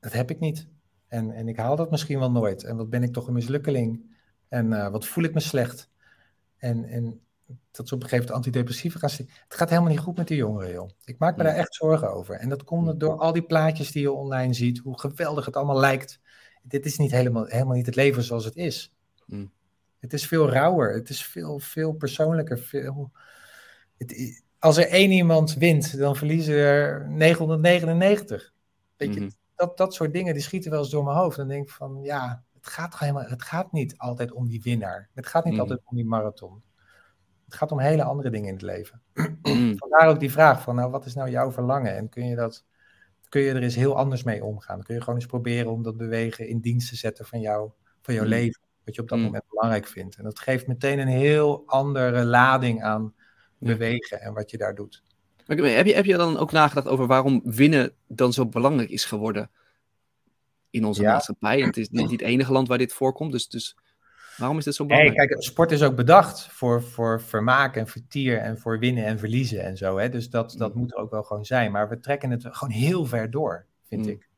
dat 0.00 0.12
heb 0.12 0.30
ik 0.30 0.40
niet. 0.40 0.68
En, 1.08 1.30
en 1.30 1.48
ik 1.48 1.56
haal 1.56 1.76
dat 1.76 1.90
misschien 1.90 2.18
wel 2.18 2.30
nooit. 2.30 2.64
En 2.64 2.76
wat 2.76 2.90
ben 2.90 3.02
ik 3.02 3.12
toch 3.12 3.26
een 3.26 3.32
mislukkeling. 3.32 4.16
En 4.48 4.72
eh, 4.72 4.90
wat 4.90 5.06
voel 5.06 5.24
ik 5.24 5.34
me 5.34 5.40
slecht. 5.40 5.90
En, 6.56 6.84
en 6.84 7.20
dat 7.70 7.88
ze 7.88 7.94
op 7.94 8.02
een 8.02 8.08
gegeven 8.08 8.26
moment 8.26 8.30
antidepressiva 8.46 8.98
gaan 8.98 9.10
zien. 9.10 9.28
Het 9.48 9.54
gaat 9.54 9.68
helemaal 9.68 9.90
niet 9.90 9.98
goed 9.98 10.16
met 10.16 10.28
die 10.28 10.36
jongeren, 10.36 10.72
joh. 10.72 10.88
Ik 11.04 11.18
maak 11.18 11.36
me 11.36 11.42
Ja. 11.42 11.48
daar 11.48 11.58
echt 11.58 11.74
zorgen 11.74 12.12
over. 12.14 12.34
En 12.34 12.48
dat 12.48 12.64
komt 12.64 13.00
door 13.00 13.16
al 13.18 13.32
die 13.32 13.42
plaatjes 13.42 13.92
die 13.92 14.02
je 14.02 14.12
online 14.12 14.52
ziet. 14.54 14.78
Hoe 14.78 15.00
geweldig 15.00 15.44
het 15.46 15.56
allemaal 15.56 15.78
lijkt. 15.80 16.20
Dit 16.62 16.86
is 16.86 16.98
niet 16.98 17.10
helemaal, 17.10 17.44
helemaal 17.44 17.76
niet 17.76 17.86
het 17.86 17.96
leven 17.96 18.22
zoals 18.22 18.44
het 18.44 18.56
is. 18.56 18.94
Mm. 19.26 19.50
Het 20.02 20.12
is 20.12 20.26
veel 20.26 20.50
rauwer. 20.50 20.94
Het 20.94 21.08
is 21.08 21.24
veel, 21.26 21.58
veel 21.58 21.92
persoonlijker. 21.92 22.58
Veel... 22.58 23.10
Het, 23.98 24.42
als 24.58 24.76
er 24.76 24.88
één 24.88 25.10
iemand 25.10 25.54
wint, 25.54 25.98
dan 25.98 26.16
verliezen 26.16 26.54
er 26.54 27.08
999. 27.08 28.52
Weet 28.96 29.14
je, 29.14 29.20
Mhm. 29.20 29.30
dat, 29.54 29.76
dat 29.76 29.94
soort 29.94 30.12
dingen 30.12 30.34
die 30.34 30.42
schieten 30.42 30.70
wel 30.70 30.80
eens 30.80 30.90
door 30.90 31.04
mijn 31.04 31.16
hoofd. 31.16 31.36
Dan 31.36 31.48
denk 31.48 31.64
ik 31.64 31.70
van, 31.70 31.98
ja, 32.02 32.44
het 32.54 32.66
gaat, 32.66 32.98
helemaal, 32.98 33.24
het 33.24 33.42
gaat 33.42 33.72
niet 33.72 33.98
altijd 33.98 34.32
om 34.32 34.48
die 34.48 34.62
winnaar. 34.62 35.08
Het 35.14 35.26
gaat 35.26 35.44
niet 35.44 35.52
Mhm. 35.52 35.62
altijd 35.62 35.80
om 35.84 35.96
die 35.96 36.06
marathon. 36.06 36.62
Het 37.44 37.54
gaat 37.54 37.72
om 37.72 37.80
hele 37.80 38.02
andere 38.02 38.30
dingen 38.30 38.46
in 38.48 38.52
het 38.54 38.62
leven. 38.62 39.02
Mm. 39.42 39.76
Vandaar 39.78 40.08
ook 40.08 40.20
die 40.20 40.30
vraag 40.32 40.62
van, 40.62 40.74
nou, 40.74 40.90
wat 40.90 41.04
is 41.06 41.14
nou 41.14 41.30
jouw 41.30 41.52
verlangen? 41.52 41.96
En 41.96 42.08
kun 42.08 42.26
je, 42.26 42.36
dat, 42.36 42.64
kun 43.28 43.40
je 43.40 43.52
er 43.52 43.62
eens 43.62 43.74
heel 43.74 43.96
anders 43.96 44.22
mee 44.22 44.44
omgaan? 44.44 44.82
Kun 44.82 44.94
je 44.94 45.00
gewoon 45.00 45.14
eens 45.14 45.26
proberen 45.26 45.70
om 45.70 45.82
dat 45.82 45.96
bewegen 45.96 46.48
in 46.48 46.60
dienst 46.60 46.88
te 46.88 46.96
zetten 46.96 47.24
van, 47.26 47.40
jou, 47.40 47.70
van 48.00 48.14
jouw 48.14 48.24
leven? 48.24 48.60
Wat 48.84 48.94
je 48.94 49.00
op 49.00 49.08
dat 49.08 49.18
mm. 49.18 49.24
moment 49.24 49.44
belangrijk 49.48 49.86
vindt. 49.86 50.16
En 50.16 50.24
dat 50.24 50.38
geeft 50.38 50.66
meteen 50.66 50.98
een 50.98 51.08
heel 51.08 51.62
andere 51.66 52.24
lading 52.24 52.82
aan 52.82 53.14
bewegen 53.58 54.20
en 54.20 54.32
wat 54.32 54.50
je 54.50 54.58
daar 54.58 54.74
doet. 54.74 55.02
Heb 55.46 55.58
je, 55.86 55.92
heb 55.92 56.04
je 56.04 56.16
dan 56.16 56.36
ook 56.36 56.52
nagedacht 56.52 56.88
over 56.88 57.06
waarom 57.06 57.40
winnen 57.44 57.92
dan 58.06 58.32
zo 58.32 58.46
belangrijk 58.46 58.90
is 58.90 59.04
geworden 59.04 59.50
in 60.70 60.84
onze 60.84 61.02
maatschappij? 61.02 61.60
En 61.60 61.66
het 61.66 61.76
is 61.76 61.88
niet 61.88 62.10
het 62.10 62.20
enige 62.20 62.52
land 62.52 62.68
waar 62.68 62.78
dit 62.78 62.92
voorkomt, 62.92 63.32
dus, 63.32 63.48
dus 63.48 63.76
waarom 64.36 64.58
is 64.58 64.64
dit 64.64 64.74
zo 64.74 64.86
belangrijk? 64.86 65.16
Nee, 65.16 65.26
kijk, 65.26 65.42
sport 65.42 65.72
is 65.72 65.82
ook 65.82 65.96
bedacht 65.96 66.46
voor, 66.46 66.82
voor 66.82 67.20
vermaak 67.22 67.76
en 67.76 67.86
vertier 67.86 68.38
en 68.38 68.58
voor 68.58 68.78
winnen 68.78 69.04
en 69.04 69.18
verliezen 69.18 69.62
en 69.62 69.76
zo. 69.76 69.98
Hè? 69.98 70.08
Dus 70.08 70.30
dat, 70.30 70.54
dat 70.58 70.74
mm. 70.74 70.80
moet 70.80 70.92
er 70.92 70.98
ook 70.98 71.10
wel 71.10 71.22
gewoon 71.22 71.44
zijn. 71.44 71.72
Maar 71.72 71.88
we 71.88 72.00
trekken 72.00 72.30
het 72.30 72.46
gewoon 72.50 72.74
heel 72.74 73.04
ver 73.04 73.30
door, 73.30 73.66
vind 73.82 74.04
mm. 74.04 74.10
ik. 74.10 74.28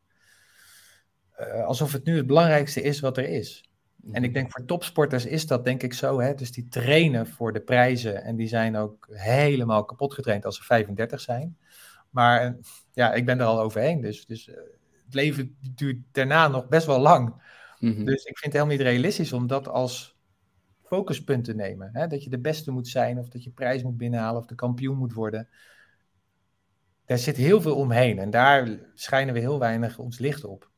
Uh, 1.40 1.64
alsof 1.64 1.92
het 1.92 2.05
nu 2.05 2.16
het 2.16 2.26
belangrijkste 2.26 2.82
is 2.82 3.01
wat 3.01 3.16
er 3.16 3.28
is. 3.28 3.68
En 4.13 4.25
ik 4.25 4.35
denk 4.35 4.51
voor 4.51 4.65
topsporters 4.65 5.27
is 5.27 5.47
dat 5.47 5.65
denk 5.65 5.83
ik 5.83 5.93
zo. 5.93 6.21
Hè? 6.21 6.35
Dus 6.35 6.53
die 6.53 6.69
trainen 6.69 7.27
voor 7.27 7.53
de 7.53 7.61
prijzen 7.61 8.23
en 8.23 8.37
die 8.37 8.49
zijn 8.49 8.77
ook 8.77 9.09
helemaal 9.11 9.85
kapot 9.85 10.15
getraind 10.15 10.45
als 10.45 10.57
ze 10.57 10.63
35 10.63 11.21
zijn. 11.21 11.57
Maar 12.11 12.41
eh, 12.41 12.53
ja, 12.93 13.13
ik 13.13 13.27
ben 13.27 13.41
er 13.41 13.47
al 13.47 13.61
overheen. 13.61 14.01
Dus, 14.01 14.27
dus 14.27 14.49
uh, 14.49 14.55
het 15.05 15.15
leven 15.15 15.57
duurt 15.75 15.99
daarna 16.13 16.49
nog 16.49 16.69
best 16.69 16.87
wel 16.87 17.01
lang. 17.01 17.35
Mhm. 17.79 18.05
Dus 18.05 18.25
ik 18.25 18.39
vind 18.39 18.53
het 18.53 18.53
helemaal 18.53 18.77
niet 18.77 18.87
realistisch 18.87 19.33
om 19.33 19.47
dat 19.47 19.69
als 19.69 20.17
focuspunt 20.83 21.45
te 21.45 21.55
nemen. 21.55 21.91
Hè? 21.93 22.07
Dat 22.07 22.25
je 22.25 22.31
de 22.31 22.39
beste 22.39 22.71
moet 22.71 22.89
zijn 22.89 23.19
of 23.19 23.29
dat 23.29 23.45
je 23.45 23.51
prijs 23.51 23.83
moet 23.83 23.97
binnenhalen 23.97 24.41
of 24.41 24.47
de 24.47 24.55
kampioen 24.55 24.97
moet 24.97 25.13
worden. 25.13 25.49
Daar 27.05 27.19
zit 27.19 27.37
heel 27.37 27.61
veel 27.61 27.77
omheen 27.77 28.19
en 28.19 28.31
daar 28.31 28.79
schijnen 28.95 29.35
we 29.35 29.41
heel 29.41 29.59
weinig 29.59 29.99
ons 29.99 30.19
licht 30.19 30.45
op. 30.45 30.71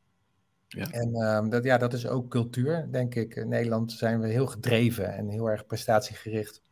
Ja. 0.68 0.90
En 0.90 1.16
um, 1.16 1.50
dat, 1.50 1.64
ja, 1.64 1.78
dat 1.78 1.92
is 1.92 2.06
ook 2.06 2.30
cultuur, 2.30 2.88
denk 2.90 3.14
ik. 3.14 3.36
In 3.36 3.48
Nederland 3.48 3.92
zijn 3.92 4.20
we 4.20 4.28
heel 4.28 4.46
gedreven 4.46 5.14
en 5.14 5.28
heel 5.28 5.50
erg 5.50 5.66
prestatiegericht. 5.66 6.62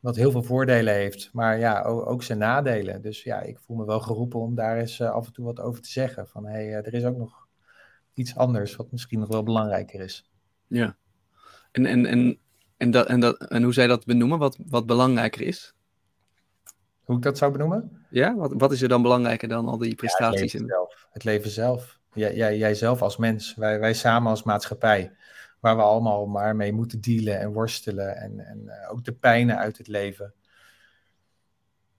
Wat 0.00 0.16
heel 0.16 0.30
veel 0.30 0.42
voordelen 0.42 0.94
heeft, 0.94 1.30
maar 1.32 1.58
ja, 1.58 1.82
ook, 1.82 2.06
ook 2.06 2.22
zijn 2.22 2.38
nadelen. 2.38 3.02
Dus 3.02 3.22
ja, 3.22 3.40
ik 3.40 3.58
voel 3.58 3.76
me 3.76 3.84
wel 3.84 4.00
geroepen 4.00 4.40
om 4.40 4.54
daar 4.54 4.78
eens 4.78 4.98
uh, 4.98 5.10
af 5.10 5.26
en 5.26 5.32
toe 5.32 5.44
wat 5.44 5.60
over 5.60 5.82
te 5.82 5.90
zeggen. 5.90 6.28
Van 6.28 6.46
hé, 6.46 6.52
hey, 6.52 6.68
uh, 6.68 6.76
er 6.76 6.94
is 6.94 7.04
ook 7.04 7.16
nog 7.16 7.48
iets 8.14 8.36
anders 8.36 8.76
wat 8.76 8.92
misschien 8.92 9.18
nog 9.18 9.28
wel 9.28 9.42
belangrijker 9.42 10.00
is. 10.00 10.30
Ja. 10.66 10.96
En, 11.72 11.86
en, 11.86 12.06
en, 12.06 12.38
en, 12.76 12.90
dat, 12.90 13.06
en, 13.06 13.20
dat, 13.20 13.44
en 13.44 13.62
hoe 13.62 13.72
zij 13.72 13.86
dat 13.86 14.04
benoemen, 14.04 14.38
wat, 14.38 14.58
wat 14.66 14.86
belangrijker 14.86 15.40
is? 15.40 15.74
Hoe 17.02 17.16
ik 17.16 17.22
dat 17.22 17.38
zou 17.38 17.52
benoemen? 17.52 18.06
Ja, 18.10 18.34
wat, 18.34 18.52
wat 18.56 18.72
is 18.72 18.82
er 18.82 18.88
dan 18.88 19.02
belangrijker 19.02 19.48
dan 19.48 19.68
al 19.68 19.78
die 19.78 19.94
prestaties? 19.94 20.52
Ja, 20.52 20.58
het, 20.58 20.68
leven 20.68 20.76
zelf. 20.76 21.08
het 21.12 21.24
leven 21.24 21.50
zelf 21.50 22.00
jij, 22.12 22.34
jij, 22.34 22.58
jij 22.58 22.74
zelf 22.74 23.02
als 23.02 23.16
mens, 23.16 23.54
wij, 23.54 23.80
wij 23.80 23.94
samen 23.94 24.30
als 24.30 24.42
maatschappij, 24.42 25.12
waar 25.60 25.76
we 25.76 25.82
allemaal 25.82 26.26
maar 26.26 26.56
mee 26.56 26.72
moeten 26.72 27.00
dealen 27.00 27.38
en 27.40 27.52
worstelen 27.52 28.16
en, 28.16 28.40
en 28.40 28.62
uh, 28.64 28.90
ook 28.90 29.04
de 29.04 29.12
pijnen 29.12 29.58
uit 29.58 29.78
het 29.78 29.88
leven. 29.88 30.34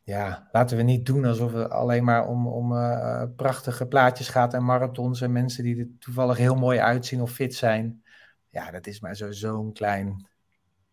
Ja, 0.03 0.49
laten 0.51 0.77
we 0.77 0.83
niet 0.83 1.05
doen 1.05 1.25
alsof 1.25 1.53
het 1.53 1.69
alleen 1.69 2.03
maar 2.03 2.27
om, 2.27 2.47
om 2.47 2.71
uh, 2.71 3.23
prachtige 3.35 3.87
plaatjes 3.87 4.29
gaat 4.29 4.53
en 4.53 4.65
marathons 4.65 5.21
en 5.21 5.31
mensen 5.31 5.63
die 5.63 5.79
er 5.79 5.87
toevallig 5.99 6.37
heel 6.37 6.55
mooi 6.55 6.79
uitzien 6.79 7.21
of 7.21 7.31
fit 7.31 7.55
zijn. 7.55 8.03
Ja, 8.49 8.71
dat 8.71 8.87
is 8.87 8.99
maar 8.99 9.15
zo'n 9.15 9.73
klein 9.73 10.27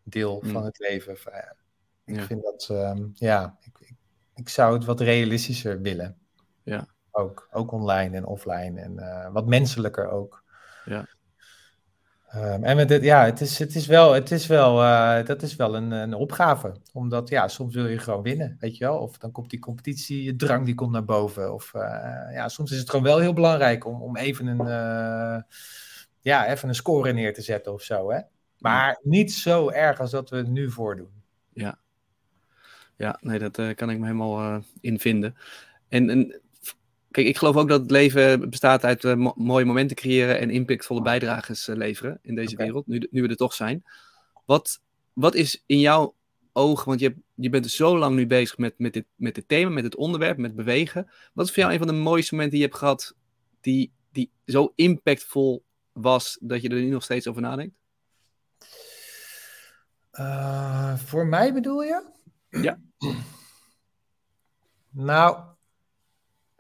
deel 0.03 0.41
van 0.41 0.61
mm. 0.61 0.64
het 0.64 0.79
leven. 0.79 1.12
Ik 2.05 2.21
vind 2.21 2.43
dat, 2.43 2.68
uh, 2.73 3.07
ja, 3.14 3.57
ik, 3.61 3.79
ik, 3.79 3.97
ik 4.35 4.49
zou 4.49 4.75
het 4.75 4.85
wat 4.85 5.01
realistischer 5.01 5.81
willen. 5.81 6.18
Ja. 6.62 6.87
Ook, 7.11 7.48
ook 7.50 7.72
online 7.72 8.16
en 8.16 8.24
offline 8.24 8.80
en 8.80 8.92
uh, 8.98 9.32
wat 9.32 9.46
menselijker 9.46 10.11
ook. 10.11 10.42
Ja. 10.84 11.06
Um, 12.34 12.64
en 12.64 12.76
met 12.76 13.02
ja, 13.02 13.24
het 13.24 13.40
is, 13.40 13.58
het 13.58 13.74
is 13.74 13.86
wel, 13.86 14.12
het 14.12 14.30
is 14.30 14.46
wel, 14.46 14.82
uh, 14.82 15.24
dat 15.24 15.42
is 15.42 15.56
wel 15.56 15.76
een, 15.76 15.90
een 15.90 16.14
opgave. 16.14 16.74
Omdat 16.92 17.28
ja, 17.28 17.48
soms 17.48 17.74
wil 17.74 17.86
je 17.86 17.98
gewoon 17.98 18.22
winnen, 18.22 18.56
weet 18.61 18.76
je 18.76 18.84
wel. 18.84 18.98
Of 18.98 19.18
dan 19.18 19.32
komt 19.32 19.50
die 19.50 19.58
competitie, 19.58 20.22
je 20.22 20.36
drang 20.36 20.64
die 20.64 20.74
komt 20.74 20.92
naar 20.92 21.04
boven. 21.04 21.54
Of 21.54 21.72
uh, 21.74 21.82
ja, 22.32 22.48
soms 22.48 22.70
is 22.70 22.78
het 22.78 22.90
gewoon 22.90 23.04
wel 23.04 23.18
heel 23.18 23.32
belangrijk 23.32 23.86
om, 23.86 24.02
om 24.02 24.16
even 24.16 24.46
een, 24.46 24.66
ja, 26.20 26.46
even 26.46 26.68
een 26.68 26.74
score 26.74 27.12
neer 27.12 27.34
te 27.34 27.42
zetten 27.42 27.72
of 27.72 27.82
zo. 27.82 28.11
Hè? 28.11 28.20
Maar 28.58 28.98
niet 29.02 29.32
zo 29.32 29.70
erg 29.70 30.00
als 30.00 30.11
dat 30.11 30.30
we 30.30 30.36
het 30.36 30.48
nu 30.48 30.70
voordoen. 30.70 31.22
Ja, 31.52 31.78
ja 32.96 33.18
nee, 33.20 33.38
dat 33.38 33.74
kan 33.74 33.90
ik 33.90 33.98
me 33.98 34.06
helemaal 34.06 34.62
in 34.80 35.00
vinden. 35.00 35.36
En, 35.88 36.11
en 36.11 36.40
Kijk, 37.11 37.26
ik 37.26 37.36
geloof 37.36 37.56
ook 37.56 37.68
dat 37.68 37.80
het 37.80 37.90
leven 37.90 38.50
bestaat 38.50 38.84
uit 38.84 39.04
uh, 39.04 39.30
mooie 39.34 39.64
momenten 39.64 39.96
creëren 39.96 40.38
en 40.38 40.50
impactvolle 40.50 41.02
bijdrages 41.02 41.68
uh, 41.68 41.76
leveren 41.76 42.18
in 42.22 42.34
deze 42.34 42.56
wereld, 42.56 42.86
nu, 42.86 43.06
nu 43.11 43.22
we 43.22 43.28
er 43.28 43.36
toch 43.36 43.54
zijn. 43.54 43.84
Wat, 44.44 44.80
wat 45.12 45.34
is 45.34 45.62
in 45.66 45.78
jouw 45.78 46.14
ogen, 46.52 46.86
want 46.86 47.00
je, 47.00 47.06
hebt, 47.06 47.20
je 47.34 47.50
bent 47.50 47.70
zo 47.70 47.98
lang 47.98 48.16
nu 48.16 48.26
bezig 48.26 48.58
met, 48.58 48.74
met, 48.78 48.92
dit, 48.92 49.04
met 49.14 49.34
dit 49.34 49.48
thema, 49.48 49.70
met 49.70 49.84
het 49.84 49.96
onderwerp, 49.96 50.36
met 50.36 50.56
bewegen. 50.56 51.11
Wat 51.32 51.46
is 51.46 51.52
voor 51.52 51.62
jou 51.62 51.72
een 51.72 51.78
van 51.78 51.88
de 51.88 52.02
mooiste 52.02 52.34
momenten 52.34 52.58
die 52.58 52.64
je 52.64 52.70
hebt 52.72 52.82
gehad, 52.82 53.14
die, 53.61 53.92
die 54.12 54.30
zo 54.46 54.72
impactvol 54.74 55.64
was, 55.92 56.38
dat 56.40 56.62
je 56.62 56.68
er 56.68 56.80
nu 56.80 56.88
nog 56.88 57.02
steeds 57.02 57.26
over 57.26 57.42
nadenkt? 57.42 57.74
Uh, 60.12 60.96
voor 60.96 61.26
mij 61.26 61.52
bedoel 61.52 61.82
je? 61.82 62.04
Ja. 62.48 62.80
Nou, 64.90 65.44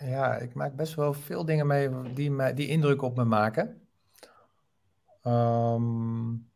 ja, 0.04 0.36
ik 0.36 0.54
maak 0.54 0.76
best 0.76 0.94
wel 0.94 1.12
veel 1.12 1.44
dingen 1.44 1.66
mee 1.66 2.12
die, 2.14 2.54
die 2.54 2.68
indruk 2.68 3.02
op 3.02 3.16
me 3.16 3.24
maken. 3.24 3.80
Um, 5.24 6.48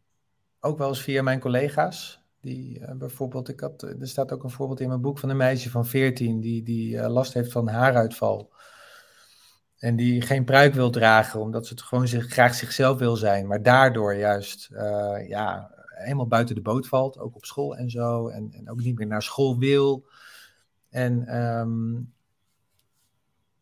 ook 0.61 0.79
wel 0.79 0.89
eens 0.89 1.03
via 1.03 1.23
mijn 1.23 1.41
collega's. 1.41 2.23
Die 2.41 2.81
uh, 2.81 2.93
bijvoorbeeld, 2.93 3.49
ik 3.49 3.61
had, 3.61 3.83
er 3.83 4.09
staat 4.09 4.33
ook 4.33 4.43
een 4.45 4.51
voorbeeld 4.51 4.81
in 4.81 4.89
mijn 4.89 5.01
boek 5.01 5.19
van 5.19 5.29
een 5.29 5.37
meisje 5.37 5.71
van 5.71 5.87
14 5.87 6.41
die, 6.41 6.63
die 6.63 6.95
uh, 6.95 7.09
last 7.09 7.35
heeft 7.35 7.53
van 7.53 7.69
haaruitval. 7.69 8.53
En 9.79 9.97
die 9.97 10.23
geen 10.23 10.45
pruik 10.45 10.75
wil 10.75 10.91
dragen, 10.91 11.41
omdat 11.41 11.67
ze 11.67 11.73
het 11.73 11.83
gewoon 11.83 12.09
zich, 12.09 12.27
graag 12.27 12.55
zichzelf 12.55 12.99
wil 12.99 13.17
zijn. 13.17 13.47
Maar 13.47 13.63
daardoor 13.63 14.15
juist 14.15 14.69
uh, 14.73 15.29
ja, 15.29 15.75
helemaal 15.89 16.27
buiten 16.27 16.55
de 16.55 16.61
boot 16.61 16.89
valt, 16.89 17.19
ook 17.19 17.37
op 17.37 17.45
school 17.45 17.77
en 17.77 17.91
zo. 17.91 18.29
En, 18.29 18.53
en 18.53 18.71
ook 18.71 18.81
niet 18.81 18.99
meer 18.99 19.07
naar 19.07 19.23
school 19.23 19.59
wil. 19.59 20.07
En 20.91 21.37
um, 21.37 22.14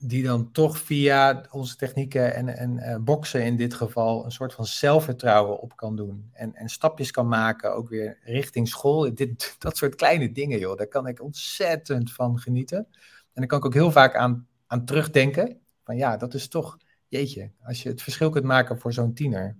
die 0.05 0.23
dan 0.23 0.53
toch 0.53 0.79
via 0.79 1.45
onze 1.51 1.77
technieken 1.77 2.35
en, 2.35 2.49
en 2.49 2.77
uh, 2.79 2.97
boksen 2.97 3.45
in 3.45 3.57
dit 3.57 3.75
geval 3.75 4.25
een 4.25 4.33
soort 4.33 4.55
van 4.55 4.65
zelfvertrouwen 4.65 5.61
op 5.61 5.77
kan 5.77 5.97
doen. 5.97 6.31
En, 6.33 6.55
en 6.55 6.69
stapjes 6.69 7.11
kan 7.11 7.29
maken, 7.29 7.75
ook 7.75 7.89
weer 7.89 8.19
richting 8.23 8.69
school. 8.69 9.15
Dit, 9.15 9.55
dat 9.59 9.77
soort 9.77 9.95
kleine 9.95 10.33
dingen, 10.33 10.59
joh, 10.59 10.77
daar 10.77 10.87
kan 10.87 11.07
ik 11.07 11.23
ontzettend 11.23 12.13
van 12.13 12.39
genieten. 12.39 12.79
En 12.79 12.89
daar 13.35 13.47
kan 13.47 13.59
ik 13.59 13.65
ook 13.65 13.75
heel 13.75 13.91
vaak 13.91 14.15
aan, 14.17 14.49
aan 14.67 14.85
terugdenken. 14.85 15.61
Van 15.85 15.97
ja, 15.97 16.17
dat 16.17 16.35
is 16.35 16.49
toch, 16.49 16.77
jeetje, 17.09 17.51
als 17.63 17.83
je 17.83 17.89
het 17.89 18.03
verschil 18.03 18.31
kunt 18.31 18.45
maken 18.45 18.79
voor 18.79 18.93
zo'n 18.93 19.15
tiener. 19.15 19.57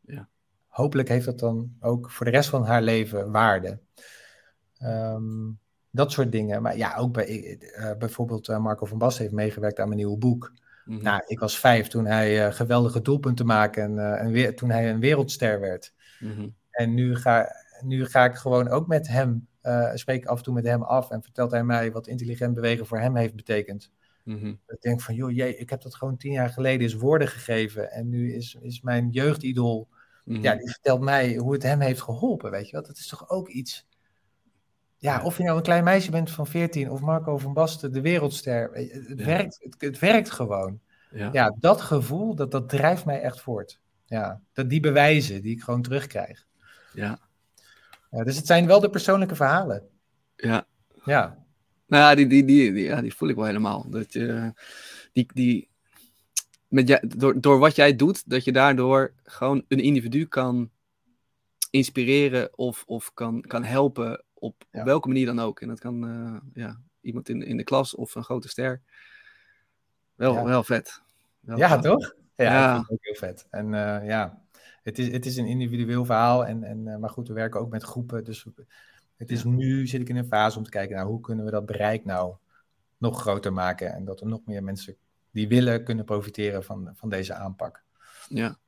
Ja. 0.00 0.28
Hopelijk 0.66 1.08
heeft 1.08 1.24
dat 1.24 1.38
dan 1.38 1.76
ook 1.80 2.10
voor 2.10 2.26
de 2.26 2.32
rest 2.32 2.48
van 2.48 2.64
haar 2.64 2.82
leven 2.82 3.30
waarde. 3.30 3.80
Um, 4.82 5.58
dat 5.94 6.12
soort 6.12 6.32
dingen. 6.32 6.62
Maar 6.62 6.76
ja, 6.76 6.96
ook 6.96 7.12
bij, 7.12 7.58
uh, 7.78 7.90
bijvoorbeeld 7.98 8.48
uh, 8.48 8.58
Marco 8.58 8.86
van 8.86 8.98
Basten 8.98 9.22
heeft 9.22 9.34
meegewerkt 9.34 9.78
aan 9.78 9.88
mijn 9.88 9.98
nieuwe 9.98 10.18
boek. 10.18 10.52
Mm 10.84 11.02
Nou, 11.02 11.22
ik 11.26 11.38
was 11.38 11.58
vijf 11.58 11.88
toen 11.88 12.06
hij 12.06 12.46
uh, 12.46 12.52
geweldige 12.52 13.02
doelpunten 13.02 13.46
maakte 13.46 13.80
en, 13.80 14.18
en 14.18 14.30
weer, 14.30 14.56
toen 14.56 14.70
hij 14.70 14.90
een 14.90 15.00
wereldster 15.00 15.60
werd. 15.60 15.92
Mm 16.20 16.32
-hmm. 16.32 16.54
En 16.70 16.94
nu 16.94 17.16
ga, 17.16 17.48
nu 17.80 18.06
ga 18.06 18.24
ik 18.24 18.34
gewoon 18.34 18.68
ook 18.68 18.86
met 18.86 19.08
hem, 19.08 19.48
spreek 19.94 20.22
ik 20.22 20.28
af 20.28 20.38
en 20.38 20.44
toe 20.44 20.54
met 20.54 20.64
hem 20.64 20.82
af 20.82 21.10
en 21.10 21.22
vertelt 21.22 21.50
hij 21.50 21.64
mij 21.64 21.92
wat 21.92 22.06
intelligent 22.06 22.54
bewegen 22.54 22.86
voor 22.86 22.98
hem 22.98 23.16
heeft 23.16 23.34
betekend. 23.34 23.90
Mm 24.24 24.38
-hmm. 24.38 24.60
Ik 24.66 24.80
denk 24.80 25.00
van, 25.00 25.14
joh, 25.14 25.30
jee, 25.30 25.56
ik 25.56 25.70
heb 25.70 25.82
dat 25.82 25.94
gewoon 25.94 26.16
tien 26.16 26.32
jaar 26.32 26.48
geleden 26.48 26.80
eens 26.80 26.94
woorden 26.94 27.28
gegeven. 27.28 27.90
En 27.90 28.08
nu 28.08 28.34
is, 28.34 28.56
is 28.60 28.80
mijn 28.80 29.10
jeugdidol, 29.10 29.88
-hmm. 30.24 30.42
ja, 30.42 30.54
die 30.54 30.70
vertelt 30.70 31.00
mij 31.00 31.36
hoe 31.36 31.52
het 31.52 31.62
hem 31.62 31.80
heeft 31.80 32.02
geholpen, 32.02 32.50
weet 32.50 32.66
je 32.66 32.72
wel. 32.72 32.82
Dat 32.82 32.96
is 32.96 33.06
toch 33.06 33.30
ook 33.30 33.48
iets 33.48 33.86
ja, 35.04 35.22
of 35.22 35.36
je 35.36 35.42
nou 35.42 35.56
een 35.56 35.62
klein 35.62 35.84
meisje 35.84 36.10
bent 36.10 36.30
van 36.30 36.46
14 36.46 36.90
of 36.90 37.00
Marco 37.00 37.38
van 37.38 37.52
Basten, 37.52 37.92
de 37.92 38.00
wereldster. 38.00 38.70
Het, 38.72 39.18
ja. 39.18 39.24
werkt, 39.24 39.58
het, 39.62 39.74
het, 39.78 39.98
werkt 39.98 40.30
gewoon. 40.30 40.80
Ja. 41.10 41.28
ja, 41.32 41.56
dat 41.58 41.80
gevoel, 41.80 42.34
dat, 42.34 42.50
dat 42.50 42.68
drijft 42.68 43.04
mij 43.04 43.20
echt 43.20 43.40
voort. 43.40 43.80
Ja, 44.04 44.40
dat, 44.52 44.70
die 44.70 44.80
bewijzen 44.80 45.42
die 45.42 45.56
ik 45.56 45.62
gewoon 45.62 45.82
terugkrijg. 45.82 46.46
Ja. 46.92 47.18
ja. 48.10 48.24
Dus 48.24 48.36
het 48.36 48.46
zijn 48.46 48.66
wel 48.66 48.80
de 48.80 48.90
persoonlijke 48.90 49.34
verhalen. 49.34 49.88
Ja. 50.36 50.66
Ja. 51.04 51.44
Nou 51.86 52.02
ja, 52.02 52.14
die, 52.14 52.26
die, 52.26 52.44
die, 52.44 52.72
die, 52.72 52.84
ja, 52.84 53.00
die 53.00 53.14
voel 53.14 53.28
ik 53.28 53.36
wel 53.36 53.44
helemaal. 53.44 53.90
Dat 53.90 54.12
je, 54.12 54.52
die, 55.12 55.28
die, 55.34 55.68
met 56.68 56.88
jij, 56.88 57.02
door, 57.16 57.40
door 57.40 57.58
wat 57.58 57.76
jij 57.76 57.96
doet, 57.96 58.30
dat 58.30 58.44
je 58.44 58.52
daardoor 58.52 59.12
gewoon 59.24 59.64
een 59.68 59.80
individu 59.80 60.26
kan 60.26 60.70
inspireren 61.70 62.58
of, 62.58 62.84
of 62.86 63.14
kan, 63.14 63.40
kan 63.40 63.64
helpen 63.64 64.24
op, 64.44 64.64
op 64.72 64.84
welke 64.84 65.08
manier 65.08 65.26
dan 65.26 65.40
ook. 65.40 65.60
En 65.60 65.68
dat 65.68 65.80
kan 65.80 66.42
ja, 66.54 66.80
iemand 67.00 67.28
in, 67.28 67.42
in 67.42 67.56
de 67.56 67.64
klas 67.64 67.94
of 67.94 68.14
een 68.14 68.24
grote 68.24 68.48
ster. 68.48 68.82
Wel, 70.14 70.44
wel 70.44 70.64
vet. 70.64 71.02
Wel 71.40 71.58
ja, 71.58 71.78
toch? 71.78 72.14
Ja, 72.36 72.84
ook 72.88 73.04
heel 73.04 73.14
vet. 73.14 73.46
En 73.50 73.70
ja, 74.04 74.42
het 74.82 74.98
is, 74.98 75.12
het 75.12 75.26
is 75.26 75.36
een 75.36 75.46
individueel 75.46 76.04
verhaal. 76.04 76.46
En, 76.46 76.64
en, 76.64 77.00
maar 77.00 77.10
goed, 77.10 77.28
we 77.28 77.34
werken 77.34 77.60
ook 77.60 77.70
met 77.70 77.82
groepen. 77.82 78.24
Dus 78.24 78.46
het 79.16 79.30
is 79.30 79.44
nu, 79.44 79.86
zit 79.86 80.00
ik 80.00 80.08
in 80.08 80.16
een 80.16 80.26
fase 80.26 80.58
om 80.58 80.64
te 80.64 80.70
kijken, 80.70 80.96
nou, 80.96 81.08
hoe 81.08 81.20
kunnen 81.20 81.44
we 81.44 81.50
dat 81.50 81.66
bereik 81.66 82.04
nou 82.04 82.34
nog 82.98 83.20
groter 83.20 83.52
maken? 83.52 83.92
En 83.92 84.04
dat 84.04 84.20
er 84.20 84.26
nog 84.26 84.40
meer 84.44 84.62
mensen 84.62 84.96
die 85.30 85.48
willen 85.48 85.84
kunnen 85.84 86.04
profiteren 86.04 86.64
van, 86.64 86.90
van 86.94 87.08
deze 87.08 87.34
aanpak. 87.34 87.82
Ja, 88.28 88.58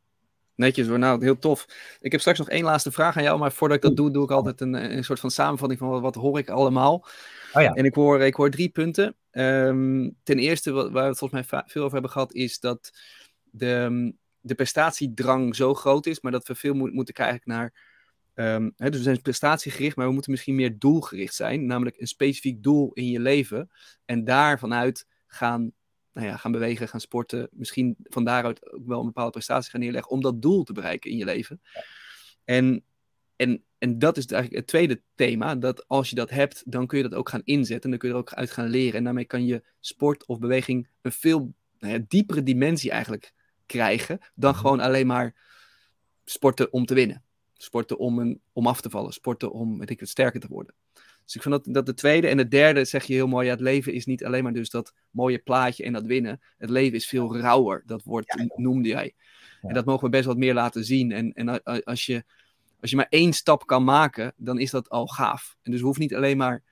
netjes. 0.57 0.86
Nou, 0.86 1.24
heel 1.24 1.38
tof. 1.38 1.66
Ik 2.00 2.12
heb 2.12 2.20
straks 2.20 2.38
nog 2.38 2.48
één 2.48 2.64
laatste 2.64 2.92
vraag 2.92 3.16
aan 3.16 3.22
jou, 3.22 3.38
maar 3.38 3.52
voordat 3.52 3.76
ik 3.76 3.82
dat 3.82 3.96
doe, 3.96 4.11
doe 4.11 4.24
ik 4.24 4.30
altijd 4.30 4.61
een, 4.61 4.96
een 4.96 5.04
soort 5.04 5.20
van 5.20 5.30
samenvatting 5.30 5.80
van 5.80 5.88
wat, 5.88 6.00
wat 6.00 6.14
hoor 6.14 6.38
ik 6.38 6.48
allemaal. 6.48 7.07
Oh 7.52 7.62
ja. 7.62 7.72
En 7.72 7.84
ik 7.84 7.94
hoor, 7.94 8.20
ik 8.20 8.34
hoor 8.34 8.50
drie 8.50 8.68
punten. 8.68 9.16
Um, 9.30 10.16
ten 10.22 10.38
eerste, 10.38 10.72
waar 10.72 10.90
we 10.90 10.98
het 11.00 11.18
volgens 11.18 11.48
mij 11.48 11.62
veel 11.66 11.82
over 11.82 11.92
hebben 11.92 12.11
gehad, 12.11 12.32
is 12.32 12.61
dat 12.61 12.98
de, 13.50 14.12
de 14.40 14.54
prestatiedrang 14.54 15.57
zo 15.57 15.74
groot 15.74 16.07
is, 16.07 16.20
maar 16.20 16.32
dat 16.32 16.46
we 16.46 16.54
veel 16.54 16.74
moeten 16.74 17.14
kijken 17.14 17.42
naar 17.44 17.94
Um, 18.38 18.72
hè, 18.76 18.88
dus 18.88 18.98
we 18.98 19.04
zijn 19.04 19.22
prestatiegericht, 19.22 19.96
maar 19.96 20.07
we 20.07 20.12
moeten 20.12 20.30
misschien 20.30 20.54
meer 20.54 20.78
doelgericht 20.78 21.34
zijn. 21.34 21.66
Namelijk 21.66 22.00
een 22.00 22.07
specifiek 22.07 22.62
doel 22.62 22.90
in 22.92 23.11
je 23.11 23.20
leven. 23.20 23.70
En 24.04 24.24
daar 24.24 24.59
vanuit 24.59 25.07
gaan, 25.26 25.72
nou 26.17 26.29
ja, 26.29 26.37
gaan 26.37 26.53
bewegen, 26.53 26.89
gaan 26.89 27.01
sporten. 27.01 27.49
Misschien 27.51 27.97
van 28.03 28.25
daaruit 28.25 28.73
ook 28.73 28.87
wel 28.87 28.99
een 29.01 29.07
bepaalde 29.07 29.31
prestatie 29.31 29.71
gaan 29.71 29.81
neerleggen. 29.81 30.12
Om 30.12 30.21
dat 30.21 30.43
doel 30.43 30.64
te 30.64 30.73
bereiken 30.73 31.11
in 31.11 31.17
je 31.17 31.25
leven. 31.25 31.61
En, 32.45 32.85
en, 33.37 33.64
en 33.79 33.99
dat 33.99 34.17
is 34.17 34.27
eigenlijk 34.27 34.61
het 34.61 34.67
tweede 34.67 35.03
thema. 35.14 35.57
Dat 35.57 35.89
als 35.89 36.11
je 36.11 36.17
dat 36.17 36.31
hebt, 36.31 36.62
dan 36.67 36.87
kun 36.87 36.99
je 36.99 37.09
dat 37.09 37.19
ook 37.19 37.29
gaan 37.29 37.43
inzetten. 37.45 37.91
Dan 37.91 37.99
kun 37.99 38.09
je 38.09 38.14
er 38.14 38.21
ook 38.21 38.33
uit 38.33 38.51
gaan 38.51 38.69
leren. 38.69 38.95
En 38.95 39.05
daarmee 39.05 39.25
kan 39.25 39.47
je 39.47 39.64
sport 39.81 40.27
of 40.27 40.39
beweging 40.39 40.89
een 41.03 41.12
veel 41.12 41.55
nou 41.79 41.93
ja, 41.93 42.05
diepere 42.09 42.43
dimensie 42.43 42.91
eigenlijk 42.91 43.33
krijgen. 43.67 44.19
Dan 44.35 44.51
mhm. 44.51 44.61
gewoon 44.61 44.81
alleen 44.81 45.07
maar 45.07 45.35
sporten 46.25 46.73
om 46.73 46.87
te 46.87 46.95
winnen. 46.95 47.25
Sporten 47.53 47.99
om, 47.99 48.19
een, 48.19 48.41
om 48.53 48.67
af 48.67 48.81
te 48.81 48.91
vallen. 48.91 49.12
Sporten 49.12 49.53
om, 49.53 49.79
weet 49.79 49.91
ik 49.91 50.01
sterker 50.03 50.41
te 50.41 50.49
worden. 50.49 50.75
Dus 51.27 51.35
ik 51.35 51.43
vind 51.43 51.55
dat, 51.55 51.74
dat 51.74 51.87
de 51.87 51.95
tweede. 51.95 52.29
En 52.29 52.37
de 52.37 52.49
derde 52.49 52.85
zeg 52.85 53.05
je 53.05 53.14
heel 53.14 53.27
mooi. 53.27 53.47
Ja, 53.47 53.53
het 53.53 53.61
leven 53.61 53.93
is 53.93 54.07
niet 54.07 54.24
alleen 54.24 54.43
maar 54.43 54.53
dus 54.53 54.70
dat 54.70 54.95
mooie 55.11 55.39
plaatje 55.39 55.85
en 55.85 55.93
dat 55.93 56.07
winnen. 56.07 56.41
Het 56.59 56.70
leven 56.70 56.97
is 56.97 57.07
veel 57.07 57.37
rauwer. 57.37 57.83
Dat 57.87 58.03
woord 58.03 58.49
noemde 58.55 58.89
jij. 58.89 59.14
En 59.62 59.74
dat 59.74 59.85
mogen 59.85 60.05
we 60.05 60.11
best 60.11 60.24
wat 60.24 60.37
meer 60.37 60.55
laten 60.55 60.85
zien. 60.85 61.12
En, 61.12 61.33
en 61.33 61.62
als, 61.85 62.07
je, 62.07 62.24
als 62.81 62.91
je 62.91 62.97
maar 62.97 63.07
één 63.09 63.33
stap 63.33 63.66
kan 63.66 63.85
maken, 63.85 64.33
dan 64.37 64.59
is 64.59 64.70
dat 64.70 64.89
al 64.89 65.07
gaaf. 65.07 65.57
En 65.62 65.72
dus 65.72 65.81
hoeven 65.81 66.03
niet 66.03 66.14
alleen 66.14 66.37
maar 66.37 66.62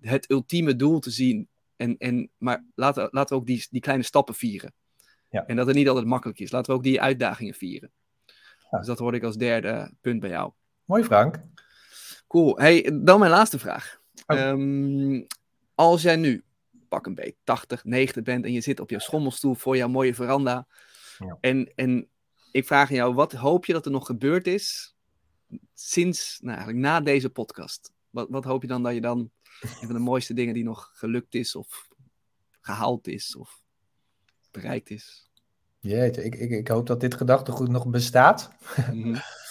het 0.00 0.30
ultieme 0.30 0.76
doel 0.76 0.98
te 0.98 1.10
zien. 1.10 1.48
En, 1.76 1.96
en, 1.98 2.30
maar 2.38 2.64
laten, 2.74 3.08
laten 3.10 3.34
we 3.34 3.40
ook 3.40 3.46
die, 3.46 3.66
die 3.70 3.80
kleine 3.80 4.04
stappen 4.04 4.34
vieren. 4.34 4.72
Ja. 5.30 5.46
En 5.46 5.56
dat 5.56 5.66
het 5.66 5.76
niet 5.76 5.88
altijd 5.88 6.06
makkelijk 6.06 6.38
is. 6.38 6.50
Laten 6.50 6.70
we 6.70 6.76
ook 6.76 6.84
die 6.84 7.00
uitdagingen 7.00 7.54
vieren. 7.54 7.90
Dus 8.70 8.86
dat 8.86 8.98
hoorde 8.98 9.16
ik 9.16 9.22
als 9.22 9.36
derde 9.36 9.92
punt 10.00 10.20
bij 10.20 10.30
jou. 10.30 10.52
Mooi, 10.84 11.04
Frank. 11.04 11.42
Cool. 12.28 12.58
Hey, 12.58 13.00
dan 13.02 13.18
mijn 13.18 13.30
laatste 13.30 13.58
vraag. 13.58 14.01
Oh. 14.32 14.40
Ehm, 14.40 15.22
als 15.74 16.02
jij 16.02 16.16
nu, 16.16 16.44
pak 16.88 17.06
een 17.06 17.14
beetje 17.14 17.36
80, 17.44 17.84
90 17.84 18.22
bent 18.22 18.44
en 18.44 18.52
je 18.52 18.60
zit 18.60 18.80
op 18.80 18.90
je 18.90 19.00
schommelstoel 19.00 19.54
voor 19.54 19.76
jouw 19.76 19.88
mooie 19.88 20.14
veranda. 20.14 20.66
Ja. 21.18 21.38
En, 21.40 21.72
en 21.74 22.08
ik 22.52 22.66
vraag 22.66 22.88
aan 22.88 22.96
jou, 22.96 23.14
wat 23.14 23.32
hoop 23.32 23.64
je 23.64 23.72
dat 23.72 23.84
er 23.84 23.92
nog 23.92 24.06
gebeurd 24.06 24.46
is 24.46 24.96
sinds, 25.74 26.38
nou 26.40 26.56
eigenlijk 26.56 26.86
na 26.86 27.00
deze 27.00 27.30
podcast? 27.30 27.92
Wat, 28.10 28.26
wat 28.30 28.44
hoop 28.44 28.62
je 28.62 28.68
dan 28.68 28.82
dat 28.82 28.94
je 28.94 29.00
dan, 29.00 29.30
een 29.60 29.86
van 29.86 29.94
de 29.94 29.98
mooiste 29.98 30.34
dingen 30.34 30.54
die 30.54 30.64
nog 30.64 30.90
gelukt 30.94 31.34
is 31.34 31.56
of 31.56 31.88
gehaald 32.60 33.06
is 33.06 33.36
of 33.36 33.64
bereikt 34.50 34.90
is? 34.90 35.30
Jeetje, 35.80 36.24
ik, 36.24 36.34
ik, 36.34 36.50
ik 36.50 36.68
hoop 36.68 36.86
dat 36.86 37.00
dit 37.00 37.14
gedachtegoed 37.14 37.68
nog 37.68 37.86
bestaat. 37.86 38.50
Mhm. 38.92 39.16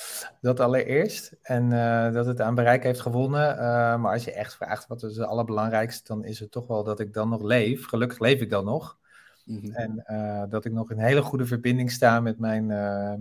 dat 0.41 0.59
allereerst. 0.59 1.33
En 1.41 1.71
uh, 1.71 2.13
dat 2.13 2.25
het 2.25 2.41
aan 2.41 2.55
bereik 2.55 2.83
heeft 2.83 2.99
gewonnen. 2.99 3.55
Uh, 3.55 3.59
maar 3.97 4.11
als 4.11 4.23
je 4.23 4.31
echt 4.31 4.55
vraagt 4.55 4.87
wat 4.87 5.03
is 5.03 5.17
het 5.17 5.27
allerbelangrijkste, 5.27 6.13
dan 6.13 6.23
is 6.23 6.39
het 6.39 6.51
toch 6.51 6.67
wel 6.67 6.83
dat 6.83 6.99
ik 6.99 7.13
dan 7.13 7.29
nog 7.29 7.41
leef. 7.41 7.85
Gelukkig 7.85 8.19
leef 8.19 8.41
ik 8.41 8.49
dan 8.49 8.65
nog. 8.65 8.99
Mm 9.45 9.71
En 9.71 10.03
uh, 10.07 10.43
dat 10.49 10.65
ik 10.65 10.71
nog 10.71 10.91
in 10.91 10.99
hele 10.99 11.21
goede 11.21 11.45
verbinding 11.45 11.91
sta 11.91 12.19
met 12.19 12.39
mijn, 12.39 12.65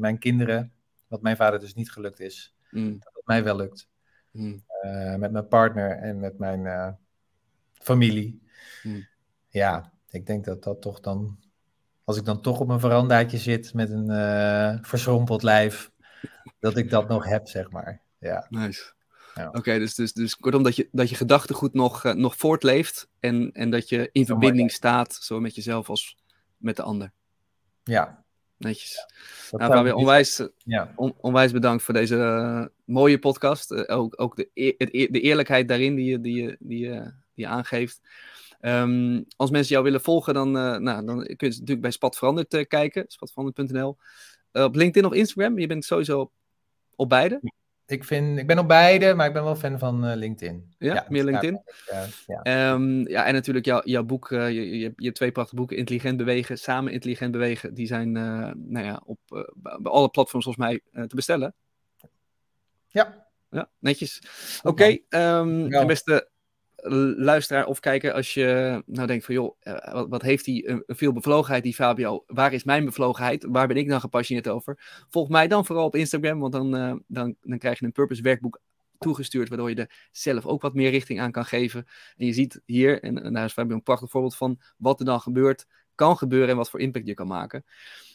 mijn 0.01 0.19
kinderen. 0.19 0.73
Wat 1.07 1.23
mijn 1.23 1.37
vader 1.37 1.61
dus 1.61 1.75
niet 1.75 1.93
gelukt 1.93 2.21
is. 2.21 2.55
Mm. 2.71 2.99
Dat 2.99 3.15
het 3.15 3.27
mij 3.27 3.45
wel 3.45 3.57
lukt. 3.57 3.89
Mm. 4.31 4.63
met 5.19 5.33
mijn 5.33 5.49
partner 5.49 5.91
en 5.91 6.21
met 6.21 6.39
mijn 6.39 6.97
familie. 7.73 8.43
Ja, 9.49 9.93
ik 10.09 10.27
denk 10.27 10.45
dat 10.45 10.63
dat 10.63 10.83
toch 10.83 11.01
dan 11.01 11.39
als 12.05 12.17
ik 12.17 12.25
dan 12.25 12.41
toch 12.41 12.61
op 12.61 12.69
een 12.69 12.81
verandaatje 12.81 13.39
zit 13.39 13.75
met 13.75 13.91
een 13.91 14.09
verschrompeld 14.85 15.43
lijf, 15.43 15.91
dat 16.61 16.77
ik 16.77 16.91
dat 16.91 17.09
nog 17.09 17.25
heb, 17.25 17.49
zeg 17.49 17.71
maar. 17.71 18.01
Ja. 18.19 18.47
Nice. 18.49 18.93
Ja. 19.35 19.49
Oké, 19.53 19.79
dus, 19.79 19.95
dus, 19.95 20.13
dus 20.13 20.37
kortom 20.37 20.63
dat 20.63 20.77
je, 20.77 20.89
dat 20.93 21.09
je 21.09 21.15
gedachtegoed 21.15 21.75
nog, 21.75 22.05
uh, 22.05 22.13
nog 22.13 22.37
voortleeft 22.37 23.09
en, 23.21 23.53
en 23.53 23.71
dat 23.71 23.89
je 23.89 24.09
in 24.13 24.27
verbinding 24.27 24.73
staat, 24.73 25.15
zo 25.15 25.41
met 25.41 25.55
jezelf 25.55 25.89
als 25.89 26.17
met 26.57 26.77
de 26.77 26.83
ander. 26.83 27.13
Ja. 27.85 28.25
Netjes. 28.57 29.07
Ja, 29.51 29.59
nou, 29.59 29.73
Fabian, 29.73 29.97
onwijs, 29.97 30.39
eh, 30.39 30.47
ja. 30.57 30.93
on, 30.97 31.15
onwijs 31.21 31.53
bedankt 31.53 31.83
voor 31.83 31.95
deze 31.95 32.17
uh, 32.17 32.65
mooie 32.85 33.19
podcast. 33.19 33.71
Uh, 33.71 33.83
ook 33.87 34.21
ook 34.21 34.37
de, 34.37 34.75
het 34.79 34.91
de 34.91 35.21
eerlijkheid 35.21 35.69
daarin 35.69 35.95
die 35.95 36.11
je, 36.11 36.21
die 36.21 36.43
je, 36.43 36.57
die 36.59 36.79
je, 36.79 37.01
die 37.35 37.45
je 37.45 37.47
aangeeft. 37.47 38.01
Um, 38.61 39.25
als 39.37 39.51
mensen 39.51 39.73
jou 39.73 39.85
willen 39.85 40.01
volgen, 40.01 40.35
dan, 40.35 40.51
nou, 40.51 40.83
dan 40.83 41.17
kun 41.17 41.49
je 41.49 41.49
natuurlijk 41.49 41.81
bij 41.81 41.91
Spat 41.91 42.17
Veranderd 42.17 42.67
kijken, 42.67 43.05
spatveranderd.nl. 43.07 43.97
Op 44.53 44.75
LinkedIn 44.75 45.11
of 45.11 45.17
Instagram, 45.17 45.59
je 45.59 45.67
bent 45.67 45.85
sowieso 45.85 46.21
op, 46.21 46.33
op 47.01 47.09
beide. 47.09 47.41
Ik, 47.87 48.05
vind, 48.05 48.39
ik 48.39 48.47
ben 48.47 48.59
op 48.59 48.69
beide, 48.69 49.15
maar 49.15 49.27
ik 49.27 49.33
ben 49.33 49.45
wel 49.45 49.57
fan 49.57 49.79
van 49.79 50.15
LinkedIn. 50.15 50.75
Ja, 50.79 50.95
ja 50.95 51.07
meer 51.09 51.25
LinkedIn? 51.25 51.63
Ja, 51.87 52.07
ja. 52.27 52.73
Um, 52.73 53.09
ja, 53.09 53.25
en 53.25 53.33
natuurlijk 53.35 53.67
jouw, 53.67 53.81
jouw 53.85 54.03
boek, 54.03 54.29
je, 54.29 54.39
je, 54.39 54.79
je, 54.79 54.95
hebt 54.97 55.17
twee 55.17 55.33
prachtige 55.33 55.57
boeken, 55.57 55.77
Intelligent 55.77 56.17
Bewegen, 56.17 56.59
Samen 56.59 56.93
Intelligent 56.93 57.33
Bewegen. 57.33 57.75
Die 57.75 57.87
zijn 57.87 58.13
nou 58.13 58.85
ja, 58.85 59.03
op 59.05 59.19
bij 59.57 59.93
alle 59.93 60.09
platforms 60.09 60.45
volgens 60.45 60.67
mij 60.67 61.07
te 61.07 61.15
bestellen. 61.15 61.55
Ja. 62.89 63.29
Ja, 63.51 63.69
netjes. 63.79 64.23
Oké, 64.63 65.01
okay, 65.09 65.39
um, 65.41 65.87
beste 65.87 66.29
luisteraar 67.17 67.67
of 67.67 67.81
kijker, 67.81 68.13
als 68.13 68.35
je 68.35 68.83
nou 68.87 69.07
denkt 69.07 69.25
van 69.25 69.35
joh, 69.35 69.57
eh, 69.61 69.93
wat, 69.93 70.09
wat 70.09 70.23
heeft 70.23 70.47
hij 70.47 70.63
een, 70.67 70.83
veel 70.87 71.13
bevlogenheid, 71.13 71.63
die 71.63 71.75
Fabio? 71.75 72.25
Waar 72.27 72.53
is 72.53 72.65
mijn 72.65 72.85
bevlogenheid? 72.85 73.47
Waar 73.49 73.67
ben 73.67 73.77
ik 73.77 73.89
dan 73.89 74.01
gepassioneerd 74.01 74.49
over? 74.49 75.05
Volg 75.09 75.29
mij 75.29 75.49
dan 75.49 75.67
vooral 75.67 75.85
op 75.85 75.97
Instagram, 75.97 76.41
want 76.41 76.53
dan, 76.53 76.77
uh, 76.77 76.95
dan, 77.07 77.37
dan 77.43 77.59
krijg 77.59 77.79
je 77.79 77.85
een 77.85 77.93
purpose 77.93 78.23
werkboek 78.23 78.61
toegestuurd, 78.99 79.49
waardoor 79.49 79.71
je 79.71 79.77
er 79.77 80.09
zelf 80.13 80.47
ook 80.47 80.63
wat 80.63 80.75
meer 80.75 80.91
richting 80.91 81.21
aan 81.21 81.33
kan 81.33 81.45
geven. 81.45 81.87
En 82.17 82.27
je 82.27 82.33
ziet 82.33 82.61
hier, 82.65 83.03
en, 83.03 83.23
en 83.23 83.33
daar 83.33 83.45
is 83.45 83.53
Fabio 83.53 83.75
een 83.75 83.83
prachtig 83.83 84.11
voorbeeld 84.11 84.37
van, 84.37 84.61
wat 84.77 84.99
er 85.01 85.07
dan 85.07 85.21
gebeurt, 85.21 85.67
kan 85.95 86.17
gebeuren 86.17 86.49
en 86.49 86.57
wat 86.57 86.71
voor 86.71 86.81
impact 86.81 87.07
je 87.07 87.15
kan 87.15 87.27
maken. 87.27 87.65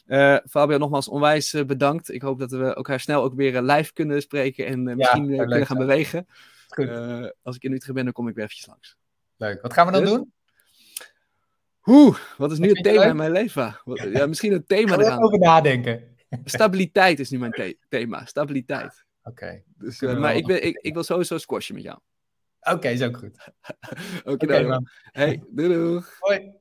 Uh, 0.06 0.36
Fabio, 0.48 0.78
nogmaals 0.78 1.08
onwijs 1.08 1.64
bedankt. 1.66 2.12
Ik 2.12 2.22
hoop 2.22 2.38
dat 2.38 2.50
we 2.50 2.74
elkaar 2.74 3.00
snel 3.00 3.22
ook 3.22 3.34
weer 3.34 3.62
live 3.62 3.92
kunnen 3.92 4.22
spreken 4.22 4.66
en 4.66 4.82
misschien 4.96 5.36
kunnen 5.36 5.66
gaan 5.66 5.78
bewegen. 5.78 6.26
Uh, 6.74 7.28
als 7.42 7.56
ik 7.56 7.62
in 7.62 7.72
Utrecht 7.72 7.94
ben, 7.94 8.04
dan 8.04 8.12
kom 8.12 8.28
ik 8.28 8.34
weer 8.34 8.44
eventjes 8.44 8.66
langs. 8.66 8.96
Leuk. 9.36 9.62
Wat 9.62 9.72
gaan 9.72 9.86
we 9.86 9.92
dan 9.92 10.00
dus- 10.00 10.10
doen? 10.10 10.32
Oeh, 11.84 12.18
wat 12.36 12.52
is 12.52 12.58
nu 12.58 12.68
het 12.68 12.82
thema 12.82 13.04
in 13.04 13.16
mijn 13.16 13.30
leven? 13.30 13.80
Ja, 14.12 14.26
misschien 14.26 14.52
het 14.52 14.68
thema 14.68 14.98
eraan. 14.98 15.22
over 15.22 15.38
nadenken. 15.38 16.16
Stabiliteit 16.44 17.18
is 17.18 17.30
nu 17.30 17.38
mijn 17.38 17.76
thema. 17.88 18.24
Stabiliteit. 18.24 19.04
Oké. 19.22 19.62
Dus, 19.78 20.00
uh, 20.00 20.18
maar 20.18 20.36
ik, 20.36 20.46
ben, 20.46 20.66
ik, 20.66 20.78
ik 20.80 20.94
wil 20.94 21.02
sowieso 21.02 21.38
squashen 21.38 21.74
met 21.74 21.84
jou. 21.84 21.98
Oké, 22.60 22.74
okay, 22.74 22.92
is 22.92 23.02
ook 23.02 23.16
goed. 23.16 23.38
Oké, 24.24 24.44
okay, 24.44 24.64
man. 24.64 24.88
Hey, 25.12 25.42
doei 25.48 25.68
doei. 25.68 26.02
Hoi. 26.18 26.52